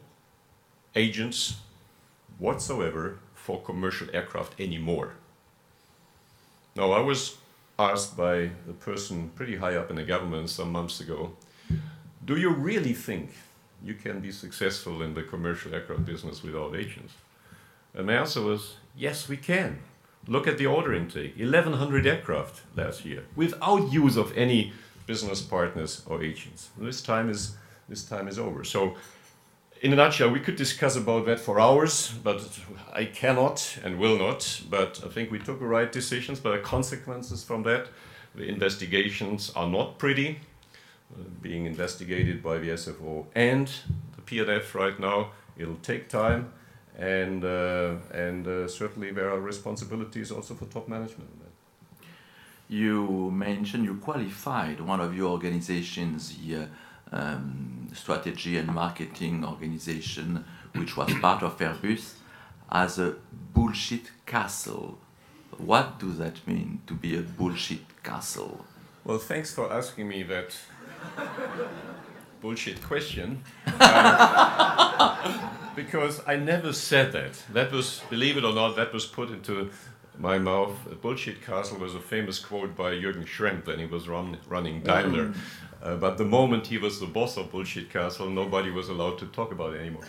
agents 0.94 1.56
whatsoever 2.38 3.18
for 3.34 3.60
commercial 3.60 4.08
aircraft 4.14 4.58
anymore. 4.60 5.14
Now, 6.74 6.92
I 6.92 7.00
was 7.00 7.36
asked 7.78 8.16
by 8.16 8.50
a 8.68 8.72
person 8.80 9.30
pretty 9.34 9.56
high 9.56 9.76
up 9.76 9.90
in 9.90 9.96
the 9.96 10.02
government 10.02 10.50
some 10.50 10.72
months 10.72 11.00
ago 11.00 11.32
Do 12.24 12.36
you 12.36 12.50
really 12.50 12.92
think 12.92 13.30
you 13.84 13.94
can 13.94 14.20
be 14.20 14.32
successful 14.32 15.02
in 15.02 15.14
the 15.14 15.22
commercial 15.22 15.74
aircraft 15.74 16.04
business 16.04 16.42
without 16.42 16.74
agents? 16.74 17.14
And 17.94 18.06
my 18.06 18.14
answer 18.14 18.42
was 18.42 18.76
Yes, 18.96 19.28
we 19.28 19.36
can. 19.36 19.78
Look 20.26 20.46
at 20.46 20.58
the 20.58 20.66
order 20.66 20.92
intake 20.92 21.38
1,100 21.38 22.06
aircraft 22.06 22.62
last 22.76 23.04
year 23.04 23.24
without 23.36 23.92
use 23.92 24.16
of 24.16 24.36
any 24.36 24.72
business 25.06 25.40
partners 25.40 26.02
or 26.06 26.22
agents. 26.22 26.70
This 26.76 27.00
time 27.00 27.30
is 27.30 27.56
this 27.88 28.04
time 28.04 28.28
is 28.28 28.38
over. 28.38 28.64
So, 28.64 28.96
in 29.82 29.92
a 29.92 29.96
nutshell, 29.96 30.30
we 30.30 30.40
could 30.40 30.56
discuss 30.56 30.96
about 30.96 31.26
that 31.26 31.40
for 31.40 31.60
hours, 31.60 32.12
but 32.22 32.40
I 32.92 33.04
cannot 33.04 33.78
and 33.84 33.98
will 33.98 34.18
not. 34.18 34.62
But 34.68 35.00
I 35.04 35.08
think 35.08 35.30
we 35.30 35.38
took 35.38 35.58
the 35.58 35.66
right 35.66 35.90
decisions. 35.90 36.40
But 36.40 36.52
the 36.52 36.58
consequences 36.58 37.44
from 37.44 37.62
that, 37.64 37.88
the 38.34 38.48
investigations 38.48 39.52
are 39.54 39.68
not 39.68 39.98
pretty. 39.98 40.40
Uh, 41.14 41.22
being 41.40 41.64
investigated 41.64 42.42
by 42.42 42.58
the 42.58 42.68
SFO 42.68 43.26
and 43.34 43.70
the 44.16 44.22
PNF 44.22 44.74
right 44.74 44.98
now, 45.00 45.30
it'll 45.56 45.76
take 45.76 46.10
time, 46.10 46.52
and 46.98 47.44
uh, 47.44 47.94
and 48.12 48.46
uh, 48.46 48.68
certainly 48.68 49.10
there 49.10 49.30
are 49.30 49.40
responsibilities 49.40 50.30
also 50.30 50.54
for 50.54 50.66
top 50.66 50.86
management 50.86 51.30
you 52.68 53.30
mentioned 53.30 53.84
you 53.84 53.96
qualified 53.96 54.80
one 54.80 55.00
of 55.00 55.16
your 55.16 55.30
organizations, 55.30 56.36
the 56.36 56.68
um, 57.10 57.77
strategy 57.98 58.56
and 58.56 58.68
marketing 58.68 59.44
organization, 59.44 60.44
which 60.74 60.96
was 60.96 61.12
part 61.20 61.42
of 61.42 61.58
Airbus, 61.58 62.14
as 62.70 62.98
a 62.98 63.16
bullshit 63.54 64.10
castle. 64.26 64.98
What 65.56 65.98
does 65.98 66.18
that 66.18 66.46
mean 66.46 66.82
to 66.86 66.94
be 66.94 67.16
a 67.16 67.22
bullshit 67.22 68.02
castle? 68.02 68.64
Well, 69.04 69.18
thanks 69.18 69.54
for 69.54 69.72
asking 69.72 70.08
me 70.08 70.22
that 70.24 70.56
bullshit 72.40 72.82
question. 72.82 73.42
Um, 73.66 73.74
because 75.76 76.20
I 76.26 76.36
never 76.36 76.72
said 76.72 77.12
that. 77.12 77.42
That 77.52 77.72
was, 77.72 78.02
believe 78.10 78.36
it 78.36 78.44
or 78.44 78.54
not, 78.54 78.76
that 78.76 78.92
was 78.92 79.06
put 79.06 79.30
into 79.30 79.70
my 80.18 80.38
mouth. 80.38 80.74
A 80.90 80.94
bullshit 80.94 81.44
Castle 81.44 81.78
was 81.78 81.94
a 81.94 82.00
famous 82.00 82.38
quote 82.38 82.76
by 82.76 82.92
Jürgen 82.92 83.26
Schrempp 83.26 83.66
when 83.66 83.78
he 83.78 83.86
was 83.86 84.08
run, 84.08 84.38
running 84.48 84.82
Daimler. 84.82 85.28
Mm. 85.28 85.36
Uh, 85.82 85.96
but 85.96 86.18
the 86.18 86.24
moment 86.24 86.66
he 86.66 86.78
was 86.78 86.98
the 86.98 87.06
boss 87.06 87.36
of 87.36 87.50
Bullshit 87.50 87.90
Castle, 87.90 88.28
nobody 88.28 88.70
was 88.70 88.88
allowed 88.88 89.18
to 89.18 89.26
talk 89.26 89.52
about 89.52 89.74
it 89.74 89.80
anymore. 89.80 90.02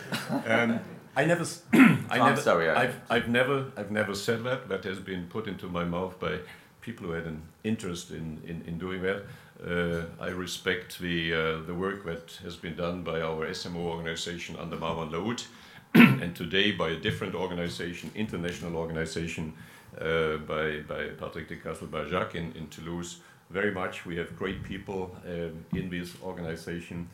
Um, 0.46 0.80
I 1.16 1.24
never, 1.24 1.44
I 1.72 2.18
never, 2.18 2.22
I'm 2.22 2.36
sorry, 2.36 2.70
I... 2.70 2.84
I've, 2.84 3.00
I've 3.08 3.28
never, 3.28 3.66
I've 3.76 3.90
never 3.90 4.14
said 4.14 4.44
that. 4.44 4.68
That 4.68 4.84
has 4.84 4.98
been 4.98 5.26
put 5.26 5.46
into 5.46 5.66
my 5.66 5.84
mouth 5.84 6.18
by 6.18 6.38
people 6.80 7.06
who 7.06 7.12
had 7.12 7.26
an 7.26 7.42
interest 7.64 8.10
in, 8.10 8.40
in, 8.46 8.62
in 8.66 8.78
doing 8.78 9.02
that. 9.02 9.24
Uh, 9.64 10.06
I 10.18 10.28
respect 10.28 10.98
the, 10.98 11.34
uh, 11.34 11.60
the 11.66 11.74
work 11.74 12.04
that 12.06 12.38
has 12.42 12.56
been 12.56 12.76
done 12.76 13.02
by 13.02 13.20
our 13.20 13.46
SMO 13.48 13.76
organization 13.76 14.56
under 14.56 14.76
Marwan 14.76 15.10
Lahoud, 15.10 15.44
and 15.94 16.34
today 16.34 16.72
by 16.72 16.90
a 16.90 16.96
different 16.96 17.34
organization, 17.34 18.10
international 18.14 18.76
organization, 18.76 19.52
uh, 20.00 20.36
by, 20.38 20.80
by 20.88 21.08
Patrick 21.18 21.48
de 21.48 21.56
Castelbajac 21.56 22.34
in, 22.34 22.52
in 22.52 22.68
Toulouse. 22.68 23.20
Very 23.50 23.72
much. 23.72 24.06
We 24.06 24.16
have 24.16 24.36
great 24.36 24.62
people 24.62 25.16
um, 25.26 25.64
in 25.72 25.90
this 25.90 26.14
organization, 26.22 27.08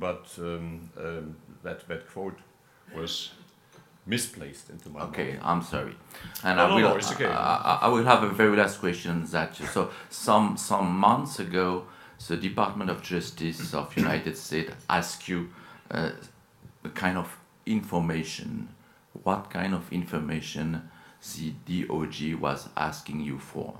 but 0.00 0.26
um, 0.38 0.88
um, 0.96 1.36
that, 1.62 1.86
that 1.88 2.08
quote 2.10 2.38
was 2.96 3.32
misplaced 4.04 4.68
into 4.70 4.88
my 4.88 5.00
okay 5.02 5.28
mind. 5.28 5.40
i'm 5.44 5.62
sorry 5.62 5.94
and 6.42 6.56
no, 6.56 6.64
i 6.64 6.68
will 6.68 6.80
no, 6.80 6.88
no, 6.88 6.96
it's 6.96 7.12
okay. 7.12 7.26
I, 7.26 7.78
I, 7.82 7.88
will 7.88 8.02
have 8.02 8.24
a 8.24 8.30
very 8.30 8.56
last 8.56 8.80
question 8.80 9.24
that 9.26 9.54
so 9.54 9.90
some 10.10 10.56
some 10.56 10.90
months 10.98 11.38
ago 11.38 11.86
the 12.26 12.36
department 12.36 12.90
of 12.90 13.00
justice 13.00 13.72
of 13.72 13.96
united 13.96 14.36
states 14.36 14.72
asked 14.90 15.28
you 15.28 15.50
uh, 15.92 16.10
a 16.82 16.88
kind 16.88 17.16
of 17.16 17.38
information 17.64 18.74
what 19.22 19.50
kind 19.50 19.74
of 19.74 19.92
information 19.92 20.88
the 21.36 21.52
DOJ 21.68 22.38
was 22.38 22.68
asking 22.76 23.20
you 23.20 23.38
for? 23.38 23.78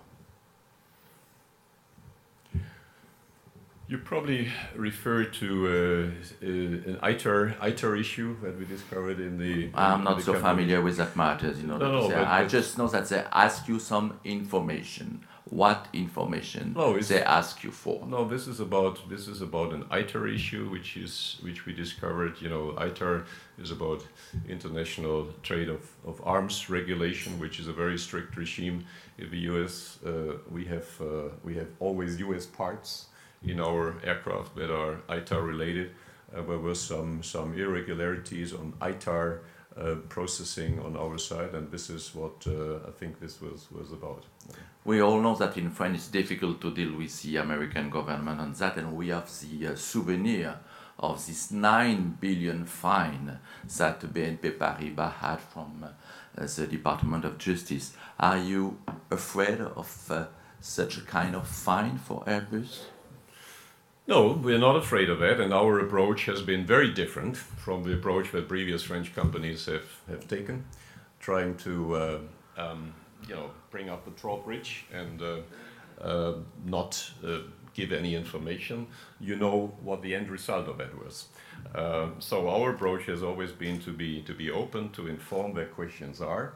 You 3.89 3.99
probably 3.99 4.49
refer 4.74 5.24
to 5.24 5.66
uh, 5.66 6.45
uh, 6.45 6.47
an 6.47 6.99
ITAR, 7.03 7.59
ITAR 7.59 8.01
issue 8.01 8.37
that 8.43 8.59
we 8.59 8.64
discovered 8.64 9.20
in 9.20 9.39
the. 9.39 9.70
I'm 9.74 10.05
not 10.05 10.22
so 10.22 10.33
company. 10.33 10.62
familiar 10.62 10.80
with 10.80 10.97
that 10.97 11.14
matter, 11.16 11.51
you 11.51 11.66
know. 11.66 11.76
No, 11.76 12.09
no, 12.09 12.24
I 12.24 12.47
just 12.47 12.78
know 12.78 12.89
that 12.89 13.09
they 13.09 13.24
ask 13.33 13.68
you 13.68 13.78
some 13.78 14.18
information. 14.24 15.24
what 15.53 15.89
information 15.93 16.72
No, 16.74 16.99
they 16.99 17.22
ask 17.22 17.62
you 17.62 17.70
for. 17.70 18.07
No, 18.07 18.26
this 18.26 18.47
is 18.47 18.59
about 18.61 19.07
this 19.11 19.28
is 19.28 19.43
about 19.43 19.74
an 19.74 19.85
ITAR 19.91 20.26
issue, 20.35 20.70
which 20.70 20.97
is 20.97 21.39
which 21.43 21.66
we 21.66 21.74
discovered. 21.74 22.41
You 22.41 22.49
know, 22.49 22.64
ITAR 22.78 23.26
is 23.59 23.70
about 23.70 24.03
international 24.49 25.28
trade 25.43 25.68
of, 25.68 25.83
of 26.07 26.22
arms 26.24 26.70
regulation, 26.70 27.39
which 27.39 27.61
is 27.61 27.66
a 27.68 27.72
very 27.72 27.99
strict 27.99 28.37
regime 28.37 28.87
in 29.18 29.30
the 29.30 29.41
U.S. 29.51 29.99
Uh, 30.05 30.39
we 30.51 30.64
have 30.66 30.89
uh, 31.01 31.28
we 31.45 31.57
have 31.57 31.68
always 31.80 32.18
U.S. 32.20 32.47
parts 32.47 33.09
in 33.45 33.61
our 33.61 33.97
aircraft 34.05 34.55
that 34.57 34.70
are 34.70 35.01
ITAR 35.09 35.47
related. 35.47 35.90
Uh, 36.34 36.43
there 36.43 36.59
were 36.59 36.74
some 36.74 37.22
irregularities 37.57 38.53
on 38.53 38.72
ITAR 38.80 39.40
uh, 39.76 39.95
processing 40.09 40.78
on 40.80 40.97
our 40.97 41.18
side, 41.18 41.55
and 41.55 41.70
this 41.70 41.90
is 41.90 42.14
what 42.14 42.47
uh, 42.47 42.76
I 42.88 42.90
think 42.90 43.20
this 43.20 43.40
was 43.40 43.68
was 43.70 43.93
about. 43.93 44.24
We 44.84 45.01
all 45.01 45.20
know 45.20 45.34
that 45.36 45.57
in 45.57 45.70
France 45.70 45.97
it's 45.97 46.09
difficult 46.09 46.61
to 46.61 46.74
deal 46.74 46.97
with 46.97 47.22
the 47.22 47.36
American 47.36 47.90
government 47.90 48.40
on 48.40 48.53
that, 48.53 48.76
and 48.76 48.95
we 48.95 49.09
have 49.09 49.30
the 49.40 49.68
uh, 49.68 49.76
souvenir 49.76 50.59
of 50.99 51.26
this 51.26 51.51
9 51.51 52.18
billion 52.20 52.64
fine 52.66 53.38
that 53.78 54.01
BNP 54.01 54.59
Paribas 54.59 55.14
had 55.14 55.40
from 55.40 55.84
uh, 55.84 56.47
the 56.47 56.66
Department 56.66 57.24
of 57.24 57.38
Justice. 57.38 57.95
Are 58.18 58.38
you 58.38 58.78
afraid 59.11 59.61
of 59.61 60.11
uh, 60.11 60.26
such 60.61 60.99
a 60.99 61.01
kind 61.01 61.34
of 61.34 61.47
fine 61.49 61.99
for 61.99 62.24
Airbus? 62.24 62.80
No, 64.07 64.33
we're 64.33 64.59
not 64.59 64.75
afraid 64.75 65.09
of 65.09 65.21
that, 65.21 65.41
and 65.41 65.55
our 65.55 65.79
approach 65.79 66.25
has 66.25 66.43
been 66.43 66.67
very 66.67 66.93
different 66.93 67.37
from 67.37 67.85
the 67.85 67.95
approach 67.95 68.33
that 68.33 68.49
previous 68.49 68.83
French 68.83 69.15
companies 69.15 69.67
have, 69.67 69.87
have 70.09 70.27
taken, 70.27 70.65
trying 71.21 71.57
to 71.59 71.95
uh, 71.95 72.19
um, 72.57 72.93
you 73.29 73.35
know 73.37 73.51
bring 73.71 73.89
up 73.89 74.05
the 74.05 74.11
drawbridge 74.11 74.87
and 74.93 75.23
uh, 75.23 75.37
uh, 76.01 76.35
not 76.65 77.13
uh, 77.25 77.39
give 77.75 77.93
any 77.93 78.17
information. 78.17 78.89
You 79.21 79.37
know 79.37 79.73
what 79.81 80.03
the 80.03 80.17
end 80.17 80.31
result 80.31 80.67
of 80.67 80.79
that 80.79 80.99
was. 80.99 81.29
Uh, 81.73 82.09
so 82.19 82.49
our 82.49 82.71
approach 82.71 83.07
has 83.07 83.23
always 83.23 83.53
been 83.53 83.79
to 83.83 83.93
be 83.93 84.21
to 84.23 84.35
be 84.35 84.51
open, 84.51 84.91
to 84.91 85.07
inform 85.07 85.55
where 85.55 85.67
questions 85.67 86.21
are. 86.21 86.55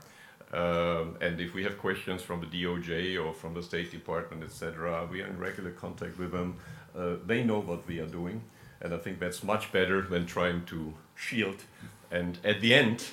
Um, 0.52 1.16
and 1.20 1.40
if 1.40 1.54
we 1.54 1.62
have 1.62 1.78
questions 1.78 2.22
from 2.22 2.40
the 2.40 2.46
DOJ 2.46 3.24
or 3.24 3.32
from 3.34 3.54
the 3.54 3.62
State 3.62 3.92
Department, 3.92 4.42
etc., 4.42 5.06
we 5.10 5.22
are 5.22 5.26
in 5.28 5.38
regular 5.38 5.70
contact 5.70 6.18
with 6.18 6.32
them. 6.32 6.56
Uh, 6.96 7.16
they 7.26 7.44
know 7.44 7.60
what 7.60 7.86
we 7.86 8.00
are 8.00 8.06
doing, 8.06 8.42
and 8.80 8.94
I 8.94 8.98
think 8.98 9.18
that's 9.18 9.42
much 9.42 9.70
better 9.72 10.02
than 10.02 10.26
trying 10.26 10.64
to 10.66 10.94
shield 11.14 11.62
and 12.10 12.38
at 12.44 12.60
the 12.60 12.74
end 12.74 13.04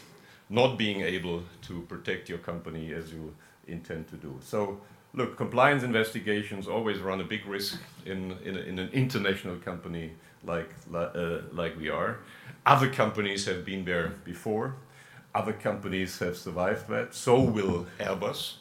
not 0.49 0.77
being 0.77 1.01
able 1.01 1.43
to 1.63 1.81
protect 1.83 2.29
your 2.29 2.37
company 2.37 2.93
as 2.93 3.11
you 3.11 3.33
intend 3.67 4.07
to 4.09 4.15
do. 4.15 4.37
So, 4.41 4.79
look, 5.13 5.37
compliance 5.37 5.83
investigations 5.83 6.67
always 6.67 6.99
run 6.99 7.21
a 7.21 7.23
big 7.23 7.45
risk 7.45 7.79
in, 8.05 8.37
in, 8.43 8.57
in 8.57 8.77
an 8.79 8.89
international 8.93 9.55
company 9.57 10.11
like, 10.45 10.69
uh, 10.93 11.39
like 11.51 11.77
we 11.77 11.89
are. 11.89 12.19
Other 12.65 12.89
companies 12.89 13.45
have 13.45 13.65
been 13.65 13.85
there 13.85 14.13
before. 14.25 14.75
Other 15.33 15.53
companies 15.53 16.19
have 16.19 16.37
survived 16.37 16.87
that. 16.89 17.15
So 17.15 17.39
will 17.39 17.87
Airbus. 17.99 18.55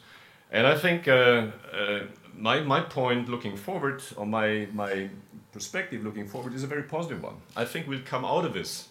And 0.51 0.65
I 0.65 0.77
think 0.77 1.07
uh, 1.07 1.47
uh, 1.71 1.99
my, 2.37 2.61
my 2.61 2.81
point 2.81 3.29
looking 3.29 3.57
forward, 3.57 4.01
or 4.15 4.25
my, 4.25 4.67
my 4.73 5.09
perspective 5.51 6.03
looking 6.03 6.27
forward, 6.27 6.53
is 6.53 6.63
a 6.63 6.67
very 6.67 6.83
positive 6.83 7.23
one. 7.23 7.35
I 7.55 7.65
think 7.65 7.87
we'll 7.87 8.01
come 8.05 8.25
out 8.25 8.45
of 8.45 8.53
this 8.53 8.89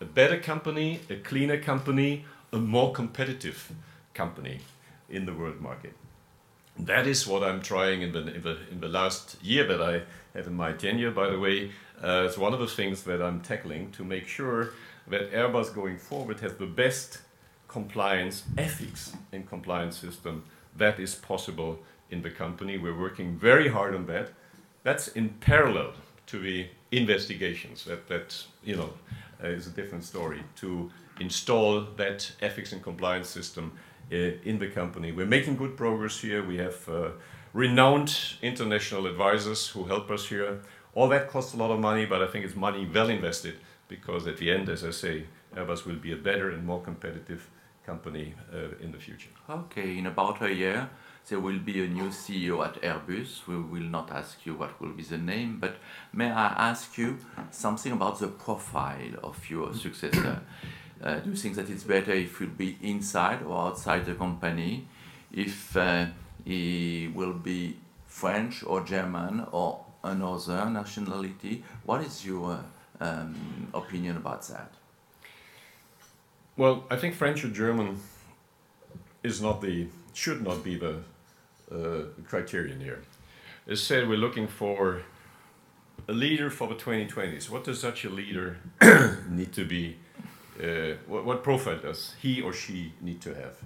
a 0.00 0.04
better 0.04 0.38
company, 0.38 1.00
a 1.10 1.16
cleaner 1.16 1.58
company, 1.58 2.24
a 2.52 2.58
more 2.58 2.92
competitive 2.92 3.72
company 4.14 4.60
in 5.08 5.26
the 5.26 5.34
world 5.34 5.60
market. 5.60 5.92
That 6.78 7.08
is 7.08 7.26
what 7.26 7.42
I'm 7.42 7.60
trying 7.60 8.02
in 8.02 8.12
the, 8.12 8.20
in 8.20 8.42
the, 8.42 8.58
in 8.70 8.80
the 8.80 8.88
last 8.88 9.42
year 9.42 9.66
that 9.66 9.82
I 9.82 10.02
have 10.36 10.46
in 10.46 10.54
my 10.54 10.72
tenure, 10.72 11.10
by 11.10 11.28
the 11.30 11.38
way. 11.38 11.72
Uh, 12.00 12.24
it's 12.26 12.38
one 12.38 12.54
of 12.54 12.60
the 12.60 12.68
things 12.68 13.02
that 13.02 13.20
I'm 13.20 13.40
tackling 13.40 13.90
to 13.92 14.04
make 14.04 14.28
sure 14.28 14.70
that 15.08 15.32
Airbus 15.32 15.74
going 15.74 15.98
forward 15.98 16.38
has 16.40 16.54
the 16.54 16.66
best 16.66 17.18
compliance 17.66 18.44
ethics 18.56 19.16
and 19.32 19.48
compliance 19.48 19.98
system 19.98 20.44
that 20.76 21.00
is 21.00 21.14
possible 21.14 21.80
in 22.10 22.22
the 22.22 22.30
company. 22.30 22.78
We're 22.78 22.98
working 22.98 23.36
very 23.36 23.68
hard 23.68 23.94
on 23.94 24.06
that. 24.06 24.30
That's 24.82 25.08
in 25.08 25.30
parallel 25.40 25.92
to 26.26 26.38
the 26.38 26.68
investigations. 26.90 27.84
That, 27.84 28.08
that 28.08 28.44
you 28.64 28.76
know, 28.76 28.90
uh, 29.42 29.48
is 29.48 29.66
a 29.66 29.70
different 29.70 30.04
story. 30.04 30.42
To 30.56 30.90
install 31.20 31.82
that 31.96 32.32
ethics 32.40 32.72
and 32.72 32.82
compliance 32.82 33.28
system 33.28 33.72
uh, 34.12 34.16
in 34.44 34.58
the 34.58 34.68
company. 34.68 35.12
We're 35.12 35.26
making 35.26 35.56
good 35.56 35.76
progress 35.76 36.20
here. 36.20 36.44
We 36.44 36.58
have 36.58 36.88
uh, 36.88 37.10
renowned 37.52 38.16
international 38.42 39.06
advisors 39.06 39.68
who 39.68 39.84
help 39.84 40.10
us 40.10 40.28
here. 40.28 40.60
All 40.94 41.08
that 41.08 41.28
costs 41.28 41.54
a 41.54 41.56
lot 41.56 41.70
of 41.70 41.80
money, 41.80 42.06
but 42.06 42.22
I 42.22 42.26
think 42.26 42.44
it's 42.44 42.56
money 42.56 42.88
well 42.92 43.10
invested 43.10 43.56
because 43.88 44.26
at 44.26 44.38
the 44.38 44.50
end, 44.50 44.68
as 44.68 44.84
I 44.84 44.90
say, 44.90 45.24
Airbus 45.54 45.84
will 45.84 45.96
be 45.96 46.12
a 46.12 46.16
better 46.16 46.50
and 46.50 46.64
more 46.64 46.80
competitive 46.80 47.48
company 47.88 48.34
uh, 48.52 48.84
in 48.84 48.92
the 48.92 48.98
future. 48.98 49.32
Okay, 49.48 49.88
in 49.98 50.06
about 50.06 50.42
a 50.42 50.52
year, 50.62 50.88
there 51.28 51.40
will 51.40 51.60
be 51.70 51.76
a 51.84 51.88
new 51.98 52.10
CEO 52.22 52.56
at 52.68 52.74
Airbus. 52.82 53.46
We 53.46 53.56
will 53.72 53.90
not 53.98 54.10
ask 54.20 54.34
you 54.46 54.52
what 54.60 54.72
will 54.80 54.94
be 55.00 55.04
the 55.14 55.18
name, 55.32 55.58
but 55.64 55.74
may 56.12 56.30
I 56.30 56.48
ask 56.70 56.98
you 56.98 57.18
something 57.50 57.92
about 57.92 58.18
the 58.18 58.28
profile 58.28 59.14
of 59.22 59.36
your 59.50 59.74
successor? 59.74 60.40
Uh, 61.00 61.20
do 61.20 61.30
you 61.30 61.36
think 61.36 61.54
that 61.54 61.70
it's 61.70 61.84
better 61.84 62.12
if 62.12 62.38
he'll 62.38 62.58
be 62.66 62.76
inside 62.82 63.40
or 63.48 63.56
outside 63.66 64.04
the 64.04 64.14
company? 64.14 64.88
If 65.32 65.76
uh, 65.76 66.06
he 66.44 67.08
will 67.14 67.34
be 67.34 67.76
French 68.06 68.64
or 68.64 68.80
German 68.94 69.46
or 69.52 69.84
another 70.02 70.68
nationality? 70.70 71.62
What 71.84 72.00
is 72.02 72.26
your 72.26 72.64
um, 73.00 73.68
opinion 73.72 74.16
about 74.16 74.42
that? 74.48 74.72
Well, 76.58 76.82
I 76.90 76.96
think 76.96 77.14
French 77.14 77.44
or 77.44 77.50
German 77.50 78.00
is 79.22 79.40
not 79.40 79.60
the 79.60 79.86
should 80.12 80.42
not 80.42 80.64
be 80.64 80.76
the 80.76 80.96
uh, 81.70 82.06
criterion 82.26 82.80
here. 82.80 83.02
As 83.68 83.80
said, 83.80 84.08
we're 84.08 84.18
looking 84.18 84.48
for 84.48 85.02
a 86.08 86.12
leader 86.12 86.50
for 86.50 86.66
the 86.66 86.74
2020s. 86.74 87.48
What 87.48 87.62
does 87.62 87.80
such 87.80 88.04
a 88.04 88.10
leader 88.10 88.56
need 89.30 89.52
to 89.52 89.64
be? 89.64 89.98
Uh, 90.60 90.96
what, 91.06 91.24
what 91.24 91.44
profile 91.44 91.78
does 91.78 92.16
he 92.20 92.42
or 92.42 92.52
she 92.52 92.92
need 93.00 93.20
to 93.20 93.34
have? 93.34 93.56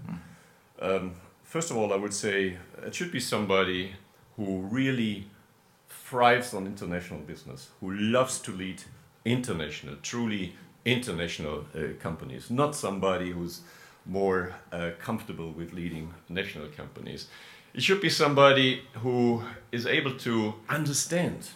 Um, 0.78 1.14
first 1.44 1.70
of 1.70 1.78
all, 1.78 1.94
I 1.94 1.96
would 1.96 2.12
say 2.12 2.58
it 2.86 2.94
should 2.94 3.10
be 3.10 3.20
somebody 3.20 3.94
who 4.36 4.58
really 4.70 5.28
thrives 5.88 6.52
on 6.52 6.66
international 6.66 7.20
business, 7.20 7.70
who 7.80 7.94
loves 7.94 8.38
to 8.40 8.50
lead 8.50 8.82
international, 9.24 9.96
truly 10.02 10.56
international 10.84 11.64
uh, 11.74 11.80
companies, 12.00 12.50
not 12.50 12.74
somebody 12.74 13.30
who's 13.30 13.60
more 14.04 14.54
uh, 14.72 14.90
comfortable 14.98 15.50
with 15.52 15.72
leading 15.72 16.12
national 16.28 16.66
companies. 16.68 17.28
It 17.74 17.82
should 17.82 18.00
be 18.00 18.10
somebody 18.10 18.82
who 18.94 19.42
is 19.70 19.86
able 19.86 20.16
to 20.18 20.54
understand 20.68 21.50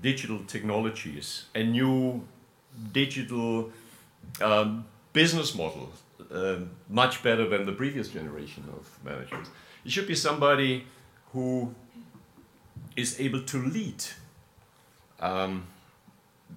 digital 0.00 0.40
technologies 0.46 1.46
and 1.54 1.72
new 1.72 2.22
digital 2.92 3.72
um, 4.40 4.84
business 5.12 5.54
model 5.54 5.90
um 6.30 6.70
much 6.88 7.22
better 7.22 7.48
than 7.48 7.66
the 7.66 7.72
previous 7.72 8.08
generation 8.08 8.64
of 8.76 8.82
managers. 9.04 9.48
It 9.84 9.92
should 9.92 10.06
be 10.06 10.14
somebody 10.14 10.84
who 11.32 11.74
is 12.96 13.20
able 13.20 13.42
to 13.42 13.58
lead 13.58 14.04
um, 15.20 15.66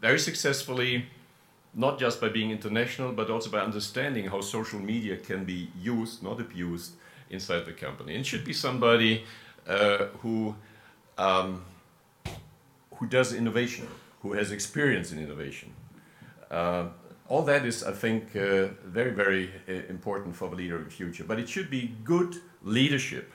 very 0.02 0.20
successfully, 0.20 1.06
not 1.74 2.00
just 2.00 2.20
by 2.20 2.30
being 2.30 2.52
international, 2.52 3.12
but 3.12 3.30
also 3.30 3.50
by 3.50 3.60
understanding 3.60 4.26
how 4.26 4.42
social 4.42 4.80
media 4.80 5.18
can 5.18 5.46
be 5.46 5.70
used, 5.82 6.24
not 6.24 6.40
abused, 6.40 6.94
inside 7.30 7.66
the 7.66 7.74
company. 7.74 8.16
And 8.16 8.22
it 8.22 8.26
should 8.26 8.44
be 8.44 8.54
somebody 8.54 9.24
uh, 9.68 10.06
who 10.22 10.56
um, 11.18 11.64
who 12.96 13.08
does 13.08 13.34
innovation, 13.34 13.88
who 14.22 14.34
has 14.34 14.52
experience 14.52 15.12
in 15.12 15.20
innovation. 15.20 15.72
Uh, 16.52 16.88
all 17.28 17.44
that 17.44 17.66
is, 17.66 17.84
I 17.84 17.92
think, 17.92 18.36
uh, 18.36 18.70
very, 18.86 19.12
very 19.12 19.52
uh, 19.68 19.74
important 19.90 20.36
for 20.36 20.50
the 20.50 20.56
leader 20.56 20.78
of 20.78 20.86
the 20.86 20.92
future. 20.92 21.24
But 21.24 21.40
it 21.40 21.48
should 21.48 21.70
be 21.70 21.96
good 22.04 22.38
leadership, 22.64 23.32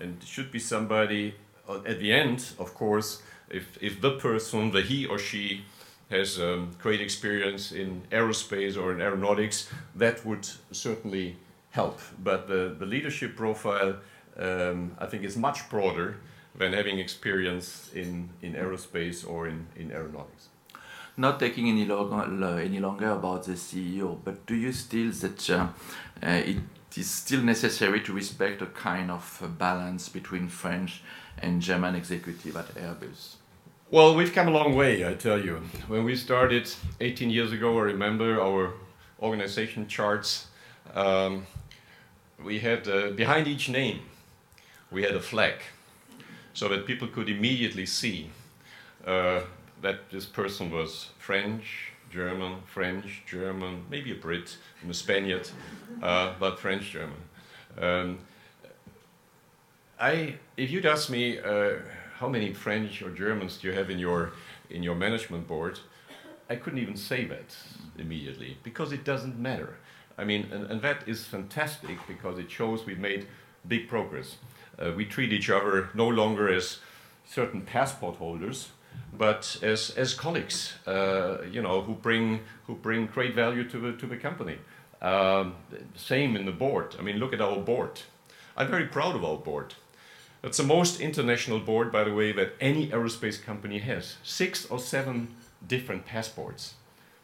and 0.00 0.16
it 0.20 0.26
should 0.26 0.50
be 0.50 0.58
somebody 0.58 1.34
uh, 1.68 1.80
at 1.86 2.00
the 2.00 2.12
end, 2.12 2.52
of 2.58 2.74
course, 2.74 3.22
if, 3.50 3.78
if 3.80 4.00
the 4.00 4.12
person, 4.12 4.70
the 4.70 4.80
he 4.80 5.06
or 5.06 5.18
she, 5.18 5.64
has 6.10 6.38
um, 6.38 6.70
great 6.78 7.00
experience 7.00 7.72
in 7.72 8.02
aerospace 8.10 8.76
or 8.76 8.92
in 8.92 9.00
aeronautics, 9.00 9.70
that 9.94 10.24
would 10.24 10.48
certainly 10.70 11.36
help. 11.70 12.00
But 12.22 12.46
the, 12.46 12.76
the 12.78 12.86
leadership 12.86 13.36
profile, 13.36 13.96
um, 14.36 14.92
I 14.98 15.06
think, 15.06 15.24
is 15.24 15.36
much 15.36 15.68
broader 15.70 16.16
than 16.54 16.72
having 16.72 16.98
experience 16.98 17.90
in, 17.94 18.28
in 18.42 18.54
aerospace 18.54 19.28
or 19.28 19.48
in, 19.48 19.66
in 19.76 19.90
aeronautics. 19.90 20.48
not 21.16 21.38
taking 21.38 21.68
any 21.68 21.84
longer 21.84 22.60
any 22.60 22.80
longer 22.80 23.10
about 23.10 23.44
the 23.44 23.52
CEO, 23.52 24.18
but 24.24 24.46
do 24.46 24.54
you 24.54 24.72
still 24.72 25.12
that 25.12 25.50
uh, 25.50 25.68
uh, 26.22 26.42
it 26.50 26.58
it 26.94 27.00
is 27.00 27.10
still 27.10 27.42
necessary 27.42 28.00
to 28.02 28.12
respect 28.12 28.62
a 28.62 28.66
kind 28.66 29.10
of 29.10 29.40
uh, 29.42 29.48
balance 29.48 30.08
between 30.08 30.46
French 30.46 31.02
and 31.38 31.60
German 31.60 31.96
executive 31.96 32.56
at 32.56 32.72
Airbus. 32.76 33.34
Well, 33.90 34.16
we've 34.16 34.32
come 34.32 34.48
a 34.48 34.50
long 34.50 34.74
way, 34.74 35.06
I 35.06 35.12
tell 35.12 35.38
you. 35.44 35.60
When 35.88 36.04
we 36.04 36.16
started 36.16 36.70
18 37.00 37.28
years 37.28 37.52
ago, 37.52 37.78
I 37.78 37.82
remember 37.82 38.40
our 38.40 38.72
organization 39.20 39.86
charts. 39.86 40.46
Um, 40.94 41.46
we 42.42 42.60
had 42.60 42.88
uh, 42.88 43.10
behind 43.10 43.46
each 43.46 43.68
name, 43.68 44.00
we 44.90 45.02
had 45.02 45.14
a 45.14 45.20
flag, 45.20 45.56
so 46.54 46.66
that 46.68 46.86
people 46.86 47.06
could 47.08 47.28
immediately 47.28 47.84
see 47.84 48.30
uh, 49.06 49.42
that 49.82 50.10
this 50.10 50.24
person 50.24 50.70
was 50.70 51.10
French, 51.18 51.92
German, 52.10 52.62
French, 52.66 53.22
German, 53.26 53.84
maybe 53.90 54.12
a 54.12 54.16
Brit, 54.16 54.56
and 54.80 54.90
a 54.90 54.94
Spaniard, 54.94 55.50
uh, 56.02 56.32
but 56.40 56.58
French, 56.58 56.90
German. 56.90 57.20
Um, 57.78 58.18
I, 60.00 60.36
if 60.56 60.70
you'd 60.70 60.86
ask 60.86 61.10
me 61.10 61.38
uh, 61.38 61.74
how 62.18 62.28
many 62.28 62.52
French 62.52 63.02
or 63.02 63.10
Germans 63.10 63.58
do 63.58 63.68
you 63.68 63.74
have 63.74 63.90
in 63.90 63.98
your 63.98 64.32
in 64.70 64.82
your 64.82 64.94
management 64.94 65.46
board, 65.46 65.78
I 66.48 66.56
couldn't 66.56 66.78
even 66.78 66.96
say 66.96 67.24
that 67.26 67.56
immediately 67.98 68.56
because 68.62 68.92
it 68.92 69.04
doesn't 69.04 69.38
matter. 69.38 69.76
I 70.16 70.24
mean, 70.24 70.48
and, 70.52 70.70
and 70.70 70.82
that 70.82 71.08
is 71.08 71.24
fantastic 71.24 71.98
because 72.06 72.38
it 72.38 72.50
shows 72.50 72.86
we've 72.86 72.98
made 72.98 73.26
big 73.66 73.88
progress. 73.88 74.36
Uh, 74.78 74.92
we 74.96 75.04
treat 75.04 75.32
each 75.32 75.50
other 75.50 75.90
no 75.94 76.08
longer 76.08 76.52
as 76.52 76.78
certain 77.26 77.62
passport 77.62 78.16
holders, 78.16 78.70
but 79.16 79.56
as, 79.62 79.90
as 79.90 80.14
colleagues, 80.14 80.74
uh, 80.86 81.38
you 81.50 81.62
know, 81.62 81.80
who 81.82 81.94
bring, 81.94 82.40
who 82.66 82.74
bring 82.74 83.06
great 83.06 83.34
value 83.34 83.68
to 83.68 83.78
the, 83.78 83.92
to 83.92 84.06
the 84.06 84.16
company. 84.16 84.58
Um, 85.02 85.54
same 85.96 86.36
in 86.36 86.46
the 86.46 86.52
board. 86.52 86.96
I 86.98 87.02
mean, 87.02 87.16
look 87.16 87.32
at 87.32 87.40
our 87.40 87.58
board. 87.58 88.00
I'm 88.56 88.68
very 88.68 88.86
proud 88.86 89.16
of 89.16 89.24
our 89.24 89.36
board. 89.36 89.74
It's 90.44 90.58
the 90.58 90.62
most 90.62 91.00
international 91.00 91.58
board, 91.58 91.90
by 91.90 92.04
the 92.04 92.12
way, 92.12 92.30
that 92.32 92.52
any 92.60 92.88
aerospace 92.88 93.42
company 93.42 93.78
has. 93.78 94.16
Six 94.22 94.66
or 94.66 94.78
seven 94.78 95.28
different 95.66 96.04
passports. 96.04 96.74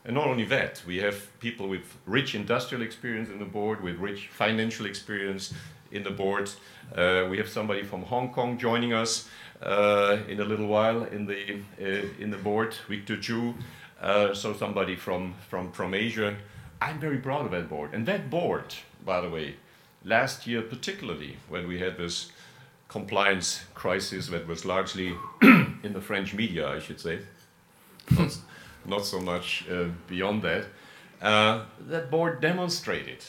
And 0.06 0.14
not 0.14 0.26
only 0.26 0.46
that, 0.46 0.82
we 0.86 0.96
have 1.00 1.38
people 1.38 1.68
with 1.68 1.98
rich 2.06 2.34
industrial 2.34 2.82
experience 2.82 3.28
in 3.28 3.38
the 3.38 3.44
board, 3.44 3.82
with 3.82 3.96
rich 3.98 4.28
financial 4.28 4.86
experience 4.86 5.52
in 5.92 6.02
the 6.02 6.10
board. 6.10 6.50
Uh, 6.96 7.26
we 7.28 7.36
have 7.36 7.50
somebody 7.50 7.82
from 7.82 8.04
Hong 8.04 8.32
Kong 8.32 8.56
joining 8.56 8.94
us 8.94 9.28
uh, 9.60 10.16
in 10.26 10.40
a 10.40 10.44
little 10.44 10.66
while 10.66 11.04
in 11.04 11.26
the 11.26 11.60
uh, 11.78 12.08
in 12.18 12.30
the 12.30 12.38
board, 12.38 12.74
Victor 12.88 13.18
Chu. 13.18 13.54
Uh, 14.00 14.32
so 14.32 14.54
somebody 14.54 14.96
from, 14.96 15.34
from 15.50 15.72
from 15.72 15.92
Asia. 15.92 16.36
I'm 16.80 16.98
very 16.98 17.18
proud 17.18 17.44
of 17.44 17.50
that 17.50 17.68
board. 17.68 17.92
And 17.92 18.06
that 18.06 18.30
board, 18.30 18.74
by 19.04 19.20
the 19.20 19.28
way, 19.28 19.56
last 20.02 20.46
year 20.46 20.62
particularly 20.62 21.36
when 21.50 21.68
we 21.68 21.80
had 21.80 21.98
this 21.98 22.32
compliance 22.90 23.60
crisis 23.72 24.26
that 24.26 24.48
was 24.48 24.64
largely 24.64 25.14
in 25.42 25.92
the 25.92 26.00
French 26.00 26.34
media, 26.34 26.68
I 26.68 26.80
should 26.80 27.00
say, 27.00 27.20
not, 28.10 28.36
not 28.84 29.04
so 29.06 29.20
much 29.20 29.64
uh, 29.70 29.84
beyond 30.08 30.42
that. 30.42 30.64
Uh, 31.22 31.66
that 31.86 32.10
board 32.10 32.40
demonstrated 32.40 33.24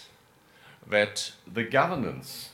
that 0.89 1.34
the 1.51 1.64
governance 1.64 2.49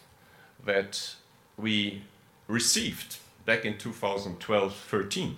that 0.65 1.15
we 1.55 2.03
received 2.49 3.19
back 3.45 3.63
in 3.63 3.75
2012-13, 3.75 5.35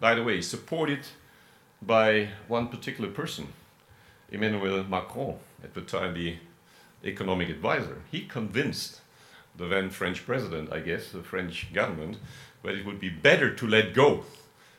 by 0.00 0.16
the 0.16 0.24
way, 0.24 0.40
supported 0.40 1.06
by 1.80 2.30
one 2.48 2.66
particular 2.66 3.10
person, 3.10 3.46
Emmanuel 4.28 4.82
Macron, 4.82 5.36
at 5.62 5.72
the 5.74 5.82
time 5.82 6.14
the 6.14 6.36
economic 7.04 7.48
advisor. 7.48 8.02
He 8.10 8.22
convinced 8.22 9.00
the 9.56 9.66
then 9.66 9.90
French 9.90 10.26
president, 10.26 10.72
I 10.72 10.80
guess, 10.80 11.10
the 11.10 11.22
French 11.22 11.72
government, 11.72 12.18
that 12.62 12.74
it 12.74 12.84
would 12.84 13.00
be 13.00 13.10
better 13.10 13.54
to 13.54 13.66
let 13.66 13.94
go, 13.94 14.24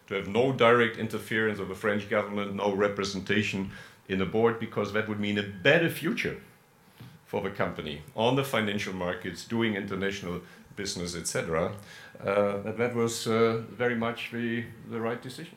to 0.07 0.15
have 0.15 0.27
no 0.27 0.51
direct 0.51 0.97
interference 0.97 1.59
of 1.59 1.69
the 1.69 1.75
French 1.75 2.09
government, 2.09 2.55
no 2.55 2.73
representation 2.73 3.71
in 4.07 4.19
the 4.19 4.25
board, 4.25 4.59
because 4.59 4.93
that 4.93 5.07
would 5.07 5.19
mean 5.19 5.37
a 5.37 5.43
better 5.43 5.89
future 5.89 6.37
for 7.25 7.41
the 7.41 7.49
company 7.49 8.01
on 8.15 8.35
the 8.35 8.43
financial 8.43 8.93
markets, 8.93 9.45
doing 9.45 9.75
international 9.75 10.41
business, 10.75 11.15
etc. 11.15 11.71
Uh, 12.19 12.61
that 12.61 12.77
that 12.77 12.95
was 12.95 13.27
uh, 13.27 13.61
very 13.71 13.95
much 13.95 14.29
the, 14.31 14.63
the 14.89 14.99
right 14.99 15.21
decision. 15.21 15.55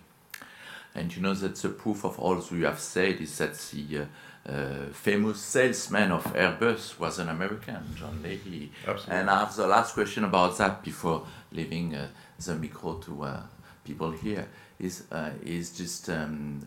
And 0.95 1.15
you 1.15 1.23
know 1.23 1.35
that 1.35 1.57
the 1.57 1.69
proof 1.69 2.05
of 2.05 2.19
all 2.19 2.43
you 2.51 2.65
have 2.65 2.81
said 2.81 3.21
is 3.21 3.39
that 3.39 3.55
the 3.73 3.99
uh, 3.99 4.51
uh, 4.51 4.87
famous 4.93 5.41
salesman 5.41 6.11
of 6.11 6.25
Airbus 6.35 6.99
was 6.99 7.19
an 7.19 7.29
American, 7.29 7.95
John 7.95 8.21
Leahy. 8.23 8.73
Absolutely. 8.87 9.15
And 9.15 9.31
I 9.31 9.41
have 9.41 9.55
the 9.55 9.67
last 9.67 9.95
question 9.95 10.25
about 10.25 10.57
that 10.59 10.83
before 10.83 11.27
leaving 11.53 11.95
uh, 11.95 12.09
the 12.45 12.55
micro 12.55 12.95
to 12.99 13.23
uh, 13.23 13.43
people 13.85 14.11
here. 14.13 14.49
Is 14.79 15.05
uh, 15.11 15.31
is 15.43 15.77
just 15.77 16.09
um, 16.09 16.65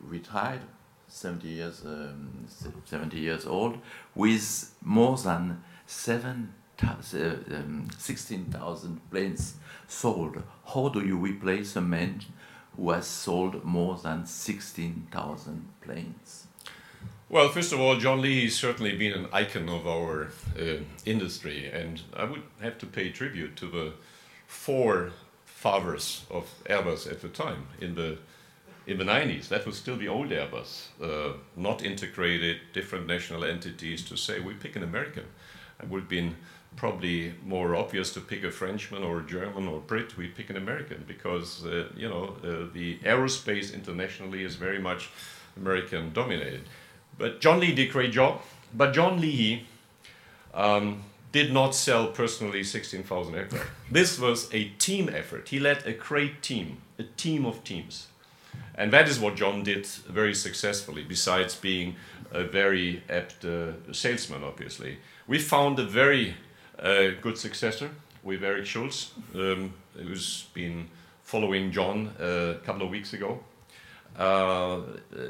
retired, 0.00 0.62
70 1.06 1.46
years, 1.48 1.82
um, 1.86 2.44
70 2.84 3.20
years 3.20 3.46
old, 3.46 3.78
with 4.16 4.74
more 4.82 5.16
than 5.16 5.62
seven 5.86 6.54
um, 6.82 7.88
16,000 7.98 9.10
planes 9.10 9.54
sold. 9.86 10.42
How 10.66 10.88
do 10.88 11.00
you 11.06 11.16
replace 11.16 11.76
a 11.76 11.80
man 11.80 12.20
who 12.76 12.90
has 12.90 13.06
sold 13.06 13.64
more 13.64 13.96
than 13.96 14.26
16,000 14.26 15.68
planes? 15.82 16.46
Well, 17.28 17.48
first 17.48 17.72
of 17.72 17.80
all, 17.80 17.96
John 17.96 18.20
Leahy 18.20 18.44
has 18.44 18.56
certainly 18.56 18.94
been 18.96 19.12
an 19.12 19.26
icon 19.32 19.68
of 19.68 19.86
our 19.86 20.28
uh, 20.58 20.76
industry, 21.06 21.70
and 21.70 22.02
I 22.14 22.24
would 22.24 22.42
have 22.60 22.76
to 22.78 22.86
pay 22.86 23.10
tribute 23.10 23.56
to 23.56 23.66
the 23.66 23.92
four 24.46 25.12
fathers 25.46 26.26
of 26.30 26.44
Airbus 26.68 27.10
at 27.10 27.22
the 27.22 27.28
time 27.28 27.68
in 27.80 27.94
the 27.94 28.18
in 28.86 28.98
the 28.98 29.04
90s. 29.04 29.48
That 29.48 29.64
was 29.64 29.76
still 29.76 29.96
the 29.96 30.08
old 30.08 30.30
Airbus, 30.30 30.88
uh, 31.00 31.38
not 31.56 31.84
integrated, 31.84 32.58
different 32.72 33.06
national 33.06 33.44
entities 33.44 34.04
to 34.06 34.16
say 34.16 34.40
we 34.40 34.54
pick 34.54 34.76
an 34.76 34.82
American. 34.82 35.24
It 35.80 35.88
would 35.88 36.00
have 36.00 36.08
been 36.08 36.36
probably 36.76 37.34
more 37.44 37.76
obvious 37.76 38.12
to 38.14 38.20
pick 38.20 38.44
a 38.44 38.50
Frenchman 38.50 39.02
or 39.02 39.20
a 39.20 39.26
German 39.26 39.68
or 39.68 39.78
a 39.78 39.80
Brit. 39.80 40.16
We 40.16 40.28
pick 40.28 40.50
an 40.50 40.56
American 40.56 41.04
because 41.06 41.64
uh, 41.64 41.88
you 41.96 42.08
know 42.08 42.36
uh, 42.42 42.72
the 42.72 42.98
aerospace 42.98 43.72
internationally 43.72 44.44
is 44.44 44.56
very 44.56 44.78
much 44.78 45.10
American 45.56 46.12
dominated. 46.12 46.62
But 47.18 47.40
John 47.40 47.60
Leahy 47.60 47.74
did 47.74 47.88
a 47.88 47.92
great 47.92 48.12
job. 48.12 48.40
But 48.74 48.92
John 48.92 49.20
Leahy 49.20 49.66
um, 50.54 51.02
did 51.30 51.52
not 51.52 51.74
sell 51.74 52.08
personally 52.08 52.64
16,000 52.64 53.34
aircraft. 53.34 53.70
This 53.90 54.18
was 54.18 54.48
a 54.52 54.64
team 54.78 55.08
effort. 55.08 55.48
He 55.48 55.58
led 55.58 55.86
a 55.86 55.92
great 55.92 56.42
team, 56.42 56.82
a 56.98 57.04
team 57.04 57.44
of 57.44 57.64
teams. 57.64 58.08
And 58.74 58.92
that 58.92 59.08
is 59.08 59.18
what 59.18 59.36
John 59.36 59.62
did 59.62 59.86
very 59.86 60.34
successfully, 60.34 61.04
besides 61.04 61.54
being 61.54 61.96
a 62.30 62.44
very 62.44 63.02
apt 63.08 63.44
uh, 63.44 63.72
salesman, 63.92 64.42
obviously. 64.42 64.98
We 65.26 65.38
found 65.38 65.78
a 65.78 65.84
very 65.84 66.34
uh, 66.82 67.10
good 67.20 67.38
successor 67.38 67.90
with 68.22 68.42
Eric 68.42 68.66
Schulz, 68.66 69.12
um, 69.34 69.72
who's 69.94 70.46
been 70.54 70.88
following 71.22 71.70
John 71.72 72.12
uh, 72.20 72.54
a 72.56 72.60
couple 72.64 72.82
of 72.82 72.90
weeks 72.90 73.12
ago. 73.12 73.40
Uh, 74.18 74.80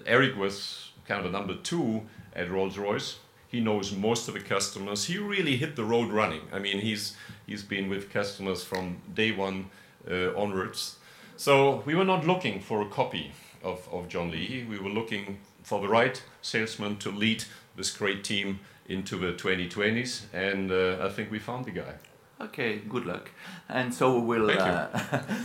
Eric 0.06 0.36
was 0.36 0.90
kind 1.06 1.20
of 1.20 1.26
a 1.26 1.30
number 1.30 1.54
two 1.54 2.02
at 2.34 2.50
Rolls 2.50 2.78
Royce. 2.78 3.18
He 3.48 3.60
knows 3.60 3.94
most 3.94 4.28
of 4.28 4.34
the 4.34 4.40
customers. 4.40 5.04
He 5.04 5.18
really 5.18 5.56
hit 5.56 5.76
the 5.76 5.84
road 5.84 6.10
running. 6.10 6.40
I 6.52 6.58
mean, 6.58 6.80
he's 6.80 7.14
he's 7.46 7.62
been 7.62 7.88
with 7.88 8.10
customers 8.10 8.64
from 8.64 8.96
day 9.14 9.30
one 9.30 9.66
uh, 10.10 10.34
onwards. 10.34 10.96
So 11.36 11.82
we 11.84 11.94
were 11.94 12.04
not 12.04 12.26
looking 12.26 12.60
for 12.60 12.80
a 12.80 12.88
copy 12.88 13.32
of, 13.62 13.86
of 13.92 14.08
John 14.08 14.30
Leahy. 14.30 14.64
We 14.64 14.78
were 14.78 14.90
looking 14.90 15.38
for 15.62 15.80
the 15.80 15.88
right 15.88 16.22
salesman 16.40 16.96
to 16.96 17.10
lead 17.10 17.44
this 17.76 17.90
great 17.90 18.24
team 18.24 18.60
into 18.92 19.16
the 19.16 19.32
2020s, 19.32 20.22
and 20.32 20.70
uh, 20.70 21.04
I 21.04 21.08
think 21.08 21.30
we 21.30 21.38
found 21.38 21.64
the 21.64 21.70
guy. 21.70 21.94
Okay, 22.40 22.78
good 22.88 23.06
luck. 23.06 23.30
And 23.68 23.94
so 23.94 24.18
we 24.18 24.40
will 24.40 24.50
uh, 24.50 24.88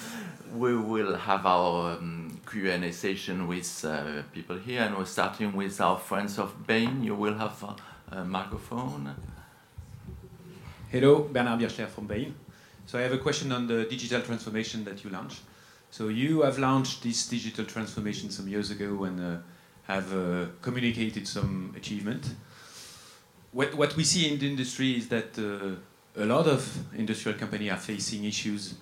we 0.53 0.75
will 0.75 1.15
have 1.15 1.45
our 1.45 1.97
um, 1.97 2.39
Q&A 2.49 2.91
session 2.91 3.47
with 3.47 3.85
uh, 3.85 4.23
people 4.33 4.57
here, 4.57 4.81
and 4.81 4.97
we're 4.97 5.05
starting 5.05 5.53
with 5.53 5.79
our 5.79 5.97
friends 5.97 6.39
of 6.39 6.65
Bain. 6.65 7.03
You 7.03 7.15
will 7.15 7.35
have 7.35 7.63
a, 7.63 8.17
a 8.17 8.25
microphone. 8.25 9.15
Hello, 10.89 11.23
Bernard 11.23 11.59
Birchler 11.59 11.87
from 11.87 12.07
Bain. 12.07 12.33
So 12.85 12.97
I 12.97 13.01
have 13.01 13.11
a 13.11 13.17
question 13.17 13.51
on 13.51 13.67
the 13.67 13.83
digital 13.83 14.21
transformation 14.21 14.85
that 14.85 15.03
you 15.03 15.09
launched. 15.09 15.41
So 15.91 16.07
you 16.07 16.41
have 16.41 16.57
launched 16.57 17.03
this 17.03 17.27
digital 17.27 17.65
transformation 17.65 18.29
some 18.29 18.47
years 18.47 18.71
ago 18.71 19.03
and 19.03 19.19
uh, 19.19 19.37
have 19.83 20.13
uh, 20.13 20.45
communicated 20.61 21.27
some 21.27 21.73
achievement. 21.75 22.35
What, 23.57 23.73
what 23.73 23.95
we 23.95 24.03
see 24.03 24.31
in 24.31 24.37
the 24.37 24.47
industry 24.47 24.95
is 24.97 25.07
that 25.07 25.35
uh, 25.39 26.21
a 26.21 26.25
lot 26.27 26.45
of 26.45 26.61
industrial 26.95 27.39
companies 27.39 27.71
are 27.71 27.79
facing 27.79 28.23
issues 28.25 28.75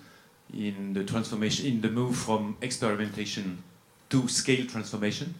in 0.52 0.92
the 0.92 1.02
transformation, 1.02 1.64
in 1.64 1.80
the 1.80 1.88
move 1.88 2.14
from 2.14 2.58
experimentation 2.60 3.62
to 4.10 4.28
scale 4.28 4.66
transformation 4.66 5.34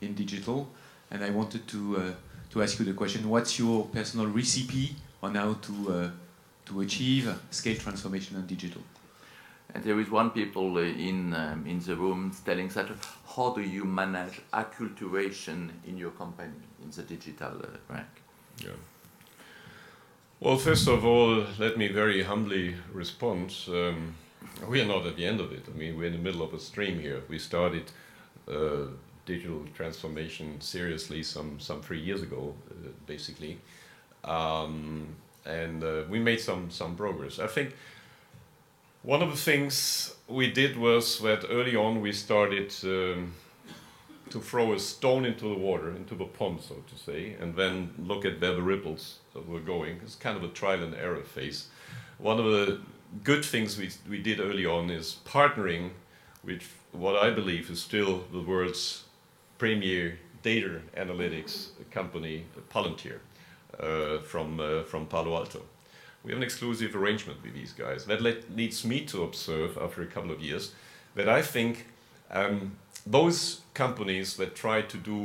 in 0.00 0.16
digital. 0.16 0.68
And 1.08 1.22
I 1.22 1.30
wanted 1.30 1.68
to 1.68 1.96
uh, 1.98 2.12
to 2.50 2.62
ask 2.64 2.80
you 2.80 2.84
the 2.84 2.94
question: 2.94 3.28
What's 3.28 3.60
your 3.60 3.86
personal 3.86 4.26
recipe 4.26 4.96
on 5.22 5.36
how 5.36 5.52
to 5.52 5.92
uh, 5.92 6.10
to 6.66 6.80
achieve 6.80 7.32
scale 7.52 7.76
transformation 7.76 8.34
and 8.38 8.48
digital? 8.48 8.82
And 9.72 9.84
there 9.84 10.00
is 10.00 10.10
one 10.10 10.30
people 10.30 10.78
uh, 10.78 10.80
in 10.80 11.32
um, 11.34 11.64
in 11.64 11.78
the 11.78 11.94
room 11.94 12.32
telling 12.44 12.66
that 12.70 12.88
how 13.36 13.50
do 13.50 13.60
you 13.60 13.84
manage 13.84 14.40
acculturation 14.52 15.70
in 15.86 15.96
your 15.96 16.10
company 16.10 16.58
in 16.82 16.90
the 16.90 17.02
digital 17.02 17.52
uh, 17.62 17.78
rank? 17.88 18.19
Yeah. 18.60 18.70
Well, 20.40 20.56
first 20.56 20.88
of 20.88 21.04
all, 21.04 21.44
let 21.58 21.76
me 21.76 21.88
very 21.88 22.22
humbly 22.22 22.74
respond. 22.92 23.54
Um, 23.68 24.14
we 24.68 24.80
are 24.80 24.86
not 24.86 25.06
at 25.06 25.16
the 25.16 25.26
end 25.26 25.40
of 25.40 25.52
it. 25.52 25.64
I 25.68 25.76
mean, 25.76 25.98
we're 25.98 26.06
in 26.06 26.12
the 26.12 26.18
middle 26.18 26.42
of 26.42 26.54
a 26.54 26.58
stream 26.58 26.98
here. 26.98 27.22
We 27.28 27.38
started 27.38 27.90
uh, 28.48 28.86
digital 29.26 29.64
transformation 29.74 30.60
seriously 30.60 31.22
some 31.22 31.60
some 31.60 31.82
three 31.82 32.00
years 32.00 32.22
ago, 32.22 32.54
uh, 32.70 32.88
basically, 33.06 33.58
um, 34.24 35.08
and 35.44 35.84
uh, 35.84 36.02
we 36.08 36.18
made 36.18 36.40
some 36.40 36.70
some 36.70 36.96
progress. 36.96 37.38
I 37.38 37.46
think 37.46 37.74
one 39.02 39.22
of 39.22 39.30
the 39.30 39.36
things 39.36 40.14
we 40.28 40.50
did 40.50 40.76
was 40.76 41.18
that 41.20 41.44
early 41.50 41.76
on 41.76 42.00
we 42.00 42.12
started. 42.12 42.74
Um, 42.84 43.34
to 44.30 44.40
throw 44.40 44.72
a 44.72 44.78
stone 44.78 45.24
into 45.24 45.48
the 45.48 45.58
water, 45.58 45.90
into 45.90 46.14
the 46.14 46.24
pond, 46.24 46.60
so 46.60 46.76
to 46.76 46.96
say, 46.96 47.36
and 47.40 47.54
then 47.56 47.92
look 47.98 48.24
at 48.24 48.40
where 48.40 48.54
the 48.54 48.62
ripples 48.62 49.18
were 49.46 49.60
going. 49.60 50.00
It's 50.02 50.14
kind 50.14 50.36
of 50.36 50.44
a 50.44 50.48
trial 50.48 50.82
and 50.82 50.94
error 50.94 51.22
phase. 51.22 51.68
One 52.18 52.38
of 52.38 52.44
the 52.44 52.80
good 53.24 53.44
things 53.44 53.76
we, 53.76 53.90
we 54.08 54.18
did 54.22 54.40
early 54.40 54.66
on 54.66 54.90
is 54.90 55.18
partnering 55.26 55.90
with 56.44 56.62
what 56.92 57.16
I 57.16 57.30
believe 57.30 57.70
is 57.70 57.82
still 57.82 58.24
the 58.32 58.40
world's 58.40 59.04
premier 59.58 60.18
data 60.42 60.80
analytics 60.96 61.68
company, 61.90 62.46
Palantir, 62.72 63.18
uh, 63.78 64.18
from, 64.22 64.60
uh, 64.60 64.82
from 64.84 65.06
Palo 65.06 65.36
Alto. 65.36 65.62
We 66.24 66.32
have 66.32 66.38
an 66.38 66.42
exclusive 66.42 66.94
arrangement 66.94 67.42
with 67.42 67.54
these 67.54 67.72
guys. 67.72 68.04
That 68.06 68.22
leads 68.54 68.84
me 68.84 69.04
to 69.06 69.22
observe 69.22 69.78
after 69.78 70.02
a 70.02 70.06
couple 70.06 70.30
of 70.30 70.40
years 70.40 70.72
that 71.14 71.28
I 71.28 71.42
think 71.42 71.86
um, 72.30 72.76
those 73.06 73.62
companies 73.84 74.36
that 74.36 74.50
try 74.54 74.78
to 74.92 74.96
do 75.12 75.18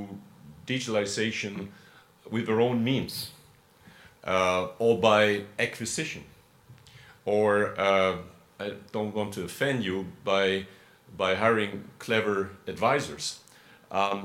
digitalization 0.65 1.53
with 2.33 2.45
their 2.47 2.61
own 2.67 2.77
means 2.83 3.31
uh, 4.23 4.67
or 4.79 4.93
by 5.11 5.41
acquisition 5.59 6.23
or 7.25 7.49
uh, 7.79 8.15
I 8.59 8.67
don't 8.91 9.13
want 9.13 9.33
to 9.33 9.41
offend 9.43 9.83
you 9.83 9.97
by 10.23 10.45
by 11.17 11.35
hiring 11.35 11.73
clever 12.05 12.37
advisors 12.73 13.25
um, 13.91 14.21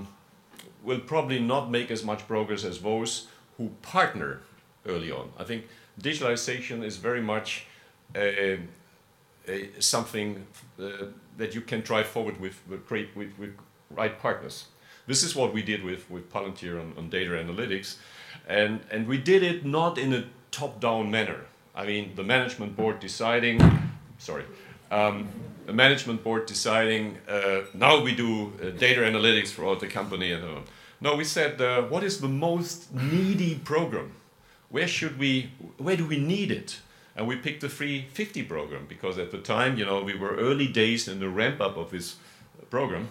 will 0.88 1.02
probably 1.12 1.40
not 1.54 1.64
make 1.70 1.88
as 1.96 2.02
much 2.10 2.20
progress 2.26 2.64
as 2.64 2.76
those 2.80 3.10
who 3.56 3.66
partner 3.82 4.30
early 4.86 5.10
on. 5.12 5.26
I 5.42 5.44
think 5.44 5.62
digitalization 6.00 6.84
is 6.84 6.96
very 6.96 7.22
much 7.22 7.66
a, 8.14 8.58
a, 9.46 9.68
something 9.78 10.28
uh, 10.78 10.88
that 11.36 11.54
you 11.54 11.60
can 11.60 11.80
drive 11.80 12.06
forward 12.06 12.36
with, 12.40 12.56
with, 12.68 13.38
with 13.38 13.52
right 13.90 14.18
partners. 14.18 14.66
This 15.06 15.22
is 15.22 15.34
what 15.34 15.52
we 15.52 15.62
did 15.62 15.82
with, 15.82 16.08
with 16.10 16.32
Palantir 16.32 16.80
on, 16.80 16.94
on 16.96 17.10
data 17.10 17.30
analytics. 17.30 17.96
And, 18.46 18.80
and 18.90 19.06
we 19.06 19.18
did 19.18 19.42
it 19.42 19.64
not 19.64 19.98
in 19.98 20.12
a 20.12 20.24
top-down 20.50 21.10
manner. 21.10 21.46
I 21.74 21.86
mean, 21.86 22.12
the 22.14 22.22
management 22.22 22.76
board 22.76 23.00
deciding, 23.00 23.60
sorry, 24.18 24.44
um, 24.90 25.28
the 25.66 25.72
management 25.72 26.22
board 26.24 26.46
deciding, 26.46 27.18
uh, 27.28 27.62
now 27.74 28.02
we 28.02 28.14
do 28.14 28.52
uh, 28.62 28.70
data 28.70 29.00
analytics 29.02 29.48
throughout 29.48 29.80
the 29.80 29.86
company 29.86 30.32
and 30.32 30.44
on. 30.44 30.64
No, 31.00 31.14
we 31.16 31.24
said, 31.24 31.60
uh, 31.60 31.82
what 31.82 32.04
is 32.04 32.20
the 32.20 32.28
most 32.28 32.92
needy 32.92 33.54
program? 33.54 34.12
Where 34.68 34.88
should 34.88 35.18
we, 35.18 35.50
where 35.78 35.96
do 35.96 36.06
we 36.06 36.18
need 36.18 36.50
it? 36.50 36.80
And 37.16 37.26
we 37.26 37.36
picked 37.36 37.60
the 37.60 37.68
350 37.68 38.42
program 38.44 38.86
because 38.88 39.18
at 39.18 39.30
the 39.30 39.38
time, 39.38 39.78
you 39.78 39.84
know, 39.84 40.02
we 40.02 40.16
were 40.16 40.36
early 40.36 40.66
days 40.66 41.08
in 41.08 41.20
the 41.20 41.28
ramp 41.28 41.60
up 41.60 41.76
of 41.76 41.90
this 41.90 42.16
program. 42.68 43.08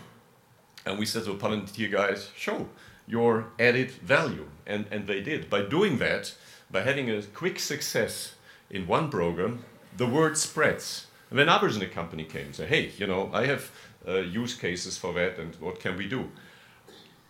And 0.85 0.97
we 0.97 1.05
said 1.05 1.25
to 1.25 1.33
Palantir 1.35 1.91
guys, 1.91 2.29
show 2.35 2.67
your 3.07 3.47
added 3.59 3.91
value. 3.91 4.47
And, 4.65 4.85
and 4.91 5.07
they 5.07 5.21
did. 5.21 5.49
By 5.49 5.63
doing 5.63 5.97
that, 5.97 6.33
by 6.71 6.81
having 6.81 7.09
a 7.09 7.21
quick 7.23 7.59
success 7.59 8.35
in 8.69 8.87
one 8.87 9.09
program, 9.09 9.65
the 9.97 10.05
word 10.05 10.37
spreads. 10.37 11.07
And 11.29 11.37
then 11.37 11.49
others 11.49 11.75
in 11.75 11.79
the 11.79 11.87
company 11.87 12.23
came 12.23 12.47
and 12.47 12.55
said, 12.55 12.69
hey, 12.69 12.91
you 12.97 13.07
know, 13.07 13.29
I 13.33 13.45
have 13.45 13.71
uh, 14.07 14.17
use 14.17 14.53
cases 14.55 14.97
for 14.97 15.13
that 15.13 15.37
and 15.37 15.55
what 15.55 15.79
can 15.79 15.97
we 15.97 16.07
do? 16.07 16.29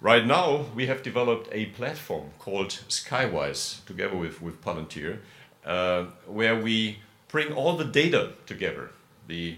Right 0.02 0.26
now, 0.26 0.66
we 0.76 0.86
have 0.88 1.04
developed 1.04 1.50
a 1.52 1.66
platform 1.68 2.32
called 2.40 2.70
Skywise 2.88 3.84
together 3.86 4.16
with, 4.16 4.42
with 4.42 4.62
Palantir, 4.62 5.20
uh, 5.66 6.06
where 6.26 6.56
we 6.56 7.00
bring 7.28 7.52
all 7.52 7.76
the 7.76 7.84
data 7.84 8.32
together. 8.46 8.92
The, 9.28 9.58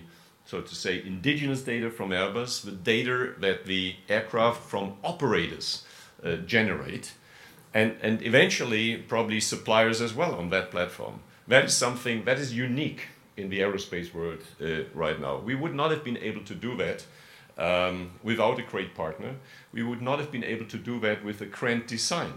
so 0.52 0.60
to 0.60 0.76
say, 0.76 1.02
indigenous 1.06 1.62
data 1.62 1.90
from 1.90 2.10
Airbus, 2.10 2.66
the 2.66 2.72
data 2.72 3.34
that 3.40 3.66
the 3.68 3.96
aircraft 4.10 4.62
from 4.70 4.96
operators 5.02 5.86
uh, 6.26 6.36
generate, 6.56 7.14
and, 7.74 7.96
and 8.02 8.22
eventually 8.22 8.98
probably 8.98 9.40
suppliers 9.40 10.02
as 10.02 10.14
well 10.14 10.36
on 10.36 10.50
that 10.50 10.70
platform. 10.70 11.22
That 11.48 11.64
is 11.64 11.74
something 11.74 12.26
that 12.26 12.38
is 12.38 12.54
unique 12.54 13.04
in 13.38 13.48
the 13.48 13.60
aerospace 13.60 14.14
world 14.14 14.44
uh, 14.62 14.84
right 14.94 15.22
now. 15.22 15.38
We 15.38 15.56
would 15.56 15.74
not 15.74 15.90
have 15.90 16.04
been 16.04 16.18
able 16.18 16.44
to 16.44 16.54
do 16.54 16.76
that 16.76 17.06
um, 17.58 18.12
without 18.22 18.60
a 18.60 18.64
great 18.64 18.94
partner. 18.94 19.36
We 19.72 19.84
would 19.84 20.02
not 20.02 20.20
have 20.20 20.34
been 20.34 20.44
able 20.44 20.66
to 20.66 20.78
do 20.78 21.00
that 21.00 21.24
with 21.24 21.40
a 21.40 21.46
grand 21.46 21.88
design. 21.88 22.34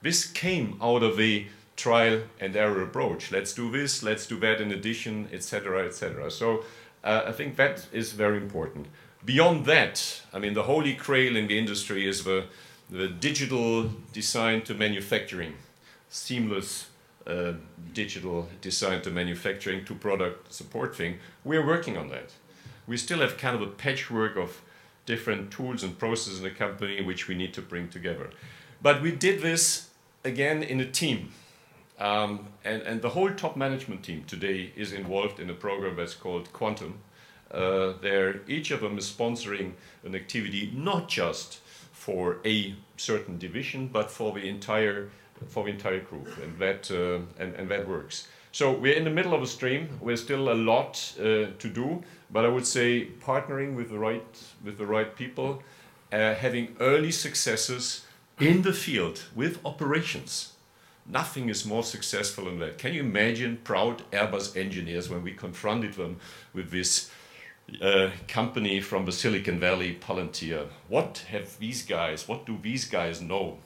This 0.00 0.26
came 0.26 0.78
out 0.80 1.02
of 1.02 1.18
a 1.18 1.48
trial 1.74 2.22
and 2.38 2.54
error 2.54 2.82
approach. 2.82 3.32
Let's 3.32 3.52
do 3.52 3.68
this, 3.68 4.02
let's 4.04 4.28
do 4.28 4.38
that 4.40 4.60
in 4.60 4.70
addition, 4.70 5.28
etc., 5.32 5.86
etc. 5.86 6.30
So 6.30 6.64
uh, 7.04 7.22
I 7.26 7.32
think 7.32 7.56
that 7.56 7.86
is 7.92 8.12
very 8.12 8.36
important. 8.36 8.86
Beyond 9.24 9.66
that, 9.66 10.22
I 10.32 10.38
mean, 10.38 10.54
the 10.54 10.64
holy 10.64 10.94
grail 10.94 11.36
in 11.36 11.46
the 11.46 11.58
industry 11.58 12.08
is 12.08 12.24
the, 12.24 12.46
the 12.90 13.08
digital 13.08 13.90
design 14.12 14.62
to 14.62 14.74
manufacturing, 14.74 15.54
seamless 16.08 16.86
uh, 17.26 17.52
digital 17.92 18.48
design 18.60 19.00
to 19.02 19.10
manufacturing 19.10 19.84
to 19.84 19.94
product 19.94 20.52
support 20.52 20.96
thing. 20.96 21.18
We're 21.44 21.64
working 21.64 21.96
on 21.96 22.08
that. 22.08 22.30
We 22.86 22.96
still 22.96 23.20
have 23.20 23.38
kind 23.38 23.54
of 23.54 23.62
a 23.62 23.66
patchwork 23.66 24.36
of 24.36 24.60
different 25.06 25.50
tools 25.52 25.82
and 25.82 25.98
processes 25.98 26.38
in 26.38 26.44
the 26.44 26.50
company 26.50 27.00
which 27.00 27.28
we 27.28 27.34
need 27.34 27.54
to 27.54 27.62
bring 27.62 27.88
together. 27.88 28.30
But 28.80 29.02
we 29.02 29.12
did 29.12 29.40
this 29.40 29.90
again 30.24 30.62
in 30.62 30.80
a 30.80 30.90
team. 30.90 31.32
Um, 32.02 32.48
and, 32.64 32.82
and 32.82 33.00
the 33.00 33.10
whole 33.10 33.30
top 33.30 33.56
management 33.56 34.02
team 34.02 34.24
today 34.26 34.72
is 34.74 34.92
involved 34.92 35.38
in 35.38 35.48
a 35.48 35.54
program 35.54 35.94
that's 35.94 36.14
called 36.14 36.52
Quantum. 36.52 36.98
Uh, 37.48 37.92
there, 38.02 38.40
each 38.48 38.72
of 38.72 38.80
them 38.80 38.98
is 38.98 39.08
sponsoring 39.08 39.74
an 40.04 40.16
activity 40.16 40.72
not 40.74 41.08
just 41.08 41.60
for 41.92 42.38
a 42.44 42.74
certain 42.96 43.38
division, 43.38 43.86
but 43.86 44.10
for 44.10 44.32
the 44.32 44.48
entire 44.48 45.10
for 45.48 45.64
the 45.64 45.70
entire 45.70 46.00
group, 46.00 46.28
and 46.42 46.58
that 46.58 46.90
uh, 46.90 47.20
and, 47.40 47.54
and 47.54 47.68
that 47.68 47.86
works. 47.86 48.26
So 48.50 48.72
we're 48.72 48.96
in 48.96 49.04
the 49.04 49.10
middle 49.10 49.34
of 49.34 49.42
a 49.42 49.46
stream. 49.46 49.88
We're 50.00 50.16
still 50.16 50.52
a 50.52 50.54
lot 50.54 51.14
uh, 51.18 51.22
to 51.58 51.68
do, 51.72 52.02
but 52.32 52.44
I 52.44 52.48
would 52.48 52.66
say 52.66 53.08
partnering 53.20 53.76
with 53.76 53.90
the 53.90 53.98
right 53.98 54.26
with 54.64 54.76
the 54.76 54.86
right 54.86 55.14
people, 55.14 55.62
uh, 56.12 56.34
having 56.34 56.76
early 56.80 57.12
successes 57.12 58.06
in 58.40 58.62
the 58.62 58.72
field 58.72 59.22
with 59.36 59.64
operations. 59.64 60.51
Nothing 61.06 61.48
is 61.48 61.64
more 61.64 61.82
successful 61.82 62.44
than 62.44 62.58
that. 62.60 62.78
Can 62.78 62.94
you 62.94 63.00
imagine 63.00 63.58
proud 63.64 64.08
Airbus 64.12 64.56
engineers 64.56 65.10
when 65.10 65.22
we 65.22 65.32
confronted 65.32 65.94
them 65.94 66.18
with 66.54 66.70
this 66.70 67.10
uh, 67.80 68.10
company 68.28 68.80
from 68.80 69.04
the 69.04 69.12
Silicon 69.12 69.58
Valley, 69.58 69.98
Palantir? 70.00 70.68
What 70.88 71.24
have 71.30 71.58
these 71.58 71.82
guys? 71.84 72.28
What 72.28 72.46
do 72.46 72.58
these 72.62 72.84
guys 72.84 73.20
know? 73.20 73.58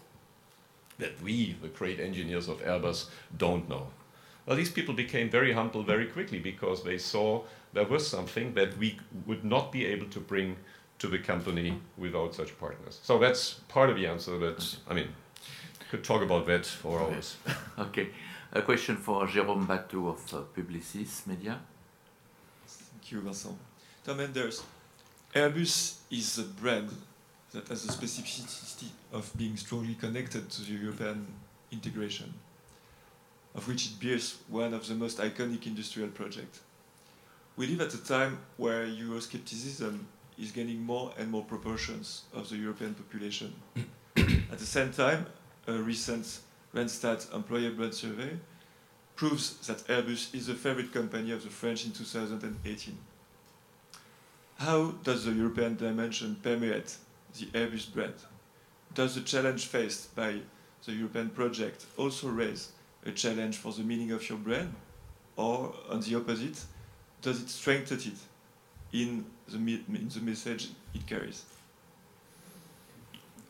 that 0.99 1.21
we, 1.23 1.57
the 1.61 1.69
great 1.69 2.01
engineers 2.01 2.49
of 2.49 2.63
Airbus, 2.63 3.07
don't 3.37 3.69
know. 3.69 3.89
Well, 4.47 4.57
these 4.57 4.71
people 4.71 4.95
became 4.95 5.29
very 5.29 5.53
humble 5.53 5.83
very 5.83 6.07
quickly 6.07 6.39
because 6.39 6.85
they 6.85 6.99
saw 6.99 7.43
there 7.73 7.87
was 7.87 8.07
something 8.07 8.55
that 8.55 8.79
we 8.79 8.99
would 9.27 9.45
not 9.45 9.73
be 9.73 9.85
able 9.87 10.07
to 10.07 10.21
bring 10.21 10.57
to 10.99 11.09
the 11.09 11.19
company 11.19 11.79
without 11.99 12.35
such 12.35 12.59
partners. 12.59 13.01
So 13.03 13.19
that's 13.19 13.55
part 13.69 13.91
of 13.91 13.97
the 13.97 14.07
answer. 14.07 14.39
That 14.39 14.77
I 14.89 14.95
mean, 14.95 15.09
could 15.91 16.05
talk 16.05 16.23
about 16.23 16.47
that 16.47 16.67
for 16.67 17.01
hours. 17.01 17.37
okay, 17.79 18.09
a 18.53 18.63
question 18.63 18.97
for 18.97 19.27
Jérôme 19.27 19.67
Bateau 19.67 20.09
of 20.09 20.35
uh, 20.35 20.43
Publicis 20.55 21.27
Media. 21.27 21.61
Thank 22.67 23.13
you, 23.13 23.21
Vincent. 23.21 23.57
Tom 24.05 24.21
Enders, 24.21 24.63
Airbus 25.35 25.97
is 26.11 26.39
a 26.39 26.45
brand 26.45 26.91
that 27.53 27.69
has 27.69 27.85
a 27.85 27.89
specificity 27.89 28.89
of 29.13 29.31
being 29.37 29.57
strongly 29.57 29.95
connected 29.95 30.49
to 30.51 30.63
the 30.63 30.73
European 30.73 31.27
integration, 31.73 32.33
of 33.55 33.67
which 33.69 33.87
it 33.87 34.01
bears 34.01 34.39
one 34.49 34.75
of 34.75 34.87
the 34.87 34.95
most 34.95 35.19
iconic 35.19 35.67
industrial 35.67 36.09
projects. 36.09 36.61
We 37.57 37.67
live 37.69 37.81
at 37.81 37.95
a 37.95 38.05
time 38.05 38.39
where 38.59 38.87
Euroscepticism 38.87 40.01
is 40.39 40.53
gaining 40.53 40.83
more 40.83 41.13
and 41.19 41.31
more 41.31 41.45
proportions 41.45 42.23
of 42.35 42.49
the 42.51 42.57
European 42.57 42.95
population. 42.95 43.55
at 44.17 44.59
the 44.59 44.67
same 44.67 44.93
time, 44.93 45.27
a 45.67 45.73
recent 45.73 46.41
Randstad 46.75 47.35
Employer 47.35 47.71
Brand 47.71 47.95
Survey 47.95 48.39
proves 49.15 49.57
that 49.67 49.79
Airbus 49.89 50.35
is 50.35 50.47
the 50.47 50.55
favorite 50.55 50.93
company 50.93 51.33
of 51.33 51.43
the 51.43 51.49
French 51.49 51.87
in 51.87 51.93
2018. 51.93 52.97
How 54.59 54.93
does 55.03 55.25
the 55.25 55.33
European 55.33 55.77
dimension 55.77 56.37
permeate 56.43 56.97
the 57.39 57.47
Airbus 57.47 57.93
brand? 57.93 58.15
Does 58.95 59.15
the 59.15 59.23
challenge 59.23 59.67
faced 59.67 60.15
by 60.15 60.41
the 60.85 60.93
European 60.93 61.31
project 61.31 61.87
also 61.97 62.29
raise 62.29 62.73
a 63.05 63.11
challenge 63.11 63.57
for 63.57 63.73
the 63.73 63.83
meaning 63.83 64.13
of 64.13 64.29
your 64.29 64.39
brand? 64.39 64.75
Or, 65.37 65.75
on 65.91 66.01
the 66.01 66.15
opposite, 66.15 66.65
does 67.21 67.43
it 67.43 67.51
strengthen 67.51 67.99
it 67.99 68.19
in 68.93 69.27
the, 69.49 69.57
in 69.57 70.09
the 70.15 70.21
message 70.21 70.69
it 70.95 71.07
carries? 71.07 71.45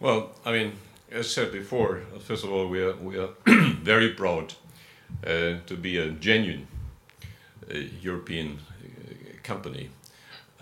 Well, 0.01 0.33
I 0.45 0.53
mean, 0.53 0.73
as 1.11 1.30
said 1.30 1.52
before, 1.52 2.02
first 2.20 2.44
of 2.44 2.52
all, 2.52 2.68
we 2.68 2.82
are, 2.82 2.96
we 2.96 3.18
are 3.18 3.30
very 3.46 4.11
proud 4.11 4.54
uh, 5.24 5.54
to 5.66 5.76
be 5.76 5.98
a 5.98 6.11
genuine 6.11 6.66
uh, 7.70 7.78
European 8.00 8.59
uh, 8.59 9.12
company. 9.42 9.90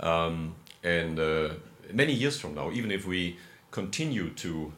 Um, 0.00 0.54
and 0.82 1.18
uh, 1.18 1.50
many 1.92 2.12
years 2.12 2.38
from 2.38 2.54
now, 2.54 2.70
even 2.72 2.90
if 2.90 3.06
we 3.06 3.38
continue 3.70 4.30
to 4.30 4.72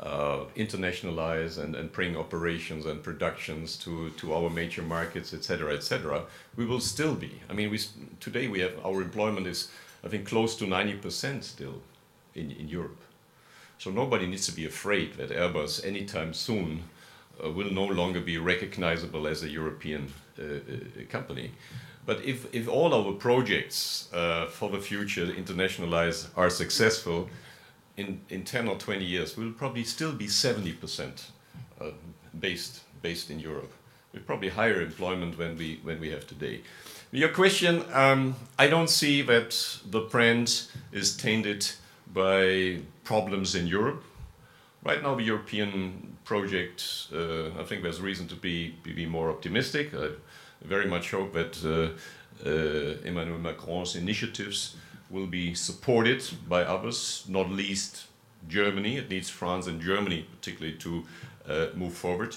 uh, 0.00 0.44
internationalize 0.56 1.58
and, 1.58 1.74
and 1.74 1.90
bring 1.92 2.16
operations 2.16 2.84
and 2.84 3.02
productions 3.02 3.76
to, 3.76 4.10
to 4.10 4.34
our 4.34 4.50
major 4.50 4.82
markets, 4.82 5.32
etc., 5.32 5.72
etc., 5.74 6.24
we 6.56 6.66
will 6.66 6.80
still 6.80 7.14
be. 7.14 7.40
I 7.48 7.54
mean, 7.54 7.70
we, 7.70 7.80
today 8.20 8.48
we 8.48 8.60
have 8.60 8.74
our 8.84 9.00
employment 9.00 9.46
is, 9.46 9.68
I 10.04 10.08
think, 10.08 10.26
close 10.26 10.56
to 10.56 10.66
90% 10.66 11.44
still 11.44 11.80
in, 12.34 12.50
in 12.50 12.68
Europe. 12.68 12.98
So 13.78 13.90
nobody 13.90 14.26
needs 14.26 14.46
to 14.46 14.52
be 14.52 14.66
afraid 14.66 15.14
that 15.14 15.30
Airbus 15.30 15.84
anytime 15.84 16.32
soon 16.32 16.84
uh, 17.42 17.50
will 17.50 17.70
no 17.70 17.84
longer 17.84 18.20
be 18.20 18.38
recognizable 18.38 19.26
as 19.26 19.42
a 19.42 19.48
European 19.48 20.12
uh, 20.38 20.42
uh, 20.42 20.58
company. 21.10 21.50
But 22.06 22.24
if, 22.24 22.54
if 22.54 22.68
all 22.68 22.94
our 22.94 23.12
projects 23.12 24.08
uh, 24.12 24.46
for 24.46 24.70
the 24.70 24.78
future 24.78 25.26
internationalize 25.26 26.28
are 26.36 26.48
successful, 26.48 27.28
in, 27.96 28.20
in 28.28 28.44
10 28.44 28.68
or 28.68 28.76
20 28.76 29.04
years, 29.04 29.36
we'll 29.36 29.52
probably 29.52 29.84
still 29.84 30.12
be 30.12 30.26
70% 30.26 31.24
uh, 31.80 31.90
based, 32.38 32.82
based 33.02 33.30
in 33.30 33.40
Europe. 33.40 33.72
With 34.12 34.26
probably 34.26 34.48
higher 34.48 34.80
employment 34.80 35.36
than 35.36 35.58
we, 35.58 35.80
when 35.82 36.00
we 36.00 36.10
have 36.10 36.26
today. 36.26 36.62
Your 37.10 37.28
question, 37.28 37.82
um, 37.92 38.34
I 38.58 38.66
don't 38.66 38.88
see 38.88 39.22
that 39.22 39.78
the 39.90 40.00
brand 40.00 40.62
is 40.92 41.16
tainted 41.16 41.68
by 42.12 42.80
problems 43.06 43.54
in 43.54 43.66
Europe. 43.66 44.02
Right 44.84 45.02
now, 45.02 45.14
the 45.14 45.22
European 45.22 46.16
project, 46.24 47.08
uh, 47.12 47.60
I 47.60 47.64
think 47.64 47.82
there's 47.82 48.00
reason 48.00 48.28
to 48.28 48.36
be, 48.36 48.74
be 48.82 49.06
more 49.06 49.30
optimistic. 49.30 49.94
I 49.94 50.10
very 50.62 50.86
much 50.86 51.10
hope 51.10 51.32
that 51.32 51.54
uh, 51.64 52.48
uh, 52.48 53.08
Emmanuel 53.08 53.38
Macron's 53.38 53.96
initiatives 53.96 54.76
will 55.10 55.26
be 55.26 55.54
supported 55.54 56.22
by 56.48 56.62
others, 56.62 57.24
not 57.28 57.50
least 57.50 58.06
Germany. 58.48 58.96
It 58.96 59.08
needs 59.08 59.30
France 59.30 59.66
and 59.66 59.80
Germany 59.80 60.26
particularly 60.30 60.76
to 60.78 61.04
uh, 61.48 61.66
move 61.74 61.94
forward. 61.94 62.36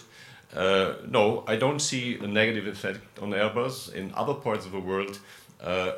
Uh, 0.56 0.94
no, 1.08 1.44
I 1.48 1.56
don't 1.56 1.80
see 1.80 2.16
a 2.16 2.28
negative 2.28 2.68
effect 2.68 3.20
on 3.22 3.32
Airbus. 3.32 3.94
In 3.94 4.12
other 4.16 4.34
parts 4.34 4.66
of 4.66 4.72
the 4.72 4.80
world, 4.80 5.20
uh, 5.62 5.94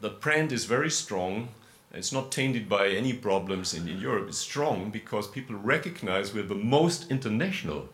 the 0.00 0.10
brand 0.10 0.52
is 0.52 0.64
very 0.64 0.90
strong. 0.90 1.48
It's 1.92 2.12
not 2.12 2.30
tainted 2.30 2.68
by 2.68 2.88
any 2.88 3.12
problems 3.12 3.72
in, 3.72 3.86
Europe. 3.86 4.28
It's 4.28 4.38
strong 4.38 4.90
because 4.90 5.28
people 5.28 5.56
recognize 5.56 6.34
we're 6.34 6.42
the 6.42 6.54
most 6.54 7.10
international 7.10 7.88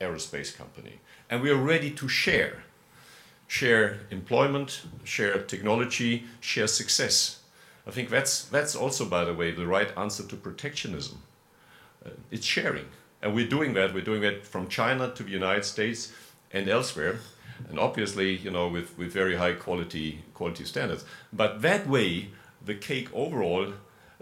aerospace 0.00 0.56
company. 0.56 1.00
And 1.30 1.42
we 1.42 1.50
are 1.50 1.56
ready 1.56 1.90
to 1.92 2.08
share. 2.08 2.64
Share 3.46 4.00
employment, 4.10 4.82
share 5.04 5.38
technology, 5.42 6.24
share 6.40 6.66
success. 6.66 7.40
I 7.86 7.90
think 7.90 8.08
that's, 8.08 8.44
that's 8.46 8.74
also, 8.74 9.04
by 9.04 9.24
the 9.24 9.34
way, 9.34 9.50
the 9.52 9.66
right 9.66 9.96
answer 9.96 10.24
to 10.24 10.36
protectionism. 10.36 11.22
Uh, 12.04 12.10
it's 12.30 12.46
sharing. 12.46 12.86
And 13.22 13.34
we're 13.34 13.48
doing 13.48 13.74
that. 13.74 13.94
We're 13.94 14.04
doing 14.04 14.22
that 14.22 14.46
from 14.46 14.68
China 14.68 15.12
to 15.14 15.22
the 15.22 15.30
United 15.30 15.64
States 15.64 16.12
and 16.50 16.68
elsewhere. 16.68 17.20
And 17.68 17.78
obviously, 17.78 18.36
you 18.36 18.50
know, 18.50 18.68
with, 18.68 18.98
with 18.98 19.12
very 19.12 19.36
high 19.36 19.52
quality, 19.52 20.24
quality 20.34 20.64
standards. 20.64 21.04
But 21.32 21.62
that 21.62 21.86
way, 21.86 22.30
the 22.64 22.74
cake 22.74 23.08
overall, 23.12 23.72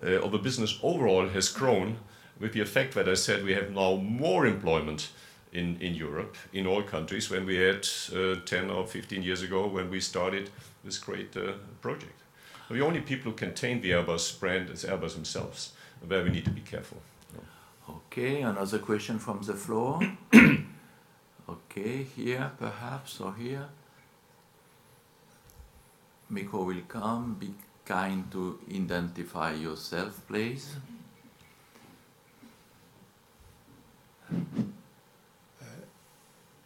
uh, 0.03 0.17
or 0.17 0.31
the 0.31 0.39
business 0.39 0.79
overall, 0.83 1.29
has 1.29 1.49
grown 1.49 1.99
with 2.39 2.53
the 2.53 2.61
effect 2.61 2.95
that 2.95 3.09
I 3.09 3.15
said 3.15 3.45
we 3.45 3.55
have 3.55 3.71
now 3.71 3.97
more 3.97 4.47
employment 4.47 5.11
in, 5.53 5.77
in 5.81 5.95
Europe, 5.95 6.37
in 6.53 6.67
all 6.67 6.83
countries, 6.83 7.31
when 7.31 7.47
we 7.47 7.57
had 7.57 7.87
uh, 8.15 8.37
10 8.45 8.71
or 8.71 8.87
15 8.87 9.23
years 9.23 9.43
ago 9.43 9.67
when 9.67 9.91
we 9.91 10.01
started 10.01 10.51
this 10.85 10.99
great 10.99 11.37
uh, 11.37 11.53
project. 11.81 12.23
The 12.71 12.81
only 12.81 13.01
people 13.01 13.31
who 13.31 13.37
can 13.37 13.53
taint 13.53 13.83
the 13.83 13.91
Airbus 13.91 14.41
brand 14.41 14.71
is 14.71 14.85
Airbus 14.85 15.15
themselves, 15.15 15.73
where 16.07 16.25
we 16.25 16.31
need 16.31 16.47
to 16.47 16.51
be 16.51 16.63
careful. 16.63 17.03
Okay, 17.89 18.41
another 18.41 18.79
question 18.79 19.19
from 19.19 19.43
the 19.43 19.53
floor. 19.53 20.01
okay, 21.49 22.05
here 22.17 22.51
perhaps, 22.59 23.21
or 23.21 23.35
here. 23.35 23.67
Miko 26.31 26.65
will 26.65 26.81
come. 26.89 27.37
Be 27.39 27.51
kind 27.85 28.31
to 28.31 28.59
identify 28.73 29.53
yourself, 29.53 30.21
please. 30.27 30.77
Uh, 34.31 34.35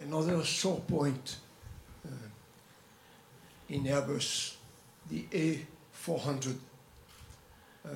another 0.00 0.44
sore 0.44 0.80
point 0.80 1.36
uh, 2.06 2.10
in 3.68 3.84
Airbus, 3.84 4.56
the 5.10 5.24
A400. 5.32 6.56
Uh, 7.84 7.88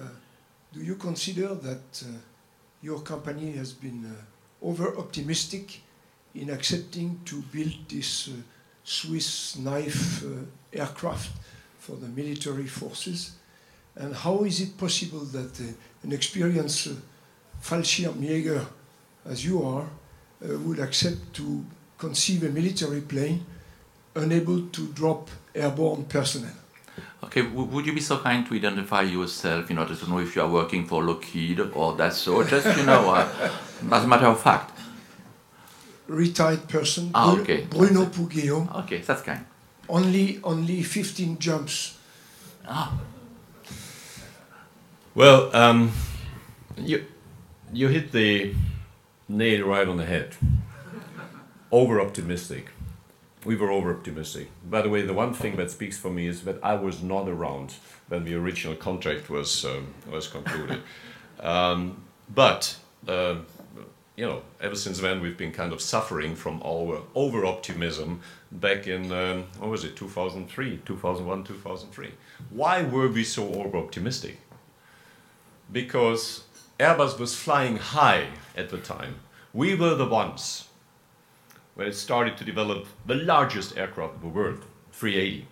do 0.72 0.80
you 0.80 0.94
consider 0.94 1.54
that 1.54 2.04
uh, 2.04 2.12
your 2.82 3.00
company 3.00 3.52
has 3.52 3.72
been 3.72 4.04
uh, 4.06 4.66
over 4.66 4.96
optimistic 4.96 5.80
in 6.34 6.50
accepting 6.50 7.20
to 7.24 7.42
build 7.52 7.74
this 7.88 8.28
uh, 8.28 8.32
Swiss 8.84 9.56
knife 9.56 10.24
aircraft 10.72 11.30
for 11.80 11.96
the 11.96 12.06
military 12.06 12.68
forces? 12.68 13.32
And 13.96 14.14
how 14.14 14.44
is 14.44 14.60
it 14.60 14.78
possible 14.78 15.24
that 15.36 15.58
an 16.04 16.12
experienced 16.12 16.88
Fallschirmjäger 17.60 18.64
as 19.26 19.44
you 19.44 19.62
are, 19.62 19.86
uh, 20.42 20.58
would 20.58 20.78
accept 20.78 21.34
to 21.34 21.64
conceive 21.98 22.44
a 22.44 22.48
military 22.48 23.00
plane 23.00 23.44
unable 24.14 24.68
to 24.68 24.88
drop 24.88 25.28
airborne 25.54 26.04
personnel. 26.04 26.52
Okay, 27.22 27.42
would 27.42 27.86
you 27.86 27.92
be 27.92 28.00
so 28.00 28.18
kind 28.18 28.46
to 28.46 28.54
identify 28.54 29.02
yourself 29.02 29.70
in 29.70 29.78
order 29.78 29.94
to 29.94 30.08
know 30.08 30.18
if 30.18 30.34
you 30.34 30.42
are 30.42 30.48
working 30.48 30.86
for 30.86 31.04
Lockheed 31.04 31.60
or 31.74 31.94
that 31.96 32.12
sort? 32.14 32.48
Just, 32.48 32.76
you 32.78 32.84
know, 32.84 33.14
uh, 33.14 33.50
as 33.92 34.04
a 34.04 34.06
matter 34.06 34.26
of 34.26 34.40
fact. 34.40 34.78
Retired 36.08 36.66
person, 36.68 37.10
ah, 37.14 37.38
okay. 37.38 37.66
Bruno 37.70 38.06
Pouguillon. 38.06 38.68
Okay, 38.84 38.98
that's 38.98 39.22
kind. 39.22 39.44
Only, 39.90 40.40
only 40.44 40.82
15 40.82 41.38
jumps. 41.40 41.98
Ah. 42.66 42.96
Well, 45.16 45.54
um, 45.54 45.90
you, 46.76 47.04
you 47.72 47.88
hit 47.88 48.12
the 48.12 48.54
nail 49.28 49.66
right 49.66 49.88
on 49.88 49.96
the 49.96 50.06
head. 50.06 50.36
over 51.72 52.00
optimistic. 52.00 52.68
We 53.44 53.56
were 53.56 53.70
over 53.70 53.92
optimistic. 53.92 54.48
By 54.68 54.82
the 54.82 54.88
way, 54.88 55.02
the 55.02 55.12
one 55.12 55.32
thing 55.34 55.56
that 55.56 55.70
speaks 55.70 55.98
for 55.98 56.10
me 56.10 56.26
is 56.26 56.42
that 56.42 56.58
I 56.62 56.74
was 56.74 57.02
not 57.02 57.28
around 57.28 57.74
when 58.08 58.24
the 58.24 58.34
original 58.34 58.76
contract 58.76 59.30
was 59.30 59.64
um, 59.64 59.94
was 60.10 60.28
concluded. 60.28 60.82
um, 61.40 62.02
but 62.32 62.76
uh, 63.08 63.36
you 64.20 64.26
know, 64.26 64.42
ever 64.60 64.76
since 64.76 65.00
then, 65.00 65.22
we've 65.22 65.38
been 65.38 65.50
kind 65.50 65.72
of 65.72 65.80
suffering 65.80 66.36
from 66.36 66.60
our 66.62 67.00
over 67.14 67.46
optimism 67.46 68.20
back 68.52 68.86
in, 68.86 69.10
um, 69.10 69.46
what 69.58 69.70
was 69.70 69.82
it, 69.82 69.96
2003, 69.96 70.82
2001, 70.84 71.44
2003. 71.44 72.10
Why 72.50 72.82
were 72.82 73.08
we 73.08 73.24
so 73.24 73.50
over 73.54 73.78
optimistic? 73.78 74.36
Because 75.72 76.44
Airbus 76.78 77.18
was 77.18 77.34
flying 77.34 77.78
high 77.78 78.26
at 78.54 78.68
the 78.68 78.76
time. 78.76 79.14
We 79.54 79.74
were 79.74 79.94
the 79.94 80.06
ones 80.06 80.68
when 81.74 81.86
it 81.86 81.94
started 81.94 82.36
to 82.36 82.44
develop 82.44 82.88
the 83.06 83.14
largest 83.14 83.78
aircraft 83.78 84.16
in 84.16 84.20
the 84.20 84.28
world, 84.28 84.66
380. 84.92 85.46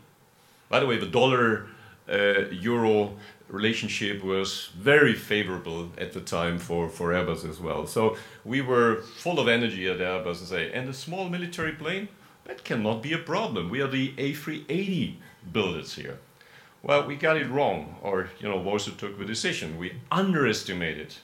By 0.69 0.81
the 0.81 0.87
way, 0.87 0.99
the 0.99 1.07
dollar 1.07 1.69
uh, 2.07 2.51
euro 2.51 3.16
relationship 3.49 4.22
was 4.22 4.68
very 4.76 5.14
favorable 5.14 5.90
at 5.99 6.12
the 6.12 6.20
time 6.20 6.59
for, 6.59 6.88
for 6.88 7.11
Airbus 7.11 7.49
as 7.49 7.61
well. 7.61 7.86
So 7.86 8.16
we 8.44 8.61
were 8.61 9.03
full 9.03 9.40
of 9.40 9.49
energy 9.49 9.88
at 9.88 9.99
Airbus 9.99 10.38
and 10.38 10.49
say, 10.49 10.72
and 10.72 10.88
a 10.88 10.92
small 10.94 11.28
military 11.28 11.72
plane? 11.72 12.09
That 12.44 12.64
cannot 12.64 13.03
be 13.03 13.12
a 13.12 13.18
problem. 13.18 13.68
We 13.68 13.80
are 13.80 13.88
the 13.88 14.12
A380 14.12 15.16
builders 15.53 15.94
here. 15.94 16.18
Well, 16.82 17.07
we 17.07 17.16
got 17.16 17.36
it 17.36 17.51
wrong, 17.51 17.96
or 18.03 18.30
you 18.38 18.49
know, 18.49 18.62
who 18.62 18.78
took 18.78 19.18
the 19.18 19.24
decision. 19.24 19.78
We 19.78 19.94
underestimated 20.11 21.14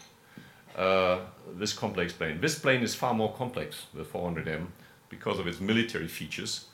uh, 0.77 1.21
this 1.55 1.73
complex 1.73 2.13
plane. 2.13 2.41
This 2.41 2.59
plane 2.59 2.83
is 2.83 2.95
far 2.95 3.15
more 3.15 3.33
complex, 3.33 3.87
the 3.95 4.03
400M, 4.03 4.67
because 5.09 5.39
of 5.39 5.47
its 5.47 5.61
military 5.61 6.09
features 6.09 6.67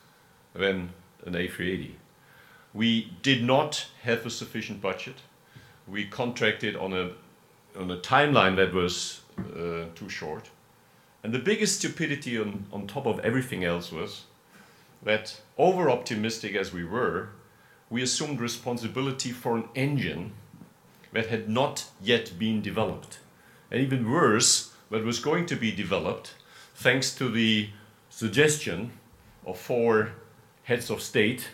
than 0.55 0.90
an 1.26 1.34
A380. 1.34 1.92
We 2.72 3.12
did 3.22 3.44
not 3.44 3.86
have 4.03 4.24
a 4.24 4.30
sufficient 4.30 4.80
budget. 4.80 5.16
We 5.91 6.07
contracted 6.07 6.76
on 6.76 6.93
a, 6.93 7.11
on 7.78 7.91
a 7.91 7.97
timeline 7.97 8.57
that 8.57 8.72
was 8.72 9.22
uh, 9.38 9.86
too 9.95 10.09
short. 10.09 10.51
And 11.22 11.32
the 11.32 11.38
biggest 11.38 11.78
stupidity 11.78 12.38
on, 12.38 12.66
on 12.72 12.86
top 12.86 13.07
of 13.07 13.18
everything 13.20 13.64
else 13.64 13.93
was 13.93 14.24
that, 15.03 15.41
over 15.59 15.91
optimistic 15.91 16.55
as 16.55 16.72
we 16.72 16.84
were, 16.84 17.30
we 17.88 18.03
assumed 18.03 18.41
responsibility 18.41 19.32
for 19.32 19.57
an 19.57 19.64
engine 19.74 20.32
that 21.12 21.26
had 21.26 21.49
not 21.49 21.86
yet 22.01 22.38
been 22.38 22.62
developed. 22.62 23.18
And 23.70 23.80
even 23.80 24.11
worse, 24.11 24.72
that 24.91 25.05
was 25.05 25.18
going 25.18 25.47
to 25.47 25.57
be 25.57 25.72
developed 25.72 26.34
thanks 26.74 27.14
to 27.16 27.28
the 27.28 27.70
suggestion 28.09 28.93
of 29.47 29.59
four 29.59 30.12
heads 30.64 30.91
of 30.91 31.03
state 31.03 31.49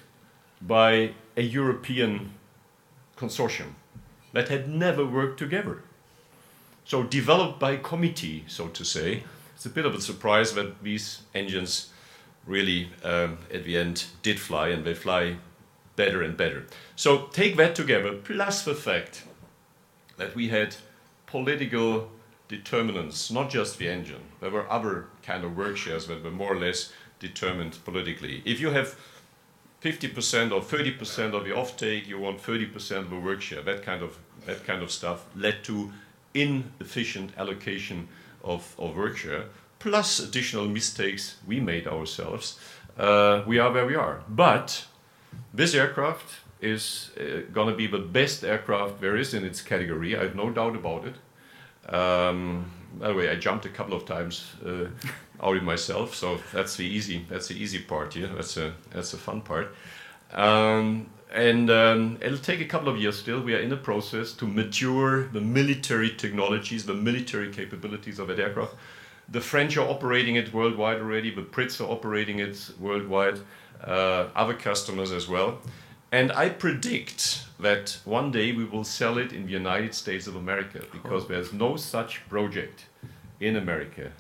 by 0.61 1.12
a 1.37 1.43
European 1.43 2.32
consortium 3.16 3.74
that 4.37 4.49
had 4.49 4.68
never 4.68 5.03
worked 5.03 5.39
together. 5.39 5.82
So, 6.84 7.03
developed 7.03 7.59
by 7.59 7.78
committee, 7.78 8.45
so 8.47 8.68
to 8.68 8.84
say, 8.84 9.22
it's 9.55 9.64
a 9.64 9.70
bit 9.70 9.87
of 9.87 9.95
a 9.95 10.01
surprise 10.03 10.53
that 10.53 10.82
these 10.82 11.22
engines 11.34 11.89
really, 12.45 12.91
um, 13.03 13.39
at 13.53 13.64
the 13.64 13.78
end, 13.78 14.05
did 14.22 14.39
fly 14.39 14.68
and 14.68 14.84
they 14.84 14.93
fly 14.93 15.37
better 15.97 16.22
and 16.22 16.37
better. 16.37 16.66
So, 16.97 17.28
take 17.32 17.57
that 17.57 17.74
together, 17.74 18.12
plus 18.12 18.62
the 18.62 18.74
fact 18.74 19.24
that 20.18 20.34
we 20.34 20.49
had 20.49 20.76
political 21.26 22.11
determinants, 22.47 23.30
not 23.30 23.49
just 23.49 23.78
the 23.78 23.89
engine. 23.89 24.24
There 24.41 24.51
were 24.51 24.70
other 24.70 25.07
kind 25.22 25.45
of 25.45 25.57
work 25.57 25.78
shares 25.78 26.09
that 26.09 26.22
were 26.22 26.30
more 26.30 26.53
or 26.53 26.61
less 26.61 26.93
determined 27.20 27.78
politically. 27.87 28.43
If 28.45 28.61
you 28.61 28.68
have 28.68 28.99
50% 29.82 30.53
or 30.53 30.61
30% 30.61 31.32
of 31.32 31.45
the 31.45 31.53
offtake, 31.53 32.07
you 32.07 32.18
want 32.18 32.43
30% 32.43 32.99
of 32.99 33.09
the 33.09 33.18
work 33.18 33.41
share. 33.41 33.62
That 33.62 33.82
kind 33.82 34.03
of 34.03 34.18
that 34.47 34.64
kind 34.64 34.82
of 34.82 34.90
stuff 34.90 35.26
led 35.36 35.62
to 35.64 35.92
inefficient 36.34 37.32
allocation 37.36 38.09
of, 38.42 38.74
of 38.78 38.97
work 38.97 39.16
share, 39.16 39.44
plus 39.78 40.18
additional 40.20 40.66
mistakes 40.66 41.36
we 41.47 41.61
made 41.61 41.86
ourselves. 41.86 42.59
Uh, 42.99 43.42
we 43.47 43.59
are 43.59 43.72
where 43.72 43.86
we 43.86 43.94
are. 43.94 44.22
But 44.28 44.86
this 45.53 45.74
aircraft 45.74 46.40
is 46.61 47.11
uh, 47.20 47.42
going 47.53 47.68
to 47.68 47.76
be 47.76 47.86
the 47.86 47.99
best 47.99 48.44
aircraft 48.44 49.01
there 49.01 49.16
is 49.16 49.34
in 49.34 49.44
its 49.44 49.61
category. 49.61 50.16
I 50.16 50.22
have 50.22 50.34
no 50.34 50.51
doubt 50.51 50.76
about 50.76 51.05
it. 51.05 51.94
Um, 51.94 52.70
by 52.99 53.09
the 53.09 53.14
way, 53.14 53.28
I 53.28 53.36
jumped 53.36 53.66
a 53.66 53.68
couple 53.68 53.94
of 53.94 54.07
times 54.07 54.55
uh, 54.64 54.86
out 55.42 55.57
of 55.57 55.62
myself, 55.62 56.14
so 56.14 56.38
that's 56.53 56.76
the 56.76 56.84
easy 56.84 57.24
that's 57.28 57.49
the 57.49 57.55
easy 57.55 57.80
part 57.80 58.14
here. 58.14 58.28
That's 58.28 58.57
a 58.57 58.72
that's 58.90 59.12
a 59.12 59.18
fun 59.18 59.42
part. 59.42 59.74
Um, 60.32 61.07
and 61.37 61.70
um, 61.70 62.18
it'll 62.22 62.39
take 62.39 62.61
a 62.61 62.64
couple 62.64 62.89
of 62.89 62.97
years 62.97 63.18
still. 63.18 63.41
We 63.41 63.55
are 63.55 63.61
in 63.61 63.68
the 63.68 63.76
process 63.76 64.32
to 64.32 64.47
mature 64.47 65.28
the 65.28 65.41
military 65.41 66.11
technologies, 66.16 66.87
the 66.87 66.95
military 66.95 67.53
capabilities 67.53 68.18
of 68.18 68.28
that 68.28 68.41
aircraft. 68.41 68.74
The 69.28 69.41
French 69.41 69.76
are 69.76 69.89
operating 69.89 70.37
it 70.37 70.55
worldwide 70.55 70.99
already. 70.99 71.34
The 71.34 71.43
Brits 71.43 71.80
are 71.80 71.91
operating 71.91 72.39
it 72.39 72.70
worldwide. 72.80 73.41
Uh, 73.84 74.28
other 74.34 74.55
customers 74.55 75.12
as 75.12 75.28
well. 75.28 75.59
And 76.11 76.32
I 76.32 76.49
predict 76.49 77.45
that 77.61 77.99
one 78.05 78.30
day 78.30 78.53
we 78.53 78.64
will 78.64 78.84
sell 78.84 79.18
it 79.18 79.32
in 79.32 79.45
the 79.45 79.53
United 79.53 79.95
States 79.95 80.26
of 80.26 80.37
America 80.37 80.82
because 80.93 81.28
there's 81.28 81.53
no 81.53 81.76
such 81.76 82.26
project 82.28 82.87
in 83.39 83.57
America. 83.57 84.12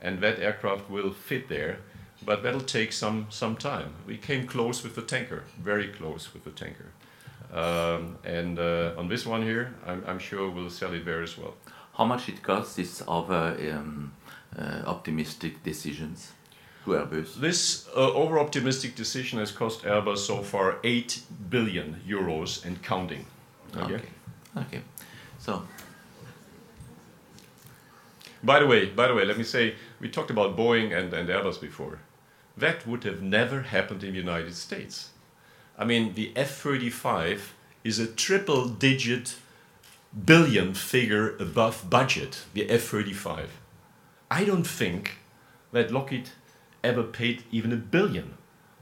And 0.00 0.20
that 0.20 0.38
aircraft 0.38 0.88
will 0.88 1.12
fit 1.12 1.48
there, 1.48 1.78
but 2.24 2.42
that'll 2.42 2.60
take 2.60 2.92
some, 2.92 3.26
some 3.30 3.56
time. 3.56 3.94
We 4.06 4.16
came 4.16 4.46
close 4.46 4.82
with 4.82 4.94
the 4.94 5.02
tanker, 5.02 5.44
very 5.58 5.88
close 5.88 6.32
with 6.32 6.44
the 6.44 6.50
tanker. 6.50 6.92
Um, 7.52 8.18
and 8.24 8.58
uh, 8.58 8.94
on 8.96 9.08
this 9.08 9.26
one 9.26 9.42
here, 9.42 9.74
I'm, 9.86 10.04
I'm, 10.06 10.18
sure 10.18 10.48
we'll 10.50 10.70
sell 10.70 10.92
it 10.94 11.04
there 11.04 11.22
as 11.22 11.36
well. 11.36 11.54
How 11.94 12.04
much 12.04 12.28
it 12.28 12.42
costs 12.42 12.78
is 12.78 13.02
other 13.08 13.56
um, 13.72 14.12
uh, 14.56 14.82
optimistic 14.86 15.62
decisions? 15.64 16.32
to 16.84 16.90
Airbus? 16.90 17.34
This 17.34 17.88
uh, 17.96 18.12
over 18.12 18.38
optimistic 18.38 18.94
decision 18.94 19.38
has 19.38 19.50
cost 19.50 19.82
Airbus 19.82 20.18
so 20.18 20.42
far 20.42 20.78
8 20.84 21.22
billion 21.48 22.00
euros 22.06 22.64
and 22.64 22.82
counting. 22.82 23.26
Okay. 23.76 23.94
Okay. 23.94 24.08
okay. 24.56 24.80
So. 25.38 25.62
By 28.42 28.60
the 28.60 28.66
way, 28.66 28.86
by 28.86 29.08
the 29.08 29.14
way, 29.14 29.24
let 29.26 29.36
me 29.36 29.44
say 29.44 29.74
we 30.00 30.08
talked 30.08 30.30
about 30.30 30.56
Boeing 30.56 30.96
and, 30.96 31.12
and 31.12 31.28
Airbus 31.28 31.60
before. 31.60 31.98
That 32.56 32.86
would 32.86 33.04
have 33.04 33.22
never 33.22 33.62
happened 33.62 34.04
in 34.04 34.12
the 34.12 34.18
United 34.18 34.54
States. 34.54 35.10
I 35.78 35.84
mean, 35.84 36.14
the 36.14 36.32
F-35 36.36 37.40
is 37.84 37.98
a 37.98 38.06
triple-digit 38.06 39.36
billion 40.24 40.74
figure 40.74 41.36
above 41.36 41.88
budget. 41.88 42.44
The 42.52 42.68
F-35. 42.68 43.46
I 44.30 44.44
don't 44.44 44.66
think 44.66 45.18
that 45.72 45.90
Lockheed 45.90 46.30
ever 46.84 47.02
paid 47.02 47.44
even 47.50 47.72
a 47.72 47.76
billion 47.76 48.34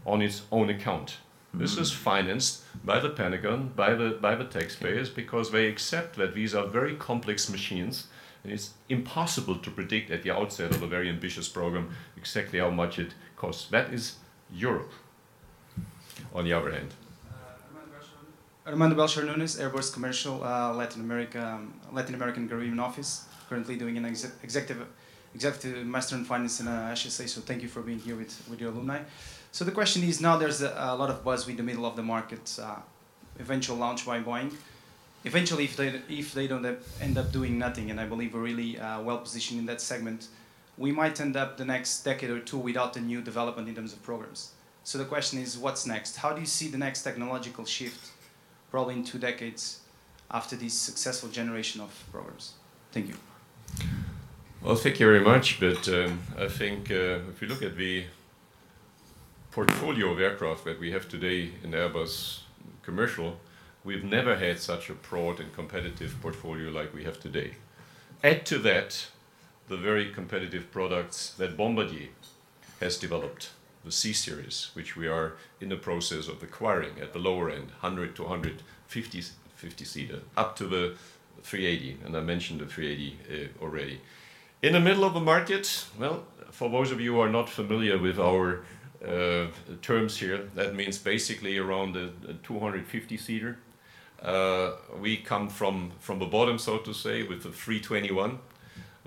on 0.07 0.23
its 0.23 0.43
own 0.51 0.71
account. 0.71 1.19
Mm. 1.55 1.61
This 1.61 1.77
is 1.77 1.93
financed 1.93 2.63
by 2.85 3.01
the 3.01 3.11
Pentagon, 3.11 3.73
by 3.75 3.95
the, 3.95 4.11
by 4.21 4.35
the 4.35 4.45
taxpayers, 4.45 5.11
because 5.11 5.51
they 5.51 5.67
accept 5.67 6.17
that 6.17 6.35
these 6.35 6.55
are 6.55 6.67
very 6.67 6.97
complex 6.97 7.49
machines 7.49 8.09
and 8.45 8.53
it's 8.53 8.71
impossible 8.89 9.57
to 9.57 9.71
predict 9.71 10.11
at 10.11 10.23
the 10.23 10.31
outset 10.31 10.75
of 10.75 10.83
a 10.83 10.87
very 10.87 11.09
ambitious 11.09 11.49
program 11.49 11.91
exactly 12.17 12.59
how 12.59 12.71
much 12.71 12.99
it 12.99 13.13
costs. 13.39 13.69
That 13.71 13.93
is 13.93 14.17
Europe, 14.53 14.93
on 16.35 16.45
the 16.45 16.53
other 16.53 16.73
hand. 16.73 16.93
Armando 18.67 18.95
Belcher 18.95 19.25
Nunes, 19.25 19.59
Airbus 19.59 19.93
Commercial 19.95 20.45
uh, 20.45 20.75
Latin 20.75 21.01
America, 21.01 21.43
um, 21.43 21.73
Latin 21.91 22.15
American 22.15 22.47
Caribbean 22.49 22.79
Office, 22.79 23.25
currently 23.49 23.77
doing 23.77 23.97
an 23.97 24.05
ex 24.05 24.31
executive 24.43 24.87
executive 25.35 25.87
master 25.87 26.17
in 26.17 26.25
finance 26.25 26.61
in 26.61 26.69
uh, 26.69 26.95
HEC. 26.95 27.29
So 27.29 27.41
thank 27.41 27.63
you 27.63 27.69
for 27.69 27.81
being 27.81 27.99
here 27.99 28.17
with, 28.17 28.35
with 28.49 28.61
your 28.61 28.71
alumni. 28.71 29.01
So 29.53 29.65
the 29.65 29.73
question 29.73 30.03
is 30.03 30.21
now 30.21 30.37
there's 30.37 30.61
a, 30.61 30.75
a 30.77 30.97
lot 30.97 31.11
of 31.11 31.25
buzz 31.25 31.47
with 31.47 31.57
the 31.57 31.63
middle 31.63 31.87
of 31.87 31.97
the 31.97 32.03
market, 32.03 32.59
uh, 32.63 32.77
eventual 33.39 33.77
launch 33.77 34.05
by 34.05 34.21
Boeing. 34.21 34.53
Eventually, 35.25 35.65
if 35.65 35.77
they 35.77 35.89
if 36.09 36.35
they 36.35 36.47
don't 36.47 36.67
end 37.01 37.17
up 37.17 37.33
doing 37.33 37.59
nothing, 37.59 37.91
and 37.91 37.99
I 37.99 38.07
believe 38.07 38.35
we're 38.35 38.49
really 38.53 38.79
uh, 38.79 39.01
well 39.01 39.19
positioned 39.19 39.59
in 39.61 39.67
that 39.67 39.81
segment, 39.81 40.29
we 40.79 40.93
might 40.93 41.21
end 41.21 41.37
up 41.37 41.57
the 41.57 41.65
next 41.65 42.03
decade 42.03 42.31
or 42.31 42.39
two 42.39 42.59
without 42.59 42.97
a 42.97 43.01
new 43.01 43.21
development 43.21 43.69
in 43.69 43.75
terms 43.75 43.93
of 43.93 44.03
programs. 44.03 44.53
So 44.85 44.97
the 44.97 45.05
question 45.05 45.41
is, 45.41 45.59
what's 45.59 45.87
next? 45.87 46.17
How 46.17 46.33
do 46.33 46.41
you 46.41 46.47
see 46.47 46.69
the 46.69 46.79
next 46.79 47.03
technological 47.03 47.65
shift, 47.65 48.13
probably 48.71 48.95
in 48.95 49.05
two 49.05 49.19
decades, 49.19 49.81
after 50.31 50.57
this 50.57 50.73
successful 50.73 51.29
generation 51.29 51.81
of 51.81 51.91
programs? 52.13 52.55
Thank 52.93 53.09
you. 53.09 53.15
Well, 54.63 54.77
thank 54.77 54.99
you 55.01 55.07
very 55.07 55.21
much. 55.21 55.61
But 55.61 55.89
um, 55.89 56.21
I 56.39 56.49
think 56.49 56.91
uh, 56.91 57.21
if 57.31 57.43
you 57.43 57.49
look 57.49 57.63
at 57.63 57.77
the 57.77 58.05
portfolio 59.51 60.11
of 60.13 60.21
aircraft 60.21 60.65
that 60.65 60.79
we 60.79 60.93
have 60.93 61.09
today 61.09 61.51
in 61.65 61.73
Airbus 61.73 62.41
commercial, 62.83 63.39
we've 63.85 64.05
never 64.05 64.37
had 64.37 64.59
such 64.59 64.89
a 64.89 64.95
broad 64.95 65.41
and 65.41 65.53
competitive 65.53 66.17
portfolio 66.23 66.71
like 66.71 66.95
we 66.95 67.05
have 67.05 67.19
today. 67.21 67.53
Add 68.23 68.47
to 68.47 68.59
that 68.61 69.09
the 69.69 69.77
very 69.77 70.11
competitive 70.11 70.71
products 70.71 71.35
that 71.39 71.57
Bombardier 71.57 72.09
has 72.81 72.97
developed, 72.97 73.51
the 73.85 73.93
C 73.93 74.13
series, 74.13 74.71
which 74.75 74.97
we 74.97 75.07
are 75.07 75.35
in 75.61 75.69
the 75.69 75.77
process 75.77 76.29
of 76.29 76.43
acquiring 76.43 77.01
at 77.01 77.13
the 77.13 77.19
lower 77.19 77.51
end, 77.51 77.71
100 77.81 78.17
to 78.17 78.23
150 78.23 79.23
50 79.59 79.85
seater, 79.85 80.21
up 80.37 80.55
to 80.55 80.67
the 80.67 80.95
380, 81.43 81.99
and 82.05 82.17
I 82.17 82.21
mentioned 82.21 82.61
the 82.61 82.67
380 82.67 83.19
uh, 83.29 83.65
already. 83.65 84.01
In 84.63 84.73
the 84.73 84.81
middle 84.81 85.05
of 85.05 85.15
the 85.15 85.21
market, 85.21 85.85
well, 85.99 86.25
for 86.51 86.71
those 86.71 86.93
of 86.93 87.01
you 87.01 87.15
who 87.15 87.21
are 87.21 87.29
not 87.29 87.49
familiar 87.49 87.99
with 87.99 88.19
our 88.21 88.65
uh, 89.05 89.47
terms 89.83 90.19
here, 90.19 90.49
that 90.55 90.75
means 90.75 90.99
basically 90.99 91.59
around 91.59 91.97
a 91.97 92.11
250 92.43 93.17
seater. 93.17 93.59
Uh, 94.23 94.73
we 95.01 95.17
come 95.17 95.49
from, 95.49 95.93
from 96.01 96.19
the 96.19 96.27
bottom, 96.27 96.59
so 96.59 96.79
to 96.79 96.93
say, 96.93 97.23
with 97.23 97.43
the 97.43 97.51
321 97.51 98.39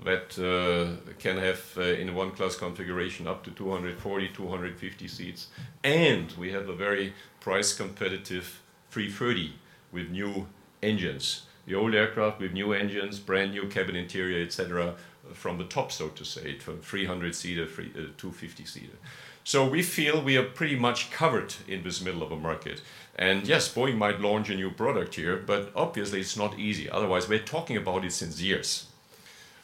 that 0.04 0.38
uh, 0.38 1.12
can 1.18 1.38
have 1.38 1.62
uh, 1.76 1.82
in 1.82 2.14
one 2.14 2.32
class 2.32 2.56
configuration 2.56 3.26
up 3.26 3.44
to 3.44 3.50
240, 3.50 4.28
250 4.28 5.08
seats. 5.08 5.48
And 5.84 6.32
we 6.32 6.52
have 6.52 6.68
a 6.68 6.74
very 6.74 7.14
price 7.40 7.72
competitive 7.72 8.60
330 8.90 9.54
with 9.90 10.10
new 10.10 10.46
engines. 10.82 11.46
The 11.66 11.74
old 11.74 11.94
aircraft 11.94 12.40
with 12.40 12.52
new 12.52 12.72
engines, 12.72 13.18
brand 13.18 13.52
new 13.52 13.68
cabin 13.68 13.96
interior, 13.96 14.44
etc., 14.44 14.94
from 15.32 15.58
the 15.58 15.64
top, 15.64 15.92
so 15.92 16.08
to 16.08 16.24
say, 16.24 16.58
from 16.58 16.80
300 16.80 17.34
seater, 17.34 17.64
uh, 17.64 18.10
250 18.16 18.64
seater. 18.64 18.98
So 19.44 19.68
we 19.68 19.82
feel 19.82 20.22
we 20.22 20.36
are 20.36 20.44
pretty 20.44 20.76
much 20.76 21.10
covered 21.10 21.54
in 21.66 21.82
this 21.82 22.00
middle 22.00 22.22
of 22.22 22.30
a 22.30 22.36
market. 22.36 22.80
And 23.16 23.46
yes, 23.46 23.72
Boeing 23.72 23.96
might 23.96 24.20
launch 24.20 24.50
a 24.50 24.54
new 24.54 24.70
product 24.70 25.16
here, 25.16 25.36
but 25.36 25.72
obviously 25.74 26.20
it's 26.20 26.36
not 26.36 26.58
easy. 26.58 26.88
Otherwise, 26.88 27.28
we're 27.28 27.40
talking 27.40 27.76
about 27.76 28.04
it 28.04 28.12
since 28.12 28.40
years. 28.40 28.86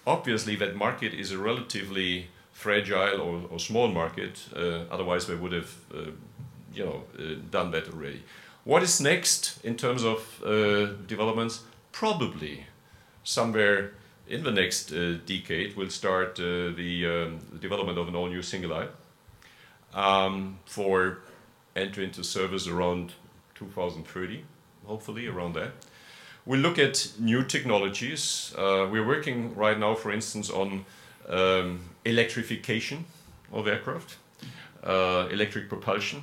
Obviously, 0.09 0.57
that 0.57 0.75
market 0.75 1.15
is 1.15 1.31
a 1.33 1.39
relatively 1.39 2.29
fragile 2.53 3.21
or, 3.21 3.43
or 3.51 3.59
small 3.59 3.89
market. 3.89 4.41
Uh, 4.57 4.85
otherwise, 4.91 5.27
they 5.27 5.35
would 5.35 5.53
have, 5.53 5.75
uh, 5.95 6.11
you 6.75 6.85
know, 6.85 7.05
uh, 7.19 7.35
done 7.51 7.71
that 7.71 7.89
already. 7.93 8.23
What 8.65 8.83
is 8.83 9.01
next 9.01 9.65
in 9.65 9.77
terms 9.77 10.05
of 10.05 10.43
uh, 10.45 10.87
developments? 11.07 11.63
Probably 11.93 12.67
somewhere 13.23 13.93
in 14.29 14.43
the 14.43 14.51
next 14.51 14.93
uh, 14.93 15.17
decade 15.25 15.77
we'll 15.77 15.91
start 15.91 16.39
uh, 16.39 16.71
the, 16.77 17.07
um, 17.07 17.39
development 17.61 17.99
of 17.99 18.09
an 18.09 18.15
all-new 18.15 18.43
single 18.43 18.75
aisle 18.75 18.91
um, 19.95 20.59
for 20.67 21.19
entry 21.75 22.05
into 22.05 22.23
service 22.23 22.67
around 22.67 23.13
2030, 23.55 24.45
hopefully 24.87 25.27
around 25.27 25.55
that. 25.55 25.73
We 26.49 26.57
look 26.57 26.79
at 26.79 27.13
new 27.19 27.45
technologies. 27.45 28.55
Uh, 28.57 28.89
we're 28.91 29.07
working 29.07 29.55
right 29.55 29.79
now, 29.79 29.95
for 29.95 30.11
instance, 30.11 30.49
on 30.49 30.87
um, 31.29 31.81
electrification 32.07 33.05
of 33.53 33.69
aircraft, 33.69 34.17
uh, 34.83 35.29
electric 35.31 35.69
propulsion. 35.69 36.23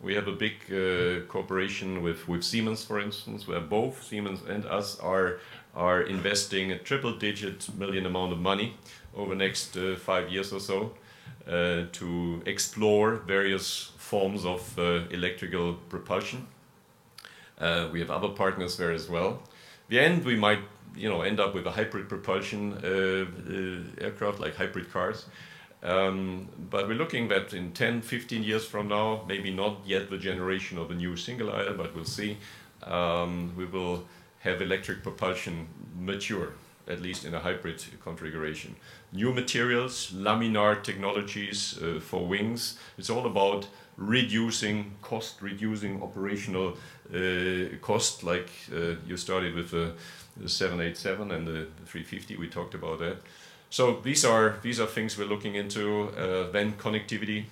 We 0.00 0.14
have 0.14 0.28
a 0.28 0.32
big 0.32 0.52
uh, 0.70 1.26
cooperation 1.26 2.04
with, 2.04 2.28
with 2.28 2.44
Siemens, 2.44 2.84
for 2.84 3.00
instance, 3.00 3.48
where 3.48 3.58
both 3.58 4.04
Siemens 4.04 4.42
and 4.48 4.64
us 4.64 4.96
are, 5.00 5.40
are 5.74 6.02
investing 6.02 6.70
a 6.70 6.78
triple 6.78 7.18
digit 7.18 7.68
million 7.76 8.06
amount 8.06 8.32
of 8.32 8.38
money 8.38 8.76
over 9.12 9.30
the 9.30 9.44
next 9.44 9.76
uh, 9.76 9.96
five 9.96 10.30
years 10.30 10.52
or 10.52 10.60
so 10.60 10.94
uh, 11.48 11.82
to 11.90 12.40
explore 12.46 13.16
various 13.16 13.90
forms 13.96 14.44
of 14.44 14.78
uh, 14.78 15.00
electrical 15.10 15.74
propulsion. 15.88 16.46
Uh, 17.60 17.88
we 17.92 17.98
have 17.98 18.10
other 18.10 18.28
partners 18.28 18.76
there 18.76 18.92
as 18.92 19.08
well. 19.08 19.42
The 19.88 19.98
end, 19.98 20.24
we 20.24 20.36
might 20.36 20.60
you 20.98 21.08
know, 21.08 21.22
end 21.22 21.40
up 21.40 21.54
with 21.54 21.66
a 21.66 21.70
hybrid 21.70 22.08
propulsion 22.08 22.72
uh, 22.74 24.04
aircraft 24.04 24.40
like 24.40 24.56
hybrid 24.56 24.92
cars. 24.92 25.26
Um, 25.82 26.48
but 26.70 26.88
we're 26.88 26.98
looking 26.98 27.28
that 27.28 27.54
in 27.54 27.72
10, 27.72 28.02
15 28.02 28.42
years 28.42 28.66
from 28.66 28.88
now, 28.88 29.24
maybe 29.28 29.52
not 29.52 29.78
yet 29.86 30.10
the 30.10 30.18
generation 30.18 30.76
of 30.76 30.90
a 30.90 30.94
new 30.94 31.16
single 31.16 31.52
aisle, 31.52 31.74
but 31.74 31.94
we'll 31.94 32.04
see. 32.04 32.38
Um, 32.82 33.52
we 33.56 33.64
will 33.64 34.04
have 34.40 34.60
electric 34.60 35.02
propulsion 35.02 35.68
mature, 35.96 36.52
at 36.88 37.00
least 37.00 37.24
in 37.24 37.34
a 37.34 37.38
hybrid 37.38 37.84
configuration. 38.02 38.74
New 39.12 39.32
materials, 39.32 40.10
laminar 40.12 40.82
technologies 40.82 41.78
uh, 41.80 42.00
for 42.00 42.26
wings. 42.26 42.76
It's 42.96 43.10
all 43.10 43.26
about 43.26 43.68
reducing 43.98 44.92
cost, 45.02 45.42
reducing 45.42 46.02
operational 46.02 46.76
uh, 47.12 47.76
cost, 47.82 48.22
like 48.22 48.48
uh, 48.72 48.94
you 49.06 49.16
started 49.16 49.54
with 49.54 49.72
the, 49.72 49.92
the 50.36 50.48
787 50.48 51.30
and 51.32 51.46
the 51.46 51.66
350. 51.84 52.36
We 52.36 52.48
talked 52.48 52.74
about 52.74 53.00
that. 53.00 53.18
So 53.70 54.00
these 54.00 54.24
are 54.24 54.56
these 54.62 54.80
are 54.80 54.86
things 54.86 55.18
we're 55.18 55.28
looking 55.28 55.56
into. 55.56 56.08
Uh, 56.16 56.50
then 56.50 56.72
connectivity. 56.74 57.44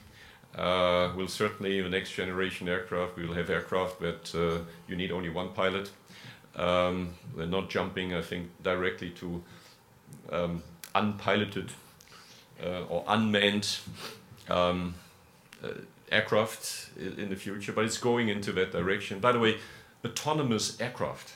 Uh, 0.57 1.13
will 1.15 1.29
certainly 1.29 1.83
the 1.83 1.89
next 1.91 2.13
generation 2.13 2.67
aircraft. 2.67 3.17
We 3.17 3.27
will 3.27 3.35
have 3.35 3.51
aircraft 3.51 4.01
that 4.01 4.35
uh, 4.35 4.65
you 4.89 4.97
need 4.97 5.13
only 5.13 5.29
one 5.29 5.51
pilot. 5.51 5.91
Um, 6.55 7.15
we're 7.37 7.45
not 7.45 7.69
jumping, 7.69 8.15
I 8.15 8.23
think, 8.23 8.49
directly 8.63 9.11
to 9.11 9.43
um, 10.33 10.63
unpiloted 10.95 11.73
uh, 12.65 12.85
or 12.89 13.05
unmanned 13.07 13.69
um, 14.49 14.95
aircraft 16.11 16.91
in 16.99 17.29
the 17.31 17.37
future, 17.37 17.73
but 17.73 17.85
it's 17.85 17.99
going 17.99 18.29
into 18.29 18.53
that 18.53 18.73
direction. 18.73 19.19
By 19.21 19.33
the 19.33 19.39
way, 19.39 19.59
autonomous 20.05 20.81
aircraft 20.81 21.35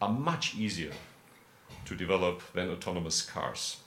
are 0.00 0.10
much 0.10 0.54
easier 0.54 0.92
to 1.84 1.94
develop 1.94 2.42
than 2.52 2.68
autonomous 2.70 3.22
cars 3.22 3.78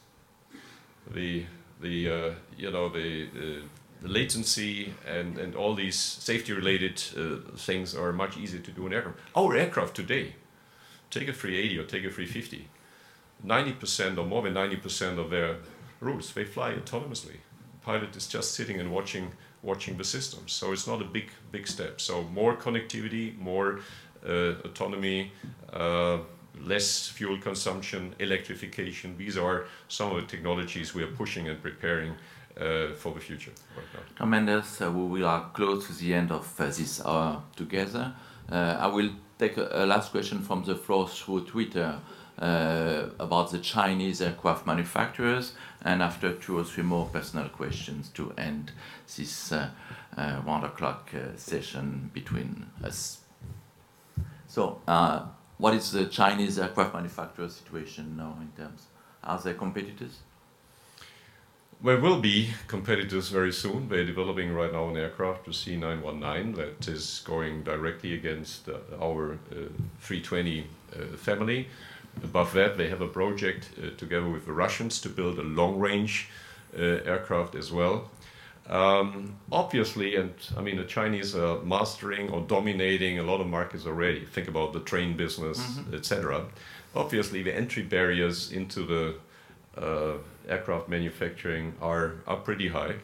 the 1.10 1.46
the 1.80 2.10
uh, 2.10 2.32
you 2.58 2.72
know 2.72 2.90
the, 2.90 3.28
the, 3.34 3.62
latency 4.04 4.94
and 5.08 5.38
and 5.38 5.56
all 5.56 5.76
these 5.76 5.98
safety 5.98 6.54
related 6.54 7.02
uh, 7.18 7.56
things 7.56 7.96
are 7.96 8.12
much 8.12 8.38
easier 8.38 8.60
to 8.60 8.72
do 8.72 8.88
in 8.88 8.94
aircraft. 8.94 9.20
Our 9.36 9.56
aircraft 9.56 9.96
today, 9.96 10.36
take 11.10 11.28
a 11.28 11.34
380 11.34 11.78
or 11.78 11.84
take 11.84 12.06
a 12.06 12.10
350, 12.10 12.68
90% 13.46 14.18
or 14.18 14.26
more 14.26 14.42
than 14.42 14.54
90% 14.54 15.20
of 15.20 15.30
their 15.30 15.58
routes 16.00 16.32
they 16.32 16.46
fly 16.46 16.74
autonomously. 16.74 17.38
The 17.74 17.86
pilot 17.86 18.16
is 18.16 18.28
just 18.28 18.56
sitting 18.56 18.80
and 18.80 18.92
watching 18.92 19.34
watching 19.64 19.98
the 19.98 20.04
system. 20.04 20.48
So 20.48 20.72
it's 20.72 20.88
not 20.88 21.02
a 21.02 21.06
big 21.06 21.30
big 21.52 21.68
step. 21.68 22.02
So 22.02 22.24
more 22.24 22.56
connectivity, 22.56 23.38
more 23.38 23.80
uh, 24.28 24.54
autonomy 24.66 25.32
uh, 25.74 26.20
less 26.60 27.08
fuel 27.08 27.38
consumption, 27.38 28.16
electrification. 28.20 29.18
These 29.18 29.38
are 29.38 29.66
some 29.88 30.16
of 30.16 30.22
the 30.22 30.28
technologies 30.28 30.94
we 30.94 31.04
are 31.04 31.12
pushing 31.12 31.48
and 31.48 31.62
preparing 31.62 32.14
uh, 32.58 32.94
for 32.94 33.14
the 33.14 33.20
future 33.20 33.52
right 33.76 33.88
now. 33.94 34.26
Uh, 34.82 34.92
we 34.92 35.24
are 35.24 35.50
close 35.54 35.88
to 35.88 35.94
the 35.94 36.14
end 36.14 36.32
of 36.32 36.60
uh, 36.60 36.66
this 36.66 37.04
hour 37.06 37.42
together. 37.56 38.14
Uh, 38.52 38.78
I 38.80 38.88
will 38.88 39.12
take 39.40 39.58
a, 39.58 39.70
a, 39.72 39.86
last 39.86 40.12
question 40.12 40.42
from 40.42 40.64
the 40.64 40.76
floor 40.76 41.08
through 41.08 41.46
Twitter 41.46 42.00
uh, 42.42 43.06
about 43.20 43.52
the 43.52 43.60
Chinese 43.60 44.22
aircraft 44.22 44.66
manufacturers, 44.66 45.54
and 45.84 46.02
after 46.02 46.34
two 46.34 46.58
or 46.58 46.64
three 46.64 46.84
more 46.84 47.06
personal 47.06 47.48
questions 47.50 48.10
to 48.10 48.34
end 48.38 48.72
this 49.16 49.52
uh, 49.52 49.70
one 50.44 50.64
o'clock 50.64 51.12
session 51.36 52.10
between 52.14 52.66
us. 52.84 53.20
So, 54.48 54.82
what 55.58 55.76
is 55.76 55.92
the 55.92 56.06
Chinese 56.08 56.58
aircraft 56.60 56.94
manufacturer 56.96 57.48
situation 57.48 58.18
now 58.18 58.38
in 58.42 58.52
terms? 58.62 58.88
Are 59.24 59.40
there 59.40 59.54
competitors? 59.54 60.18
There 61.84 62.00
will 62.00 62.20
be 62.20 62.52
competitors 62.68 63.30
very 63.30 63.52
soon. 63.52 63.90
They're 63.90 64.06
developing 64.06 64.54
right 64.54 64.72
now 64.72 64.90
an 64.90 64.98
aircraft, 64.98 65.46
the 65.46 65.52
C919, 65.52 66.56
that 66.56 66.88
is 66.88 67.24
going 67.26 67.64
directly 67.64 68.14
against 68.14 68.70
uh, 68.70 68.78
our 69.02 69.34
uh, 69.52 69.70
320 70.00 70.68
uh, 70.94 71.18
family. 71.18 71.70
Above 72.24 72.54
that, 72.54 72.78
they 72.78 72.90
have 72.90 73.02
a 73.02 73.08
project 73.08 73.70
uh, 73.78 73.90
together 73.98 74.30
with 74.30 74.46
the 74.46 74.54
Russians 74.54 75.02
to 75.02 75.10
build 75.10 75.40
a 75.40 75.44
long 75.44 75.80
range 75.80 76.30
uh, 76.78 76.82
aircraft 76.82 77.56
as 77.56 77.72
well. 77.72 78.10
Um, 78.70 79.36
obviously, 79.52 80.16
and 80.16 80.34
I 80.56 80.62
mean, 80.62 80.78
the 80.78 80.86
Chinese 80.86 81.36
are 81.36 81.60
mastering 81.62 82.30
or 82.30 82.42
dominating 82.42 83.20
a 83.20 83.24
lot 83.24 83.42
of 83.42 83.48
markets 83.48 83.86
already. 83.86 84.26
Think 84.26 84.48
about 84.48 84.74
the 84.74 84.80
train 84.82 85.18
business, 85.18 85.60
mm-hmm. 85.60 85.96
etc. 85.96 86.46
Obviously, 86.96 87.44
the 87.44 87.56
entry 87.56 87.84
barriers 87.84 88.52
into 88.52 88.86
the 88.86 89.16
uh, 89.82 90.18
aircraft 90.48 90.90
manufacturing 90.90 91.74
are, 91.82 92.16
are 92.28 92.38
pretty 92.38 92.68
high. 92.68 92.96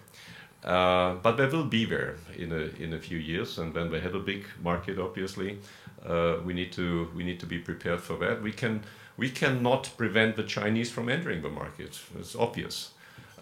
Uh, 0.64 1.16
but 1.16 1.38
they 1.38 1.46
will 1.46 1.66
be 1.66 1.86
there 1.86 2.16
in 2.36 2.52
a, 2.52 2.84
in 2.84 2.94
a 2.94 3.00
few 3.00 3.18
years, 3.18 3.58
and 3.58 3.74
then 3.74 3.90
they 3.90 4.00
have 4.00 4.16
a 4.16 4.20
big 4.20 4.46
market, 4.62 5.00
obviously, 5.00 5.60
uh, 6.08 6.38
we 6.46 6.54
need 6.54 6.72
to 6.74 7.10
we 7.16 7.24
need 7.24 7.40
to 7.40 7.46
be 7.46 7.60
prepared 7.60 8.02
for 8.02 8.18
that. 8.18 8.42
We 8.42 8.52
can 8.52 8.84
we 9.18 9.30
cannot 9.30 9.90
prevent 9.98 10.36
the 10.36 10.44
Chinese 10.44 10.92
from 10.92 11.10
entering 11.10 11.42
the 11.42 11.50
market. 11.50 12.00
It's 12.18 12.36
obvious, 12.36 12.92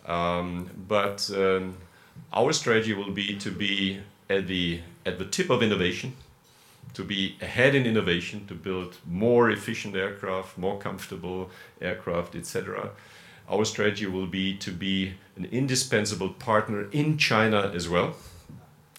um, 0.05 0.69
but 0.87 1.29
um, 1.35 1.77
our 2.33 2.53
strategy 2.53 2.93
will 2.93 3.11
be 3.11 3.35
to 3.37 3.51
be 3.51 3.99
at 4.29 4.47
the 4.47 4.81
at 5.05 5.19
the 5.19 5.25
tip 5.25 5.49
of 5.49 5.61
innovation, 5.61 6.13
to 6.93 7.03
be 7.03 7.37
ahead 7.41 7.75
in 7.75 7.85
innovation, 7.85 8.47
to 8.47 8.55
build 8.55 8.97
more 9.05 9.51
efficient 9.51 9.95
aircraft, 9.95 10.57
more 10.57 10.77
comfortable 10.77 11.51
aircraft, 11.81 12.35
etc. 12.35 12.89
Our 13.47 13.63
strategy 13.65 14.07
will 14.07 14.25
be 14.25 14.57
to 14.57 14.71
be 14.71 15.13
an 15.35 15.45
indispensable 15.45 16.29
partner 16.29 16.89
in 16.91 17.17
China 17.17 17.71
as 17.75 17.87
well. 17.87 18.15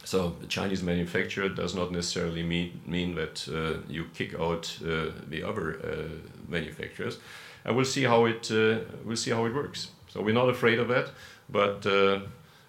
So 0.06 0.36
the 0.40 0.46
Chinese 0.46 0.84
manufacturer 0.84 1.48
does 1.48 1.74
not 1.74 1.90
necessarily 1.90 2.44
mean, 2.44 2.80
mean 2.86 3.16
that 3.16 3.48
uh, 3.48 3.82
you 3.88 4.04
kick 4.14 4.38
out 4.38 4.78
uh, 4.80 5.10
the 5.28 5.42
other 5.42 5.80
uh, 5.82 6.48
manufacturers, 6.48 7.18
and 7.64 7.74
we'll 7.74 7.84
see 7.84 8.04
how 8.04 8.24
it 8.26 8.48
uh, 8.52 8.78
we'll 9.04 9.16
see 9.16 9.32
how 9.32 9.44
it 9.46 9.52
works. 9.52 9.90
So 10.08 10.22
we're 10.22 10.40
not 10.42 10.48
afraid 10.48 10.78
of 10.78 10.86
that, 10.88 11.10
but 11.48 11.84
uh, 11.86 12.20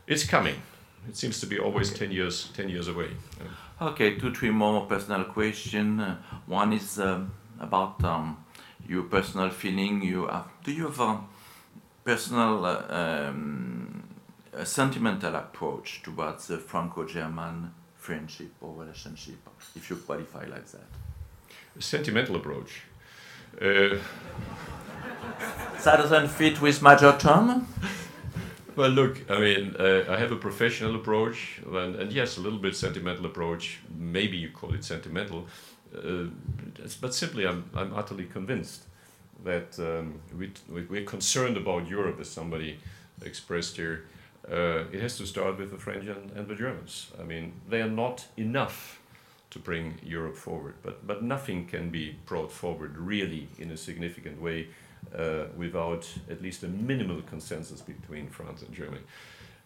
it's 0.07 0.25
coming. 0.25 0.55
It 1.07 1.15
seems 1.15 1.39
to 1.41 1.45
be 1.45 1.59
always 1.59 1.91
okay. 1.91 2.07
10 2.07 2.11
years 2.11 2.49
10 2.55 2.69
years 2.69 2.87
away. 2.87 3.09
Yeah. 3.39 3.87
Okay, 3.89 4.15
two, 4.17 4.33
three 4.33 4.49
more 4.49 4.87
personal 4.87 5.25
questions. 5.25 6.01
Uh, 6.01 6.15
one 6.47 6.73
is 6.73 6.99
um, 6.99 7.31
about 7.59 8.03
um, 8.03 8.43
your 8.89 9.03
personal 9.03 9.51
feeling. 9.51 10.01
You 10.01 10.25
have, 10.25 10.47
do 10.63 10.71
you 10.71 10.85
have 10.85 10.99
a 10.99 11.19
personal, 12.03 12.65
uh, 12.65 12.85
um, 12.89 13.96
a 14.57 14.65
sentimental 14.65 15.35
approach 15.35 16.01
towards 16.03 16.47
the 16.47 16.57
Franco-German 16.57 17.71
friendship 17.95 18.51
or 18.61 18.73
relationship, 18.73 19.35
if 19.75 19.89
you 19.89 19.95
qualify 19.97 20.45
like 20.45 20.67
that? 20.71 20.87
A 21.77 21.81
sentimental 21.81 22.35
approach. 22.37 22.81
Uh, 23.61 23.97
that 25.83 25.97
doesn't 25.97 26.29
fit 26.29 26.59
with 26.61 26.81
Major 26.81 27.15
Tom? 27.19 27.67
Well, 28.75 28.89
look, 28.89 29.29
I 29.29 29.39
mean, 29.39 29.75
uh, 29.79 30.05
I 30.09 30.17
have 30.17 30.31
a 30.31 30.35
professional 30.35 30.95
approach, 30.95 31.61
and, 31.65 31.95
and, 31.95 32.11
yes, 32.11 32.37
a 32.37 32.41
little 32.41 32.59
bit 32.59 32.75
sentimental 32.75 33.25
approach. 33.25 33.79
Maybe 33.95 34.37
you 34.37 34.49
call 34.49 34.73
it 34.73 34.83
sentimental, 34.83 35.47
uh, 35.95 36.25
but 37.01 37.13
simply, 37.13 37.47
I'm, 37.47 37.69
I'm 37.75 37.93
utterly 37.95 38.25
convinced 38.25 38.83
that 39.43 39.79
um, 39.79 40.19
we, 40.37 40.51
we're 40.89 41.05
concerned 41.05 41.57
about 41.57 41.87
Europe, 41.87 42.19
as 42.19 42.29
somebody 42.29 42.79
expressed 43.23 43.77
here, 43.77 44.05
uh, 44.51 44.85
it 44.91 45.01
has 45.01 45.17
to 45.17 45.25
start 45.25 45.57
with 45.57 45.71
the 45.71 45.77
French 45.77 46.07
and, 46.07 46.31
and, 46.31 46.47
the 46.47 46.55
Germans. 46.55 47.11
I 47.19 47.23
mean, 47.23 47.53
they 47.69 47.81
are 47.81 47.89
not 47.89 48.27
enough 48.37 48.99
to 49.49 49.59
bring 49.59 49.95
Europe 50.03 50.35
forward, 50.35 50.75
but, 50.83 51.05
but 51.05 51.23
nothing 51.23 51.65
can 51.65 51.89
be 51.89 52.17
brought 52.25 52.51
forward 52.51 52.97
really 52.97 53.49
in 53.59 53.71
a 53.71 53.77
significant 53.77 54.41
way 54.41 54.67
uh, 55.17 55.45
without 55.55 56.09
at 56.29 56.41
least 56.41 56.63
a 56.63 56.67
minimal 56.67 57.21
consensus 57.23 57.81
between 57.81 58.29
France 58.29 58.61
and 58.61 58.73
Germany. 58.73 59.01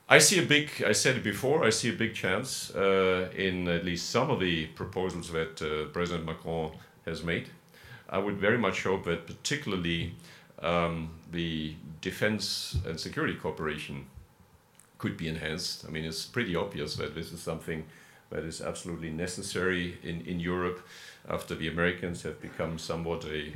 I 0.09 0.17
see 0.19 0.39
a 0.39 0.45
big, 0.45 0.83
I 0.85 0.91
said 0.91 1.15
it 1.15 1.23
before, 1.23 1.63
I 1.63 1.69
see 1.69 1.89
a 1.89 1.93
big 1.93 2.13
chance 2.13 2.73
uh, 2.75 3.29
in 3.35 3.67
at 3.67 3.85
least 3.85 4.09
some 4.09 4.29
of 4.29 4.39
the 4.39 4.65
proposals 4.67 5.31
that 5.31 5.61
uh, 5.61 5.89
President 5.93 6.25
Macron 6.25 6.71
has 7.05 7.23
made. 7.23 7.49
I 8.09 8.17
would 8.17 8.37
very 8.37 8.57
much 8.57 8.83
hope 8.83 9.05
that 9.05 9.25
particularly 9.25 10.15
um, 10.61 11.11
the 11.31 11.75
defense 12.01 12.77
and 12.85 12.99
security 12.99 13.35
cooperation 13.35 14.05
could 15.01 15.17
be 15.17 15.27
enhanced. 15.27 15.85
I 15.87 15.89
mean, 15.89 16.05
it's 16.05 16.25
pretty 16.25 16.55
obvious 16.55 16.95
that 16.95 17.15
this 17.15 17.31
is 17.31 17.41
something 17.41 17.85
that 18.29 18.43
is 18.43 18.61
absolutely 18.61 19.09
necessary 19.09 19.97
in, 20.03 20.21
in 20.21 20.39
Europe 20.39 20.79
after 21.27 21.55
the 21.55 21.67
Americans 21.67 22.23
have 22.23 22.37
become 22.39 22.77
somewhat 22.77 23.25
a 23.25 23.53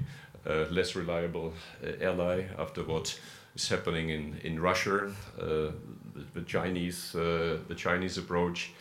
less 0.70 0.96
reliable 0.96 1.54
uh, 1.84 2.04
ally 2.04 2.44
after 2.58 2.84
what 2.84 3.20
is 3.56 3.70
happening 3.70 4.10
in, 4.10 4.40
in 4.44 4.60
Russia, 4.60 5.12
uh, 5.40 5.72
the, 6.16 6.24
the, 6.34 6.42
Chinese, 6.42 7.16
uh, 7.16 7.58
the 7.68 7.76
Chinese 7.76 8.18
approach. 8.18 8.74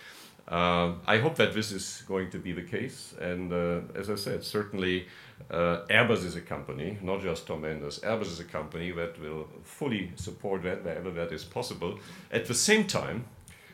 Uh, 0.49 0.93
I 1.07 1.19
hope 1.19 1.36
that 1.36 1.55
this 1.55 1.73
is 1.73 2.03
going 2.07 2.31
to 2.31 2.39
be 2.39 2.53
the 2.53 2.62
case. 2.62 3.15
And 3.20 3.53
uh, 3.53 3.81
as 3.95 4.11
I 4.11 4.16
said, 4.16 4.45
certainly 4.45 5.07
Uh, 5.51 5.85
Airbus 5.90 6.24
is 6.24 6.36
a 6.36 6.40
company, 6.40 6.98
not 7.02 7.20
just 7.20 7.47
Tom 7.47 7.65
Enders. 7.65 8.01
Airbus 8.01 8.27
is 8.27 8.40
a 8.40 8.44
company 8.44 8.90
that 8.93 9.20
will 9.20 9.47
fully 9.62 10.12
support 10.16 10.62
that 10.62 10.85
wherever 10.85 11.11
that 11.11 11.32
is 11.32 11.44
possible. 11.44 11.98
At 12.32 12.47
the 12.47 12.55
same 12.55 12.86
time, 12.86 13.27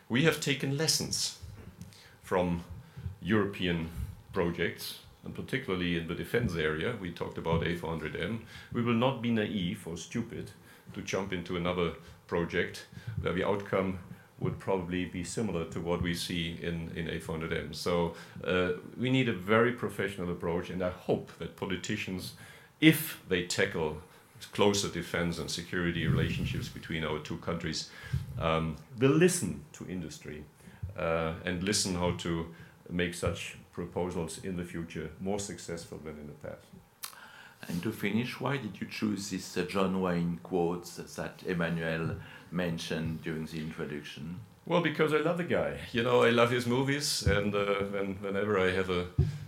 we 0.08 0.24
have 0.24 0.40
taken 0.40 0.76
lessons 0.76 1.38
from 2.22 2.64
European 3.22 3.88
projects, 4.32 5.00
and 5.24 5.34
particularly 5.34 5.96
in 5.96 6.08
the 6.08 6.14
defense 6.14 6.56
area. 6.56 6.96
We 7.00 7.12
talked 7.12 7.38
about 7.38 7.62
A400M. 7.62 8.40
We 8.72 8.82
will 8.82 8.94
not 8.94 9.22
be 9.22 9.30
naive 9.30 9.86
or 9.86 9.96
stupid 9.96 10.50
to 10.94 11.02
jump 11.02 11.32
into 11.32 11.56
another 11.56 11.92
project 12.26 12.86
where 13.20 13.32
the 13.32 13.46
outcome 13.46 13.98
would 14.40 14.58
probably 14.58 15.04
be 15.04 15.22
similar 15.22 15.64
to 15.66 15.80
what 15.80 16.02
we 16.02 16.14
see 16.14 16.58
in, 16.62 16.90
in 16.96 17.06
A400M. 17.06 17.74
So 17.74 18.14
uh, 18.44 18.72
we 18.98 19.10
need 19.10 19.28
a 19.28 19.32
very 19.32 19.72
professional 19.72 20.30
approach, 20.30 20.70
and 20.70 20.82
I 20.82 20.90
hope 20.90 21.30
that 21.38 21.56
politicians, 21.56 22.32
if 22.80 23.20
they 23.28 23.46
tackle 23.46 23.98
closer 24.52 24.88
defense 24.88 25.38
and 25.38 25.50
security 25.50 26.06
relationships 26.06 26.68
between 26.68 27.04
our 27.04 27.18
two 27.18 27.36
countries, 27.38 27.90
um, 28.38 28.76
will 28.98 29.10
listen 29.10 29.62
to 29.74 29.86
industry 29.86 30.44
uh, 30.98 31.34
and 31.44 31.62
listen 31.62 31.94
how 31.94 32.12
to 32.12 32.46
make 32.88 33.14
such 33.14 33.56
proposals 33.72 34.40
in 34.42 34.56
the 34.56 34.64
future 34.64 35.10
more 35.20 35.38
successful 35.38 35.98
than 35.98 36.18
in 36.18 36.26
the 36.26 36.48
past. 36.48 36.66
And 37.68 37.82
to 37.82 37.92
finish, 37.92 38.40
why 38.40 38.56
did 38.56 38.80
you 38.80 38.86
choose 38.86 39.30
this 39.30 39.56
uh, 39.56 39.62
John 39.62 40.00
Wayne 40.00 40.40
quotes 40.42 40.96
that 40.96 41.42
Emmanuel 41.46 42.16
mentioned 42.50 43.22
during 43.22 43.46
the 43.46 43.58
introduction? 43.58 44.40
Well, 44.66 44.80
because 44.80 45.12
I 45.12 45.18
love 45.18 45.38
the 45.38 45.44
guy. 45.44 45.78
You 45.92 46.02
know, 46.02 46.22
I 46.22 46.30
love 46.30 46.50
his 46.50 46.66
movies, 46.66 47.26
and 47.26 47.54
uh, 47.54 47.64
when, 47.90 48.14
whenever 48.16 48.58
I 48.58 48.70
have 48.70 48.90
a, 48.90 49.06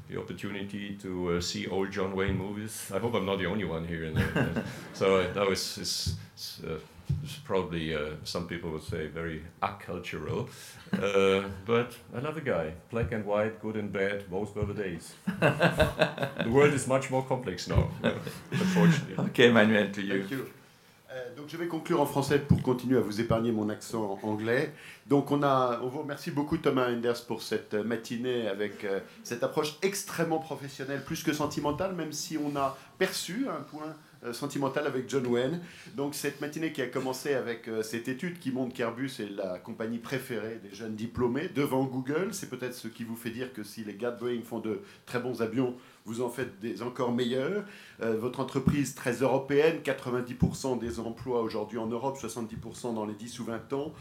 the 0.08 0.18
opportunity 0.18 0.96
to 1.02 1.34
uh, 1.34 1.40
see 1.40 1.66
old 1.68 1.90
John 1.90 2.14
Wayne 2.14 2.36
movies, 2.36 2.90
I 2.94 2.98
hope 2.98 3.14
I'm 3.14 3.26
not 3.26 3.38
the 3.38 3.46
only 3.46 3.64
one 3.64 3.86
here. 3.86 4.04
In 4.04 4.14
the, 4.14 4.64
so 4.94 5.20
uh, 5.20 5.32
that 5.32 5.46
was 5.46 5.78
it's, 5.78 6.14
it's, 6.34 6.60
uh, 6.64 6.78
it's 7.22 7.36
probably 7.36 7.94
uh, 7.94 8.16
some 8.24 8.46
people 8.46 8.70
would 8.70 8.82
say 8.82 9.06
very 9.08 9.42
accultural, 9.62 10.48
uh, 10.92 11.48
but 11.66 11.96
I 12.14 12.20
love 12.20 12.34
the 12.34 12.40
guy. 12.40 12.72
Black 12.90 13.12
and 13.12 13.24
white, 13.24 13.60
good 13.60 13.76
and 13.76 13.92
bad, 13.92 14.24
those 14.30 14.54
were 14.54 14.64
the 14.64 14.74
days. 14.74 15.14
the 15.40 16.50
world 16.50 16.74
is 16.74 16.86
much 16.86 17.10
more 17.10 17.22
complex 17.24 17.68
now, 17.68 17.90
unfortunately. 18.50 19.24
Okay, 19.26 19.50
Manuel, 19.50 19.90
to 19.90 20.02
you. 20.02 20.20
Thank 20.20 20.30
you. 20.30 20.50
Euh, 21.14 21.34
donc 21.36 21.46
je 21.48 21.56
vais 21.56 21.66
conclure 21.66 22.00
en 22.00 22.06
français 22.06 22.38
pour 22.38 22.62
continuer 22.62 22.96
à 22.96 23.00
vous 23.00 23.20
épargner 23.20 23.52
mon 23.52 23.68
accent 23.68 24.18
anglais. 24.22 24.72
Donc 25.06 25.30
on 25.30 25.42
a, 25.42 25.80
on 25.82 25.88
vous 25.88 26.00
remercie 26.00 26.30
beaucoup 26.30 26.56
Thomas 26.56 26.90
Enders 26.90 27.24
pour 27.26 27.42
cette 27.42 27.74
matinée 27.74 28.48
avec 28.48 28.84
euh, 28.84 29.00
cette 29.22 29.42
approche 29.42 29.76
extrêmement 29.82 30.38
professionnelle, 30.38 31.02
plus 31.04 31.22
que 31.22 31.32
sentimentale, 31.34 31.94
même 31.94 32.12
si 32.12 32.38
on 32.38 32.56
a 32.56 32.78
perçu 32.98 33.46
un 33.48 33.60
point 33.62 33.88
euh, 33.88 34.11
sentimentale 34.30 34.86
avec 34.86 35.08
John 35.08 35.26
Wayne. 35.26 35.60
Donc 35.96 36.14
cette 36.14 36.40
matinée 36.40 36.72
qui 36.72 36.80
a 36.80 36.86
commencé 36.86 37.34
avec 37.34 37.66
euh, 37.66 37.82
cette 37.82 38.06
étude 38.06 38.38
qui 38.38 38.52
montre 38.52 38.72
qu'Airbus 38.72 39.10
est 39.18 39.34
la 39.34 39.58
compagnie 39.58 39.98
préférée 39.98 40.60
des 40.62 40.72
jeunes 40.74 40.94
diplômés 40.94 41.48
devant 41.48 41.84
Google. 41.84 42.28
C'est 42.32 42.48
peut-être 42.48 42.74
ce 42.74 42.86
qui 42.86 43.02
vous 43.02 43.16
fait 43.16 43.30
dire 43.30 43.52
que 43.52 43.64
si 43.64 43.82
les 43.82 43.94
gars 43.94 44.12
Boeing 44.12 44.42
font 44.44 44.60
de 44.60 44.82
très 45.06 45.18
bons 45.18 45.42
avions, 45.42 45.74
vous 46.04 46.20
en 46.20 46.28
faites 46.28 46.60
des 46.60 46.82
encore 46.82 47.12
meilleurs. 47.12 47.64
Euh, 48.00 48.16
votre 48.16 48.38
entreprise 48.38 48.94
très 48.94 49.14
européenne, 49.22 49.80
90% 49.82 50.78
des 50.78 51.00
emplois 51.00 51.42
aujourd'hui 51.42 51.78
en 51.78 51.86
Europe, 51.86 52.16
70% 52.16 52.94
dans 52.94 53.06
les 53.06 53.14
10 53.14 53.40
ou 53.40 53.44
20 53.44 53.72
ans, 53.72 53.92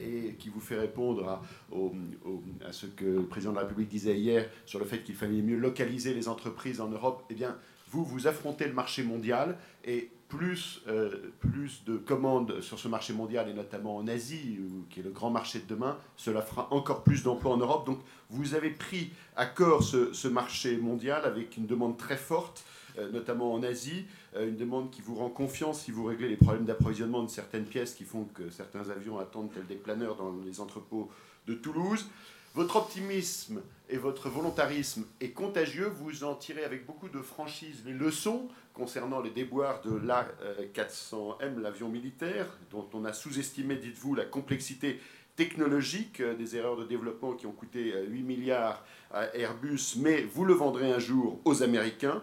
et 0.00 0.34
qui 0.40 0.48
vous 0.48 0.58
fait 0.58 0.76
répondre 0.76 1.28
à, 1.28 2.72
ce 2.72 2.86
que 2.86 3.04
le 3.04 3.22
président 3.22 3.52
de 3.52 3.56
la 3.56 3.62
République 3.62 3.88
disait 3.88 4.16
hier 4.16 4.48
sur 4.66 4.80
le 4.80 4.84
fait 4.84 5.04
qu'il 5.04 5.14
fallait 5.14 5.42
mieux 5.42 5.56
localiser 5.56 6.12
les 6.12 6.26
entreprises 6.26 6.80
en 6.80 6.88
Europe. 6.88 7.22
Eh 7.30 7.34
bien, 7.34 7.56
vous, 7.90 8.04
vous 8.04 8.26
affrontez 8.26 8.66
le 8.66 8.72
marché 8.72 9.02
mondial 9.02 9.56
et 9.84 10.10
plus, 10.28 10.80
euh, 10.86 11.32
plus 11.40 11.84
de 11.84 11.96
commandes 11.96 12.60
sur 12.60 12.78
ce 12.78 12.86
marché 12.86 13.12
mondial, 13.12 13.48
et 13.48 13.52
notamment 13.52 13.96
en 13.96 14.06
Asie, 14.06 14.60
qui 14.88 15.00
est 15.00 15.02
le 15.02 15.10
grand 15.10 15.30
marché 15.30 15.58
de 15.58 15.66
demain, 15.66 15.98
cela 16.16 16.40
fera 16.40 16.72
encore 16.72 17.02
plus 17.02 17.24
d'emplois 17.24 17.52
en 17.52 17.56
Europe. 17.56 17.84
Donc 17.84 17.98
vous 18.30 18.54
avez 18.54 18.70
pris 18.70 19.10
à 19.36 19.44
corps 19.44 19.82
ce, 19.82 20.28
marché 20.28 20.76
mondial 20.76 21.24
avec 21.24 21.56
une 21.56 21.66
demande 21.66 21.98
très 21.98 22.16
forte, 22.16 22.64
euh, 22.98 23.10
notamment 23.10 23.52
en 23.52 23.62
Asie, 23.64 24.06
euh, 24.36 24.48
une 24.48 24.56
demande 24.56 24.90
qui 24.90 25.02
vous 25.02 25.16
rend 25.16 25.28
confiance 25.28 25.82
si 25.82 25.90
vous 25.90 26.04
réglez 26.04 26.28
les 26.28 26.36
problèmes 26.36 26.64
d'approvisionnement 26.64 27.24
de 27.24 27.30
certaines 27.30 27.64
pièces 27.66 27.94
qui 27.94 28.04
font 28.04 28.24
que 28.32 28.50
certains 28.50 28.88
avions 28.88 29.18
attendent 29.18 29.52
tels 29.52 29.66
des 29.66 29.74
planeurs 29.74 30.16
dans 30.16 30.36
les 30.46 30.60
entrepôts 30.60 31.10
de 31.48 31.54
Toulouse. 31.54 32.06
Votre 32.54 32.76
optimisme 32.76 33.62
et 33.88 33.96
votre 33.96 34.28
volontarisme 34.28 35.04
est 35.20 35.30
contagieux. 35.30 35.86
Vous 35.86 36.24
en 36.24 36.34
tirez 36.34 36.64
avec 36.64 36.84
beaucoup 36.84 37.08
de 37.08 37.22
franchise 37.22 37.82
les 37.86 37.92
leçons 37.92 38.48
concernant 38.74 39.20
les 39.20 39.30
déboires 39.30 39.80
de 39.82 39.92
l'A400M, 39.92 41.60
l'avion 41.60 41.88
militaire, 41.88 42.46
dont 42.72 42.88
on 42.92 43.04
a 43.04 43.12
sous-estimé, 43.12 43.76
dites-vous, 43.76 44.16
la 44.16 44.24
complexité 44.24 44.98
technologique 45.36 46.20
euh, 46.20 46.34
des 46.34 46.56
erreurs 46.56 46.76
de 46.76 46.84
développement 46.84 47.34
qui 47.34 47.46
ont 47.46 47.52
coûté 47.52 47.92
8 47.92 47.94
euh, 47.94 48.24
milliards 48.24 48.84
à 49.12 49.34
Airbus, 49.36 49.96
mais 49.98 50.22
vous 50.22 50.44
le 50.44 50.54
vendrez 50.54 50.92
un 50.92 50.98
jour 50.98 51.40
aux 51.44 51.62
Américains. 51.62 52.22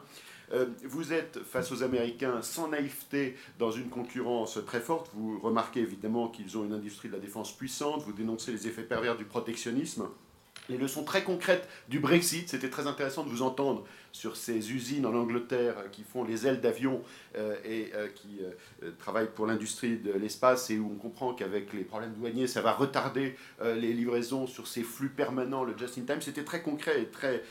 Euh, 0.54 0.66
vous 0.84 1.14
êtes 1.14 1.40
face 1.44 1.72
aux 1.72 1.84
Américains 1.84 2.42
sans 2.42 2.70
naïveté 2.70 3.36
dans 3.60 3.72
une 3.72 3.90
concurrence 3.90 4.60
très 4.66 4.80
forte. 4.80 5.10
Vous 5.14 5.40
remarquez 5.40 5.82
évidemment 5.82 6.30
qu'ils 6.30 6.58
ont 6.58 6.66
une 6.66 6.74
industrie 6.74 7.10
de 7.10 7.14
la 7.14 7.20
défense 7.20 7.56
puissante. 7.56 8.04
Vous 8.04 8.14
dénoncez 8.14 8.52
les 8.52 8.68
effets 8.68 8.84
pervers 8.84 9.18
du 9.18 9.26
protectionnisme. 9.26 10.08
Les 10.70 10.78
leçons 10.78 11.06
très 11.06 11.24
concrètes 11.24 11.66
du 11.88 12.00
Brexit, 12.00 12.50
c'était 12.50 12.70
très 12.70 12.88
intéressant 12.88 13.24
de 13.24 13.30
vous 13.30 13.42
entendre 13.42 13.86
sur 14.12 14.36
ces 14.36 14.74
usines 14.74 15.06
en 15.06 15.14
Angleterre 15.14 15.76
qui 15.94 16.04
font 16.04 16.26
les 16.26 16.46
ailes 16.46 16.60
d'avion 16.60 17.02
euh, 17.38 17.56
et 17.64 17.92
euh, 17.96 18.10
qui 18.10 18.42
travaillent 19.00 19.32
pour 19.34 19.48
l'industrie 19.48 19.98
de 19.98 20.12
l'espace 20.12 20.70
et 20.70 20.78
où 20.78 20.92
on 20.94 20.98
comprend 20.98 21.34
qu'avec 21.34 21.72
les 21.72 21.84
problèmes 21.84 22.14
douaniers, 22.16 22.48
ça 22.48 22.62
va 22.62 22.74
retarder 22.74 23.36
les 23.64 23.94
livraisons 23.94 24.46
sur 24.46 24.68
ces 24.68 24.84
flux 24.84 25.10
permanents, 25.10 25.64
le 25.64 25.78
just-in-time. 25.78 26.22
C'était 26.22 26.44
très 26.44 26.62
concret 26.62 27.02
et 27.02 27.06
très, 27.06 27.44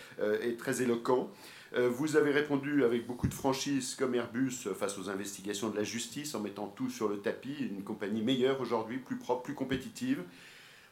et 0.42 0.56
très 0.56 0.82
éloquent. 0.82 1.30
Euh, 1.76 1.90
vous 1.90 2.16
avez 2.16 2.30
répondu 2.30 2.84
avec 2.84 3.06
beaucoup 3.06 3.28
de 3.28 3.34
franchise 3.34 3.96
comme 3.98 4.14
Airbus 4.14 4.68
face 4.74 4.98
aux 4.98 5.10
investigations 5.10 5.68
de 5.68 5.76
la 5.76 5.84
justice 5.84 6.34
en 6.34 6.40
mettant 6.40 6.68
tout 6.68 6.88
sur 6.88 7.06
le 7.06 7.18
tapis, 7.18 7.54
une 7.60 7.82
compagnie 7.82 8.22
meilleure 8.22 8.60
aujourd'hui, 8.62 8.96
plus 8.96 9.16
propre, 9.16 9.42
plus 9.42 9.54
compétitive. 9.54 10.22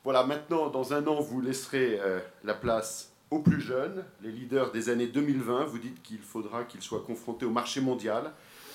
Voilà, 0.03 0.25
maintenant, 0.25 0.69
dans 0.69 0.93
un 0.93 1.07
an, 1.07 1.21
vous 1.21 1.41
laisserez 1.41 1.99
euh, 2.01 2.21
la 2.45 2.53
place 2.53 3.13
aux 3.31 3.39
plus 3.39 3.63
jeunes, 3.63 4.05
les 4.23 4.31
leaders 4.31 4.73
des 4.73 4.91
années 4.91 5.07
2020. 5.07 5.65
Vous 5.65 5.79
dites 5.79 6.03
qu'il 6.03 6.19
faudra 6.19 6.65
qu'ils 6.65 6.83
soient 6.83 7.03
confrontés 7.03 7.47
au 7.47 7.51
marché 7.51 7.81
mondial, 7.81 8.33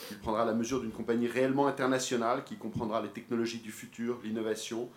qu'il 0.08 0.18
prendra 0.18 0.46
la 0.46 0.54
mesure 0.54 0.82
d'une 0.82 0.92
compagnie 0.92 1.28
réellement 1.28 1.68
internationale, 1.68 2.44
qui 2.44 2.58
comprendra 2.58 3.04
les 3.04 3.10
technologies 3.10 3.60
du 3.60 3.72
futur, 3.72 4.20
l'innovation, 4.24 4.90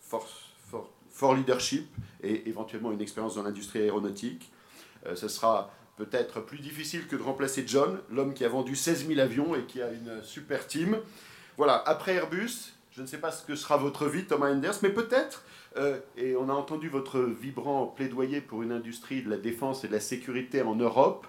fort, 0.00 1.34
leadership 1.34 1.88
et 2.22 2.46
éventuellement 2.46 2.92
une 2.92 3.00
expérience 3.00 3.36
dans 3.36 3.42
l'industrie 3.42 3.80
aéronautique. 3.80 4.52
Euh, 5.06 5.16
ce 5.16 5.28
sera 5.28 5.72
peut-être 5.98 6.40
plus 6.40 6.58
difficile 6.58 7.06
que 7.06 7.16
de 7.16 7.22
remplacer 7.22 7.64
John, 7.66 7.98
l'homme 8.10 8.32
qui 8.32 8.44
a 8.44 8.48
vendu 8.48 8.76
16 8.76 9.08
000 9.08 9.20
avions 9.20 9.54
et 9.54 9.64
qui 9.64 9.82
a 9.82 9.90
une 9.90 10.22
super 10.22 10.66
team. 10.66 10.96
Voilà, 11.56 11.82
après 11.86 12.14
Airbus, 12.14 12.72
je 12.92 13.02
ne 13.02 13.06
sais 13.06 13.18
pas 13.18 13.32
ce 13.32 13.44
que 13.44 13.56
sera 13.56 13.76
votre 13.76 14.06
vie, 14.06 14.24
Thomas 14.24 14.50
Enders, 14.50 14.78
mais 14.82 14.90
peut-être, 14.90 15.44
euh, 15.76 15.98
et 16.16 16.36
on 16.36 16.48
a 16.48 16.52
entendu 16.52 16.88
votre 16.88 17.20
vibrant 17.20 17.86
plaidoyer 17.86 18.40
pour 18.40 18.62
une 18.62 18.72
industrie 18.72 19.22
de 19.22 19.28
la 19.28 19.36
défense 19.36 19.84
et 19.84 19.88
de 19.88 19.92
la 19.92 20.00
sécurité 20.00 20.62
en 20.62 20.76
Europe, 20.76 21.26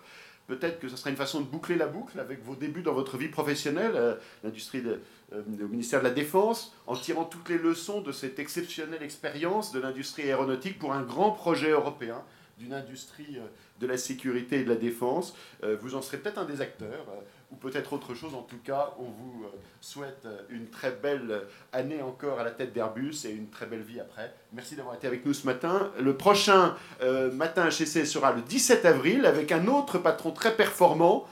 Peut-être 0.49 0.79
que 0.79 0.89
ce 0.89 0.97
sera 0.97 1.11
une 1.11 1.15
façon 1.15 1.41
de 1.41 1.45
boucler 1.45 1.75
la 1.75 1.85
boucle 1.85 2.19
avec 2.19 2.43
vos 2.43 2.55
débuts 2.55 2.81
dans 2.81 2.95
votre 2.95 3.17
vie 3.17 3.27
professionnelle, 3.27 3.91
euh, 3.93 4.15
l'industrie 4.43 4.81
euh, 4.83 5.43
au 5.63 5.67
ministère 5.67 5.99
de 5.99 6.05
la 6.05 6.13
Défense, 6.13 6.75
en 6.87 6.95
tirant 6.95 7.23
toutes 7.23 7.49
les 7.49 7.59
leçons 7.59 8.01
de 8.01 8.11
cette 8.11 8.39
exceptionnelle 8.39 9.03
expérience 9.03 9.71
de 9.71 9.79
l'industrie 9.79 10.23
aéronautique 10.23 10.79
pour 10.79 10.91
un 10.91 11.03
grand 11.03 11.29
projet 11.29 11.69
européen 11.69 12.23
d'une 12.57 12.73
industrie 12.73 13.37
de 13.79 13.87
la 13.87 13.97
sécurité 13.97 14.59
et 14.59 14.63
de 14.63 14.69
la 14.69 14.75
défense. 14.75 15.35
Euh, 15.63 15.77
vous 15.81 15.95
en 15.95 16.01
serez 16.01 16.17
peut-être 16.17 16.37
un 16.37 16.45
des 16.45 16.61
acteurs, 16.61 17.05
euh, 17.09 17.21
ou 17.51 17.55
peut-être 17.55 17.93
autre 17.93 18.13
chose. 18.13 18.35
En 18.35 18.41
tout 18.41 18.59
cas, 18.63 18.93
on 18.99 19.05
vous 19.05 19.45
euh, 19.45 19.57
souhaite 19.81 20.27
une 20.49 20.67
très 20.67 20.91
belle 20.91 21.41
année 21.73 22.01
encore 22.01 22.39
à 22.39 22.43
la 22.43 22.51
tête 22.51 22.73
d'Airbus 22.73 23.25
et 23.25 23.31
une 23.31 23.49
très 23.49 23.65
belle 23.65 23.81
vie 23.81 23.99
après. 23.99 24.33
Merci 24.53 24.75
d'avoir 24.75 24.95
été 24.95 25.07
avec 25.07 25.25
nous 25.25 25.33
ce 25.33 25.45
matin. 25.45 25.91
Le 25.99 26.15
prochain 26.15 26.75
euh, 27.01 27.31
matin 27.31 27.67
HEC 27.67 28.05
sera 28.05 28.33
le 28.33 28.41
17 28.41 28.85
avril 28.85 29.25
avec 29.25 29.51
un 29.51 29.67
autre 29.67 29.97
patron 29.97 30.31
très 30.31 30.55
performant. 30.55 31.25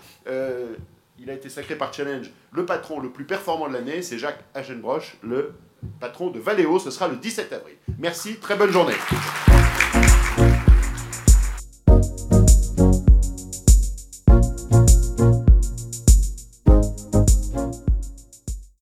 Il 1.19 1.31
a 1.31 1.33
été 1.33 1.49
sacré 1.49 1.75
par 1.75 1.93
Challenge 1.93 2.29
le 2.51 2.65
patron 2.65 2.99
le 2.99 3.09
plus 3.09 3.25
performant 3.25 3.67
de 3.67 3.73
l'année, 3.73 4.01
c'est 4.01 4.17
Jacques 4.17 4.43
Agenbroch, 4.53 5.17
le 5.23 5.53
patron 5.99 6.29
de 6.29 6.39
Valeo. 6.39 6.79
Ce 6.79 6.91
sera 6.91 7.07
le 7.07 7.15
17 7.15 7.53
avril. 7.53 7.75
Merci, 7.99 8.37
très 8.37 8.55
bonne 8.55 8.71
journée. 8.71 8.95